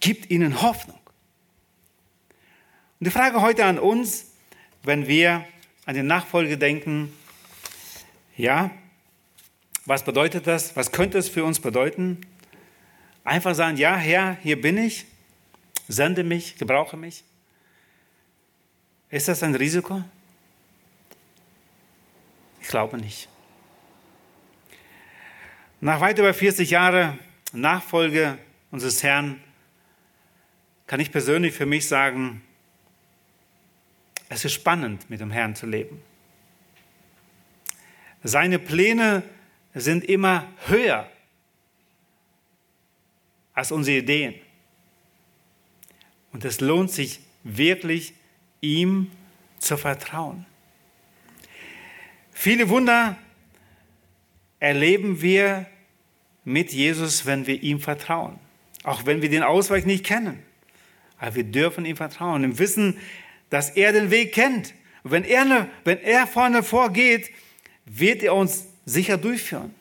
gibt 0.00 0.30
ihnen 0.30 0.62
Hoffnung. 0.62 0.98
Und 2.98 3.06
die 3.06 3.10
Frage 3.10 3.40
heute 3.40 3.64
an 3.64 3.78
uns, 3.78 4.32
wenn 4.82 5.06
wir 5.06 5.44
an 5.86 5.94
die 5.94 6.02
Nachfolge 6.02 6.58
denken, 6.58 7.12
ja, 8.36 8.70
was 9.84 10.04
bedeutet 10.04 10.46
das? 10.46 10.76
Was 10.76 10.92
könnte 10.92 11.18
es 11.18 11.28
für 11.28 11.44
uns 11.44 11.60
bedeuten? 11.60 12.20
Einfach 13.24 13.54
sagen, 13.54 13.76
ja, 13.76 13.96
Herr, 13.96 14.36
hier 14.42 14.60
bin 14.60 14.78
ich, 14.78 15.06
sende 15.88 16.24
mich, 16.24 16.56
gebrauche 16.56 16.96
mich. 16.96 17.24
Ist 19.10 19.28
das 19.28 19.42
ein 19.42 19.54
Risiko? 19.54 20.02
Ich 22.60 22.68
glaube 22.68 22.96
nicht. 22.96 23.28
Nach 25.80 26.00
weit 26.00 26.18
über 26.18 26.32
40 26.32 26.70
Jahren 26.70 27.18
Nachfolge 27.52 28.38
unseres 28.70 29.02
Herrn 29.02 29.42
kann 30.86 31.00
ich 31.00 31.10
persönlich 31.10 31.54
für 31.54 31.66
mich 31.66 31.88
sagen, 31.88 32.42
es 34.28 34.44
ist 34.44 34.52
spannend, 34.52 35.10
mit 35.10 35.20
dem 35.20 35.30
Herrn 35.30 35.54
zu 35.54 35.66
leben. 35.66 36.00
Seine 38.22 38.58
Pläne 38.58 39.22
sind 39.74 40.04
immer 40.04 40.48
höher 40.66 41.10
als 43.54 43.72
unsere 43.72 43.98
Ideen. 43.98 44.34
Und 46.32 46.44
es 46.44 46.60
lohnt 46.60 46.90
sich 46.90 47.20
wirklich, 47.42 48.14
ihm 48.60 49.10
zu 49.58 49.76
vertrauen. 49.76 50.46
Viele 52.32 52.68
Wunder 52.68 53.16
erleben 54.58 55.20
wir 55.20 55.66
mit 56.44 56.72
Jesus, 56.72 57.26
wenn 57.26 57.46
wir 57.46 57.62
ihm 57.62 57.80
vertrauen. 57.80 58.38
Auch 58.84 59.06
wenn 59.06 59.22
wir 59.22 59.28
den 59.28 59.42
Ausweich 59.42 59.84
nicht 59.84 60.04
kennen. 60.04 60.42
Aber 61.18 61.36
wir 61.36 61.44
dürfen 61.44 61.84
ihm 61.84 61.96
vertrauen, 61.96 62.42
im 62.42 62.58
Wissen, 62.58 62.98
dass 63.50 63.70
er 63.70 63.92
den 63.92 64.10
Weg 64.10 64.32
kennt. 64.32 64.74
Und 65.04 65.12
wenn 65.12 65.24
er, 65.24 65.68
wenn 65.84 65.98
er 65.98 66.26
vorne 66.26 66.62
vorgeht, 66.62 67.30
wird 67.84 68.22
er 68.22 68.34
uns 68.34 68.66
sicher 68.84 69.16
durchführen. 69.16 69.74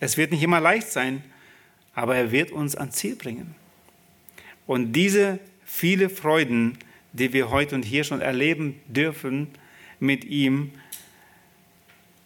Es 0.00 0.16
wird 0.16 0.32
nicht 0.32 0.42
immer 0.42 0.60
leicht 0.60 0.88
sein, 0.88 1.22
aber 1.94 2.16
er 2.16 2.30
wird 2.30 2.50
uns 2.52 2.76
ans 2.76 2.96
Ziel 2.96 3.16
bringen. 3.16 3.54
Und 4.66 4.92
diese 4.92 5.40
viele 5.64 6.08
Freuden, 6.08 6.78
die 7.12 7.32
wir 7.32 7.50
heute 7.50 7.74
und 7.74 7.84
hier 7.84 8.04
schon 8.04 8.20
erleben 8.20 8.80
dürfen 8.86 9.48
mit 9.98 10.24
ihm, 10.24 10.72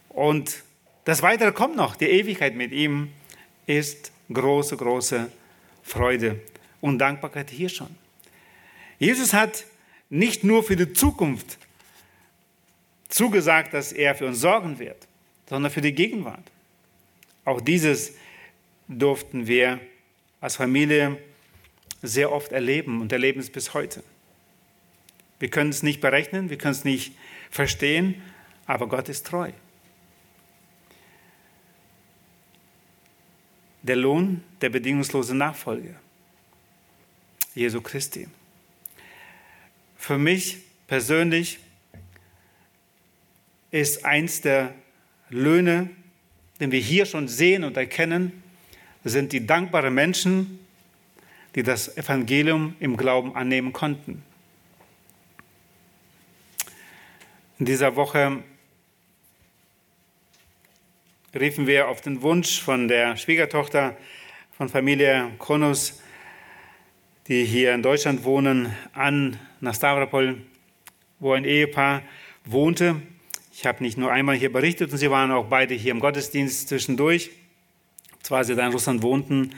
und 0.08 0.62
das 1.04 1.22
Weitere 1.22 1.52
kommt 1.52 1.76
noch, 1.76 1.96
die 1.96 2.04
Ewigkeit 2.04 2.54
mit 2.54 2.72
ihm, 2.72 3.10
ist 3.66 4.12
große, 4.32 4.76
große 4.76 5.32
Freude 5.82 6.40
und 6.80 6.98
Dankbarkeit 6.98 7.50
hier 7.50 7.68
schon. 7.68 7.88
Jesus 8.98 9.32
hat 9.32 9.64
nicht 10.10 10.44
nur 10.44 10.62
für 10.62 10.76
die 10.76 10.92
Zukunft 10.92 11.58
zugesagt, 13.08 13.74
dass 13.74 13.92
er 13.92 14.14
für 14.14 14.26
uns 14.26 14.40
sorgen 14.40 14.78
wird, 14.78 15.08
sondern 15.52 15.70
für 15.70 15.82
die 15.82 15.92
Gegenwart. 15.92 16.50
Auch 17.44 17.60
dieses 17.60 18.14
durften 18.88 19.46
wir 19.46 19.80
als 20.40 20.56
Familie 20.56 21.18
sehr 22.00 22.32
oft 22.32 22.52
erleben 22.52 23.02
und 23.02 23.12
erleben 23.12 23.38
es 23.38 23.50
bis 23.50 23.74
heute. 23.74 24.02
Wir 25.40 25.50
können 25.50 25.68
es 25.68 25.82
nicht 25.82 26.00
berechnen, 26.00 26.48
wir 26.48 26.56
können 26.56 26.72
es 26.72 26.84
nicht 26.84 27.14
verstehen, 27.50 28.22
aber 28.64 28.88
Gott 28.88 29.10
ist 29.10 29.26
treu. 29.26 29.52
Der 33.82 33.96
Lohn 33.96 34.42
der 34.62 34.70
bedingungslosen 34.70 35.36
Nachfolge 35.36 35.96
Jesu 37.54 37.82
Christi. 37.82 38.26
Für 39.98 40.16
mich 40.16 40.62
persönlich 40.86 41.58
ist 43.70 44.06
eins 44.06 44.40
der 44.40 44.72
Löhne, 45.32 45.90
den 46.60 46.70
wir 46.70 46.80
hier 46.80 47.06
schon 47.06 47.26
sehen 47.26 47.64
und 47.64 47.76
erkennen, 47.76 48.42
sind 49.04 49.32
die 49.32 49.46
dankbaren 49.46 49.92
Menschen, 49.92 50.60
die 51.54 51.62
das 51.62 51.96
Evangelium 51.96 52.76
im 52.80 52.96
Glauben 52.96 53.34
annehmen 53.34 53.72
konnten. 53.72 54.22
In 57.58 57.66
dieser 57.66 57.96
Woche 57.96 58.42
riefen 61.34 61.66
wir 61.66 61.88
auf 61.88 62.00
den 62.00 62.22
Wunsch 62.22 62.60
von 62.60 62.88
der 62.88 63.16
Schwiegertochter 63.16 63.96
von 64.56 64.68
Familie 64.68 65.30
Kronos, 65.38 66.02
die 67.28 67.44
hier 67.44 67.74
in 67.74 67.82
Deutschland 67.82 68.24
wohnen, 68.24 68.74
an 68.92 69.38
nach 69.60 69.74
Stavropol, 69.74 70.42
wo 71.20 71.32
ein 71.32 71.44
Ehepaar 71.44 72.02
wohnte. 72.44 73.00
Ich 73.52 73.66
habe 73.66 73.82
nicht 73.82 73.98
nur 73.98 74.10
einmal 74.10 74.36
hier 74.36 74.52
berichtet 74.52 74.92
und 74.92 74.98
sie 74.98 75.10
waren 75.10 75.30
auch 75.30 75.46
beide 75.46 75.74
hier 75.74 75.92
im 75.92 76.00
Gottesdienst 76.00 76.68
zwischendurch 76.68 77.30
zwar 78.22 78.44
sie 78.44 78.54
da 78.54 78.66
in 78.66 78.72
Russland 78.72 79.02
wohnten. 79.02 79.54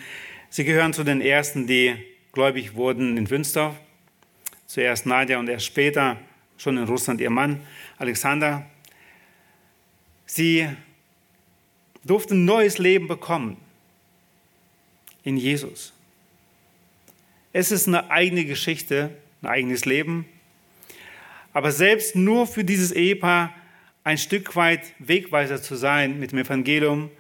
Sie 0.51 0.64
gehören 0.64 0.92
zu 0.92 1.05
den 1.05 1.20
ersten, 1.20 1.66
die 1.66 1.97
gläubig 2.32 2.74
wurden 2.74 3.16
in 3.16 3.28
Wünsdorf. 3.28 3.76
Zuerst 4.66 5.07
Nadja 5.07 5.38
und 5.38 5.49
erst 5.49 5.66
später 5.66 6.16
schon 6.57 6.78
in 6.78 6.84
Russland 6.84 7.20
ihr 7.20 7.30
Mann 7.30 7.61
Alexander. 7.99 8.66
Sie 10.26 10.68
durften 12.05 12.45
neues 12.45 12.78
Leben 12.78 13.07
bekommen 13.07 13.57
in 15.22 15.36
Jesus. 15.36 15.92
Es 17.53 17.70
ist 17.70 17.86
eine 17.86 18.11
eigene 18.11 18.45
Geschichte, 18.45 19.11
ein 19.42 19.49
eigenes 19.49 19.84
Leben. 19.84 20.26
Aber 21.53 21.70
selbst 21.70 22.16
nur 22.16 22.47
für 22.47 22.64
dieses 22.64 22.90
Ehepaar 22.90 23.55
ein 24.05 24.18
Stück 24.18 24.55
weit 24.55 24.92
Wegweiser 24.98 25.61
zu 25.61 25.74
sein 25.74 26.20
mit 26.20 26.32
dem 26.32 26.38
Evangelium, 26.38 27.11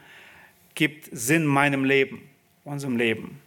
gibt 0.74 1.08
Sinn 1.12 1.46
meinem 1.46 1.84
Leben, 1.84 2.22
unserem 2.64 2.96
Leben. 2.96 3.40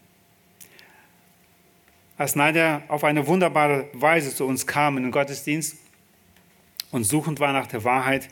als 2.17 2.35
Nadia 2.35 2.81
auf 2.87 3.03
eine 3.03 3.27
wunderbare 3.27 3.89
Weise 3.93 4.33
zu 4.33 4.45
uns 4.45 4.65
kam 4.65 4.97
in 4.97 5.03
den 5.03 5.11
Gottesdienst 5.11 5.77
und 6.89 7.03
suchend 7.03 7.39
war 7.39 7.53
nach 7.53 7.67
der 7.67 7.83
Wahrheit, 7.83 8.29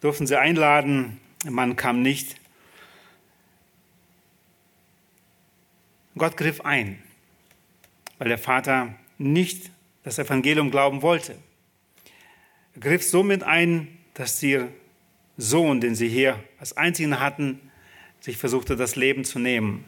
durften 0.00 0.28
sie 0.28 0.38
einladen, 0.38 1.20
man 1.44 1.74
kam 1.74 2.02
nicht. 2.02 2.36
Gott 6.16 6.36
griff 6.36 6.60
ein, 6.60 7.02
weil 8.18 8.28
der 8.28 8.38
Vater 8.38 8.94
nicht 9.18 9.70
das 10.04 10.20
Evangelium 10.20 10.70
glauben 10.70 11.02
wollte. 11.02 11.36
Er 12.74 12.80
griff 12.80 13.02
somit 13.02 13.42
ein, 13.42 13.88
dass 14.14 14.42
ihr 14.42 14.68
Sohn, 15.36 15.80
den 15.80 15.94
sie 15.94 16.08
hier 16.08 16.42
als 16.58 16.76
einzigen 16.76 17.20
hatten, 17.20 17.60
sich 18.20 18.36
versuchte, 18.36 18.76
das 18.76 18.96
Leben 18.96 19.24
zu 19.24 19.38
nehmen. 19.38 19.84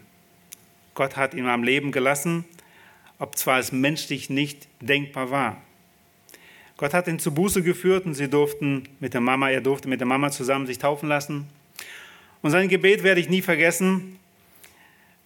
Gott 0.94 1.16
hat 1.16 1.34
ihn 1.34 1.46
am 1.46 1.62
Leben 1.62 1.92
gelassen, 1.92 2.44
ob 3.18 3.36
zwar 3.36 3.58
es 3.58 3.72
menschlich 3.72 4.28
nicht 4.28 4.68
denkbar 4.80 5.30
war. 5.30 5.62
Gott 6.76 6.92
hat 6.92 7.06
ihn 7.06 7.18
zu 7.18 7.32
Buße 7.32 7.62
geführt 7.62 8.04
und 8.04 8.14
sie 8.14 8.28
durften 8.28 8.88
mit 9.00 9.14
der 9.14 9.22
Mama, 9.22 9.50
er 9.50 9.62
durfte 9.62 9.88
mit 9.88 10.00
der 10.00 10.06
Mama 10.06 10.30
zusammen 10.30 10.66
sich 10.66 10.78
taufen 10.78 11.08
lassen. 11.08 11.46
Und 12.42 12.50
sein 12.50 12.68
Gebet 12.68 13.02
werde 13.02 13.20
ich 13.20 13.30
nie 13.30 13.40
vergessen. 13.40 14.18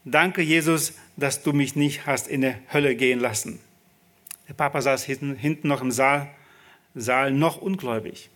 Danke, 0.05 0.43
Jesus, 0.43 0.95
dass 1.17 1.43
du 1.43 1.53
mich 1.53 1.75
nicht 1.75 2.07
hast 2.07 2.29
in 2.29 2.43
die 2.43 2.55
Hölle 2.73 2.95
gehen 2.95 3.19
lassen. 3.19 3.59
Der 4.49 4.55
Papa 4.55 4.81
saß 4.81 5.05
hinten, 5.05 5.35
hinten 5.35 5.69
noch 5.69 5.83
im 5.83 5.91
Saal, 5.91 6.29
Saal 6.95 7.33
noch 7.33 7.61
ungläubig. 7.61 8.31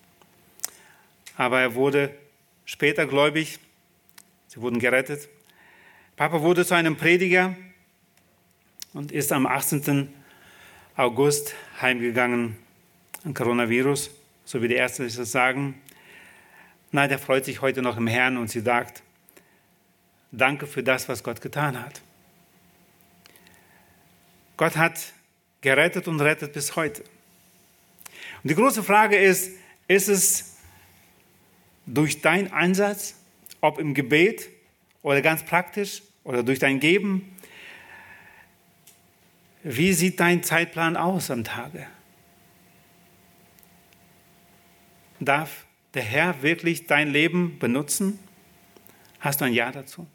Aber 1.37 1.61
er 1.61 1.75
wurde 1.75 2.15
später 2.65 3.07
gläubig. 3.07 3.59
Sie 4.49 4.61
wurden 4.61 4.79
gerettet. 4.79 5.29
Papa 6.17 6.43
wurde 6.43 6.65
zu 6.65 6.75
einem 6.75 6.97
Prediger 6.97 7.57
und 8.93 9.11
ist 9.11 9.33
am 9.33 9.47
18. 9.47 10.13
August 10.97 11.55
heimgegangen 11.81 12.57
an 13.25 13.35
Coronavirus, 13.35 14.11
so 14.45 14.63
wie 14.63 14.69
die 14.69 14.75
Ärzte 14.75 15.07
das 15.07 15.33
sagen. 15.33 15.81
Nein, 16.93 17.09
der 17.09 17.19
freut 17.19 17.45
sich 17.45 17.61
heute 17.61 17.83
noch 17.83 17.97
im 17.97 18.07
Herrn 18.07 18.37
und 18.37 18.49
sie 18.49 18.61
sagt, 18.61 19.03
danke 20.31 20.69
für 20.69 20.85
das, 20.85 21.09
was 21.09 21.25
Gott 21.25 21.41
getan 21.41 21.81
hat. 21.81 22.01
Gott 24.57 24.77
hat 24.77 25.13
gerettet 25.61 26.07
und 26.07 26.21
rettet 26.21 26.53
bis 26.53 26.77
heute. 26.77 27.03
Und 28.43 28.51
die 28.51 28.55
große 28.55 28.85
Frage 28.85 29.17
ist, 29.17 29.51
ist 29.89 30.09
es 30.09 30.54
durch 31.87 32.21
deinen 32.21 32.53
Einsatz, 32.53 33.21
ob 33.61 33.79
im 33.79 33.95
Gebet 33.95 34.49
oder 35.03 35.23
ganz 35.23 35.45
praktisch 35.45 36.03
oder 36.23 36.43
durch 36.43 36.59
dein 36.59 36.81
Geben, 36.81 37.35
wie 39.63 39.93
sieht 39.93 40.21
dein 40.21 40.43
Zeitplan 40.43 40.97
aus 40.97 41.31
am 41.31 41.45
Tage? 41.45 41.87
Darf 45.21 45.65
der 45.95 46.03
Herr 46.03 46.43
wirklich 46.43 46.87
dein 46.87 47.11
Leben 47.11 47.59
benutzen? 47.59 48.19
Hast 49.21 49.41
du 49.41 49.47
ein 49.47 49.55
Ja 49.55 49.73
dazu? 49.73 50.07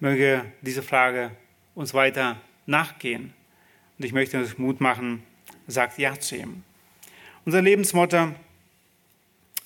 Möge 0.00 0.44
diese 0.62 0.82
Frage 0.82 1.32
uns 1.74 1.92
weiter 1.92 2.40
nachgehen. 2.64 3.34
Und 3.98 4.04
ich 4.04 4.12
möchte 4.12 4.38
uns 4.38 4.56
Mut 4.56 4.80
machen, 4.80 5.22
sagt 5.66 5.98
Ja 5.98 6.18
zu 6.18 6.36
ihm. 6.36 6.62
Unser 7.44 7.60
Lebensmotto 7.60 8.34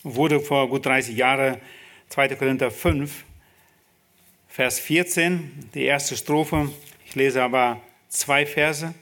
wurde 0.02 0.40
vor 0.40 0.68
gut 0.68 0.86
30 0.86 1.16
Jahren, 1.16 1.60
2. 2.08 2.36
Korinther 2.36 2.70
5, 2.70 3.24
Vers 4.48 4.80
14, 4.80 5.70
die 5.74 5.84
erste 5.84 6.16
Strophe. 6.16 6.70
Ich 7.06 7.14
lese 7.14 7.42
aber 7.42 7.80
zwei 8.08 8.44
Verse. 8.44 8.92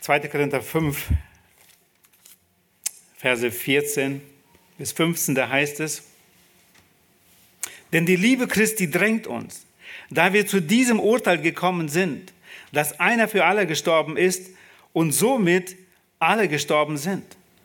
2. 0.00 0.20
Korinther 0.28 0.62
5, 0.62 1.08
Verse 3.16 3.50
14 3.50 4.20
bis 4.78 4.92
15, 4.92 5.34
da 5.34 5.48
heißt 5.48 5.80
es, 5.80 6.02
denn 7.92 8.06
die 8.06 8.16
Liebe 8.16 8.46
Christi 8.46 8.90
drängt 8.90 9.26
uns, 9.26 9.64
da 10.10 10.32
wir 10.32 10.46
zu 10.46 10.60
diesem 10.60 11.00
Urteil 11.00 11.40
gekommen 11.40 11.88
sind, 11.88 12.32
dass 12.72 13.00
einer 13.00 13.28
für 13.28 13.44
alle 13.44 13.66
gestorben 13.66 14.16
ist 14.16 14.50
und 14.92 15.12
somit 15.12 15.76
alle 16.18 16.48
gestorben 16.48 16.98
sind. 16.98 17.24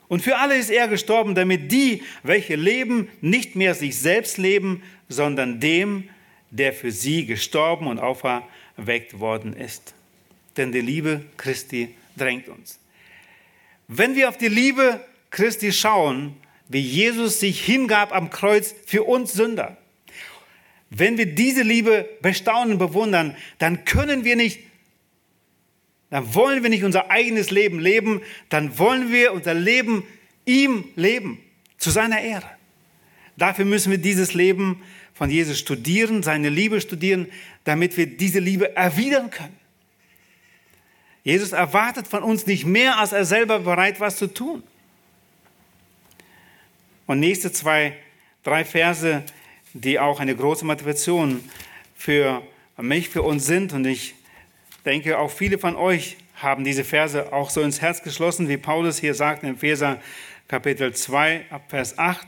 Und 0.10 0.22
für 0.22 0.38
alle 0.38 0.58
ist 0.58 0.70
er 0.70 0.90
gestorben, 0.90 1.36
damit 1.36 1.72
die, 1.72 2.04
welche 2.24 2.56
leben, 2.56 3.08
nicht 3.22 3.56
mehr 3.56 3.76
sich 3.76 3.98
selbst 3.98 4.38
leben, 4.38 4.84
sondern 5.08 5.62
dem, 5.62 6.10
der 6.50 6.74
für 6.74 6.92
sie 6.92 7.26
gestorben 7.26 7.88
und 7.88 8.00
auferweckt 8.00 9.20
worden 9.20 9.54
ist. 9.54 9.94
Denn 10.58 10.72
die 10.72 10.82
Liebe 10.82 11.24
Christi 11.38 11.96
drängt 12.18 12.50
uns. 12.50 12.80
Wenn 13.88 14.16
wir 14.16 14.28
auf 14.30 14.38
die 14.38 14.50
Liebe 14.50 15.00
Christi 15.30 15.72
schauen, 15.72 16.36
wie 16.68 16.80
Jesus 16.80 17.40
sich 17.40 17.64
hingab 17.64 18.14
am 18.14 18.30
Kreuz 18.30 18.74
für 18.86 19.04
uns 19.04 19.34
Sünder. 19.34 19.78
Wenn 20.92 21.18
wir 21.18 21.28
diese 21.28 21.64
Liebe 21.64 22.08
bestaunen, 22.22 22.78
bewundern, 22.78 23.36
dann 23.58 23.86
können 23.86 24.24
wir 24.24 24.36
nicht, 24.36 24.60
dann 26.10 26.34
wollen 26.34 26.64
wir 26.64 26.70
nicht 26.70 26.84
unser 26.84 27.12
eigenes 27.12 27.52
Leben 27.52 27.80
leben, 27.80 28.22
dann 28.50 28.78
wollen 28.78 29.12
wir 29.12 29.34
unser 29.34 29.54
Leben 29.54 30.04
ihm 30.46 30.86
leben, 30.96 31.40
zu 31.78 31.92
seiner 31.92 32.22
Ehre. 32.22 32.50
Dafür 33.38 33.66
müssen 33.66 33.92
wir 33.92 34.00
dieses 34.00 34.34
Leben 34.34 34.82
von 35.14 35.30
Jesus 35.30 35.60
studieren, 35.60 36.24
seine 36.24 36.50
Liebe 36.50 36.82
studieren, 36.82 37.28
damit 37.64 37.96
wir 37.98 38.08
diese 38.08 38.40
Liebe 38.40 38.76
erwidern 38.76 39.30
können. 39.30 39.58
Jesus 41.24 41.52
erwartet 41.52 42.08
von 42.08 42.24
uns 42.24 42.48
nicht 42.48 42.66
mehr, 42.66 42.98
als 42.98 43.12
er 43.12 43.26
selber 43.26 43.60
bereit 43.60 44.00
war 44.00 44.10
zu 44.10 44.28
tun. 44.28 44.64
Und 47.06 47.20
nächste 47.20 47.52
zwei, 47.52 47.98
drei 48.44 48.66
Verse, 48.66 49.24
die 49.74 50.00
auch 50.00 50.20
eine 50.20 50.36
große 50.36 50.66
Motivation 50.66 51.44
für 51.96 52.42
mich, 52.78 53.10
für 53.10 53.22
uns 53.22 53.46
sind. 53.46 53.74
Und 53.74 53.86
ich 53.86 54.16
denke, 54.90 55.20
auch 55.20 55.30
viele 55.30 55.60
von 55.60 55.76
euch 55.76 56.18
haben 56.36 56.64
diese 56.64 56.84
Verse 56.84 57.32
auch 57.32 57.52
so 57.52 57.62
ins 57.62 57.80
Herz 57.80 58.02
geschlossen, 58.02 58.50
wie 58.50 58.58
Paulus 58.58 58.98
hier 58.98 59.14
sagt 59.14 59.44
in 59.44 59.54
Epheser 59.54 60.02
Kapitel 60.48 60.96
2, 60.96 61.46
ab 61.52 61.66
Vers 61.68 62.00
8 62.00 62.26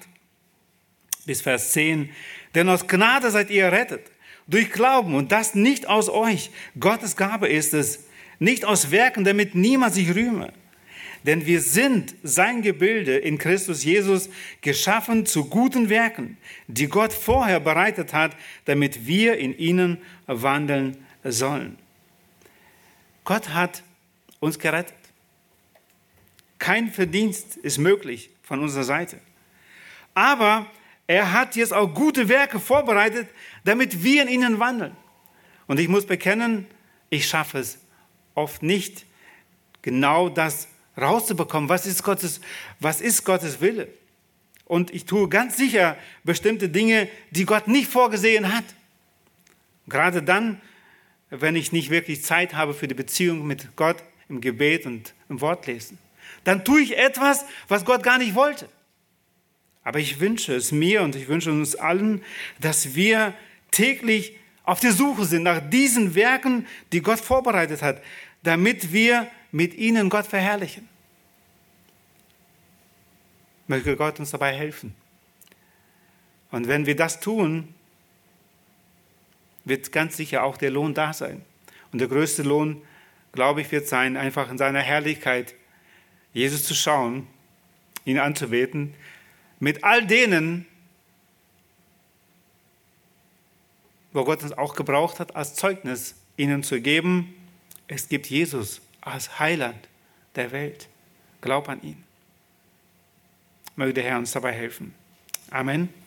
bis 1.25 1.41
Vers 1.41 1.71
10. 1.71 2.11
Denn 2.53 2.69
aus 2.69 2.85
Gnade 2.85 3.31
seid 3.31 3.49
ihr 3.49 3.63
errettet, 3.63 4.01
durch 4.47 4.71
Glauben 4.71 5.15
und 5.15 5.31
das 5.31 5.55
nicht 5.55 5.87
aus 5.87 6.07
euch. 6.07 6.51
Gottes 6.79 7.15
Gabe 7.15 7.47
ist 7.47 7.73
es, 7.73 8.05
nicht 8.37 8.63
aus 8.63 8.91
Werken, 8.91 9.23
damit 9.23 9.55
niemand 9.55 9.95
sich 9.95 10.13
rühme. 10.13 10.53
Denn 11.25 11.47
wir 11.47 11.61
sind 11.61 12.13
sein 12.21 12.61
Gebilde 12.61 13.17
in 13.17 13.39
Christus 13.39 13.83
Jesus 13.83 14.29
geschaffen 14.61 15.25
zu 15.25 15.45
guten 15.45 15.89
Werken, 15.89 16.37
die 16.67 16.87
Gott 16.87 17.13
vorher 17.13 17.59
bereitet 17.59 18.13
hat, 18.13 18.35
damit 18.65 19.07
wir 19.07 19.37
in 19.37 19.57
ihnen 19.57 19.97
wandeln 20.27 20.97
sollen. 21.23 21.77
Gott 23.23 23.49
hat 23.49 23.83
uns 24.39 24.57
gerettet. 24.59 24.95
Kein 26.59 26.91
Verdienst 26.91 27.57
ist 27.57 27.77
möglich 27.77 28.29
von 28.43 28.61
unserer 28.61 28.83
Seite. 28.83 29.19
Aber 30.13 30.67
er 31.07 31.33
hat 31.33 31.55
jetzt 31.55 31.73
auch 31.73 31.87
gute 31.93 32.29
Werke 32.29 32.59
vorbereitet, 32.59 33.27
damit 33.63 34.03
wir 34.03 34.23
in 34.23 34.27
ihnen 34.27 34.59
wandeln. 34.59 34.95
Und 35.67 35.79
ich 35.79 35.87
muss 35.87 36.05
bekennen, 36.05 36.67
ich 37.09 37.27
schaffe 37.27 37.59
es 37.59 37.79
oft 38.35 38.63
nicht, 38.63 39.05
genau 39.81 40.29
das 40.29 40.67
rauszubekommen, 40.97 41.69
was 41.69 41.85
ist 41.85 42.03
Gottes, 42.03 42.41
was 42.79 43.01
ist 43.01 43.23
Gottes 43.25 43.61
Wille. 43.61 43.87
Und 44.65 44.91
ich 44.91 45.05
tue 45.05 45.27
ganz 45.27 45.57
sicher 45.57 45.97
bestimmte 46.23 46.69
Dinge, 46.69 47.09
die 47.31 47.45
Gott 47.45 47.67
nicht 47.67 47.89
vorgesehen 47.89 48.53
hat. 48.53 48.63
Gerade 49.87 50.23
dann, 50.23 50.61
wenn 51.31 51.55
ich 51.55 51.71
nicht 51.71 51.89
wirklich 51.89 52.23
Zeit 52.23 52.53
habe 52.53 52.73
für 52.73 52.87
die 52.87 52.93
Beziehung 52.93 53.47
mit 53.47 53.75
Gott 53.75 53.97
im 54.29 54.41
Gebet 54.41 54.85
und 54.85 55.13
im 55.29 55.41
Wortlesen. 55.41 55.97
Dann 56.43 56.63
tue 56.63 56.81
ich 56.81 56.97
etwas, 56.97 57.45
was 57.67 57.85
Gott 57.85 58.03
gar 58.03 58.17
nicht 58.17 58.35
wollte. 58.35 58.67
Aber 59.83 59.99
ich 59.99 60.19
wünsche 60.19 60.53
es 60.53 60.71
mir 60.71 61.01
und 61.01 61.15
ich 61.15 61.27
wünsche 61.27 61.51
uns 61.51 61.75
allen, 61.75 62.21
dass 62.59 62.95
wir 62.95 63.33
täglich 63.71 64.37
auf 64.63 64.79
der 64.79 64.91
Suche 64.91 65.25
sind 65.25 65.43
nach 65.43 65.61
diesen 65.69 66.13
Werken, 66.13 66.67
die 66.91 67.01
Gott 67.01 67.19
vorbereitet 67.19 67.81
hat, 67.81 68.03
damit 68.43 68.93
wir 68.93 69.27
mit 69.51 69.73
ihnen 69.73 70.09
Gott 70.09 70.27
verherrlichen. 70.27 70.87
Möge 73.67 73.95
Gott 73.95 74.19
uns 74.19 74.31
dabei 74.31 74.53
helfen. 74.53 74.95
Und 76.51 76.67
wenn 76.67 76.85
wir 76.85 76.95
das 76.95 77.21
tun, 77.21 77.73
wird 79.65 79.91
ganz 79.91 80.17
sicher 80.17 80.43
auch 80.43 80.57
der 80.57 80.71
Lohn 80.71 80.93
da 80.93 81.13
sein. 81.13 81.41
Und 81.91 81.99
der 81.99 82.07
größte 82.07 82.43
Lohn, 82.43 82.81
glaube 83.31 83.61
ich, 83.61 83.71
wird 83.71 83.87
sein, 83.87 84.17
einfach 84.17 84.49
in 84.49 84.57
seiner 84.57 84.79
Herrlichkeit 84.81 85.55
Jesus 86.33 86.63
zu 86.63 86.73
schauen, 86.73 87.27
ihn 88.05 88.19
anzubeten, 88.19 88.93
mit 89.59 89.83
all 89.83 90.05
denen, 90.05 90.65
wo 94.13 94.23
Gott 94.23 94.43
uns 94.43 94.53
auch 94.53 94.75
gebraucht 94.75 95.19
hat, 95.19 95.35
als 95.35 95.55
Zeugnis 95.55 96.15
ihnen 96.37 96.63
zu 96.63 96.81
geben, 96.81 97.33
es 97.87 98.09
gibt 98.09 98.27
Jesus 98.27 98.81
als 99.01 99.39
Heiland 99.39 99.87
der 100.35 100.51
Welt. 100.51 100.87
Glaub 101.41 101.69
an 101.69 101.81
ihn. 101.81 102.03
Möge 103.75 103.93
der 103.93 104.03
Herr 104.03 104.17
uns 104.17 104.31
dabei 104.31 104.53
helfen. 104.53 104.93
Amen. 105.49 106.00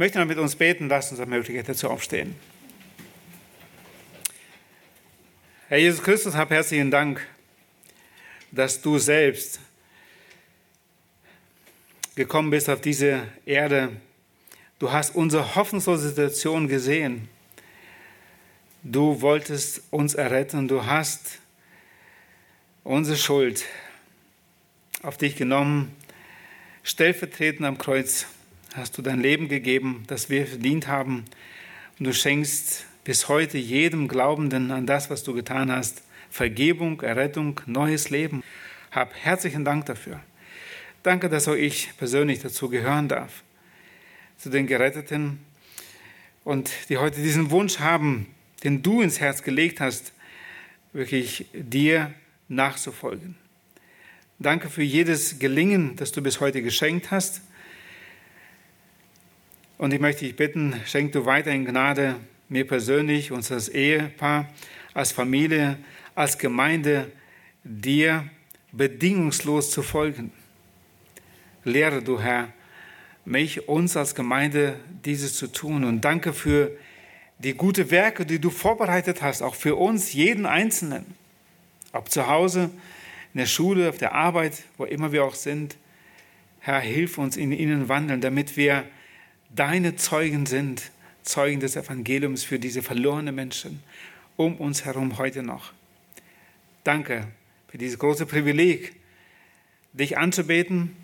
Möchte 0.00 0.18
noch 0.18 0.24
mit 0.24 0.38
uns 0.38 0.56
beten, 0.56 0.88
lasst 0.88 1.10
uns 1.10 1.20
eine 1.20 1.28
Möglichkeit 1.28 1.68
dazu 1.68 1.90
aufstehen. 1.90 2.34
Herr 5.68 5.76
Jesus 5.76 6.02
Christus, 6.02 6.34
hab 6.34 6.48
herzlichen 6.48 6.90
Dank, 6.90 7.20
dass 8.50 8.80
du 8.80 8.96
selbst 8.96 9.60
gekommen 12.14 12.48
bist 12.48 12.70
auf 12.70 12.80
diese 12.80 13.28
Erde. 13.44 13.92
Du 14.78 14.90
hast 14.90 15.14
unsere 15.14 15.54
hoffnungslose 15.54 16.08
Situation 16.08 16.66
gesehen. 16.66 17.28
Du 18.82 19.20
wolltest 19.20 19.82
uns 19.90 20.14
erretten. 20.14 20.66
Du 20.66 20.86
hast 20.86 21.40
unsere 22.84 23.18
Schuld 23.18 23.66
auf 25.02 25.18
dich 25.18 25.36
genommen. 25.36 25.94
Stellvertretend 26.84 27.66
am 27.66 27.76
Kreuz 27.76 28.24
hast 28.74 28.96
du 28.96 29.02
dein 29.02 29.20
Leben 29.20 29.48
gegeben, 29.48 30.04
das 30.06 30.30
wir 30.30 30.46
verdient 30.46 30.86
haben. 30.86 31.24
Und 31.98 32.06
du 32.06 32.12
schenkst 32.12 32.86
bis 33.04 33.28
heute 33.28 33.58
jedem 33.58 34.08
Glaubenden 34.08 34.70
an 34.70 34.86
das, 34.86 35.10
was 35.10 35.22
du 35.24 35.34
getan 35.34 35.72
hast, 35.72 36.02
Vergebung, 36.30 37.00
Errettung, 37.00 37.60
neues 37.66 38.10
Leben. 38.10 38.42
Hab 38.90 39.14
herzlichen 39.14 39.64
Dank 39.64 39.86
dafür. 39.86 40.20
Danke, 41.02 41.28
dass 41.28 41.48
auch 41.48 41.54
ich 41.54 41.90
persönlich 41.96 42.40
dazu 42.40 42.68
gehören 42.68 43.08
darf, 43.08 43.42
zu 44.38 44.50
den 44.50 44.66
Geretteten 44.66 45.40
und 46.44 46.70
die 46.88 46.98
heute 46.98 47.20
diesen 47.22 47.50
Wunsch 47.50 47.80
haben, 47.80 48.26
den 48.62 48.82
du 48.82 49.00
ins 49.00 49.18
Herz 49.18 49.42
gelegt 49.42 49.80
hast, 49.80 50.12
wirklich 50.92 51.46
dir 51.52 52.12
nachzufolgen. 52.48 53.36
Danke 54.38 54.68
für 54.70 54.82
jedes 54.82 55.38
Gelingen, 55.38 55.96
das 55.96 56.12
du 56.12 56.22
bis 56.22 56.40
heute 56.40 56.62
geschenkt 56.62 57.10
hast. 57.10 57.42
Und 59.80 59.94
ich 59.94 60.00
möchte 60.00 60.26
dich 60.26 60.36
bitten, 60.36 60.78
schenk 60.84 61.12
du 61.12 61.24
weiterhin 61.24 61.64
Gnade 61.64 62.16
mir 62.50 62.66
persönlich, 62.66 63.32
uns 63.32 63.50
als 63.50 63.70
Ehepaar, 63.70 64.46
als 64.92 65.10
Familie, 65.10 65.78
als 66.14 66.36
Gemeinde, 66.36 67.10
dir 67.64 68.28
bedingungslos 68.72 69.70
zu 69.70 69.82
folgen. 69.82 70.32
Lehre 71.64 72.02
du, 72.02 72.20
Herr, 72.20 72.52
mich, 73.24 73.70
uns 73.70 73.96
als 73.96 74.14
Gemeinde 74.14 74.78
dieses 75.06 75.36
zu 75.36 75.46
tun. 75.46 75.84
Und 75.84 76.02
danke 76.02 76.34
für 76.34 76.76
die 77.38 77.54
guten 77.54 77.90
Werke, 77.90 78.26
die 78.26 78.38
du 78.38 78.50
vorbereitet 78.50 79.22
hast, 79.22 79.40
auch 79.40 79.54
für 79.54 79.76
uns, 79.76 80.12
jeden 80.12 80.44
Einzelnen. 80.44 81.06
Ob 81.94 82.10
zu 82.10 82.26
Hause, 82.26 82.68
in 83.32 83.38
der 83.38 83.46
Schule, 83.46 83.88
auf 83.88 83.96
der 83.96 84.14
Arbeit, 84.14 84.62
wo 84.76 84.84
immer 84.84 85.10
wir 85.10 85.24
auch 85.24 85.34
sind. 85.34 85.78
Herr, 86.58 86.80
hilf 86.80 87.16
uns 87.16 87.38
in 87.38 87.50
ihnen 87.50 87.88
wandeln, 87.88 88.20
damit 88.20 88.58
wir 88.58 88.84
deine 89.54 89.96
Zeugen 89.96 90.46
sind, 90.46 90.90
Zeugen 91.22 91.60
des 91.60 91.76
Evangeliums 91.76 92.44
für 92.44 92.58
diese 92.58 92.82
verlorenen 92.82 93.34
Menschen 93.34 93.82
um 94.36 94.56
uns 94.56 94.86
herum 94.86 95.18
heute 95.18 95.42
noch. 95.42 95.72
Danke 96.82 97.28
für 97.68 97.76
dieses 97.76 97.98
große 97.98 98.24
Privileg, 98.24 98.94
dich 99.92 100.16
anzubeten 100.16 100.96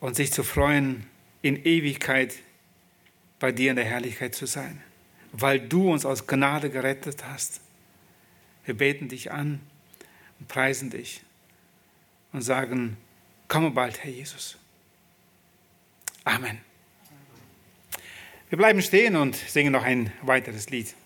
und 0.00 0.16
sich 0.16 0.32
zu 0.32 0.42
freuen, 0.42 1.06
in 1.42 1.62
Ewigkeit 1.64 2.34
bei 3.38 3.52
dir 3.52 3.70
in 3.70 3.76
der 3.76 3.84
Herrlichkeit 3.84 4.34
zu 4.34 4.46
sein, 4.46 4.80
weil 5.32 5.60
du 5.60 5.92
uns 5.92 6.06
aus 6.06 6.26
Gnade 6.26 6.70
gerettet 6.70 7.24
hast. 7.24 7.60
Wir 8.64 8.74
beten 8.74 9.08
dich 9.08 9.32
an 9.32 9.60
und 10.38 10.48
preisen 10.48 10.88
dich 10.88 11.22
und 12.32 12.40
sagen, 12.40 12.96
komme 13.48 13.70
bald, 13.70 14.02
Herr 14.02 14.10
Jesus. 14.10 14.56
Amen. 16.24 16.69
Wir 18.50 18.58
bleiben 18.58 18.82
stehen 18.82 19.14
und 19.14 19.36
singen 19.36 19.72
noch 19.72 19.84
ein 19.84 20.12
weiteres 20.22 20.70
Lied. 20.70 20.96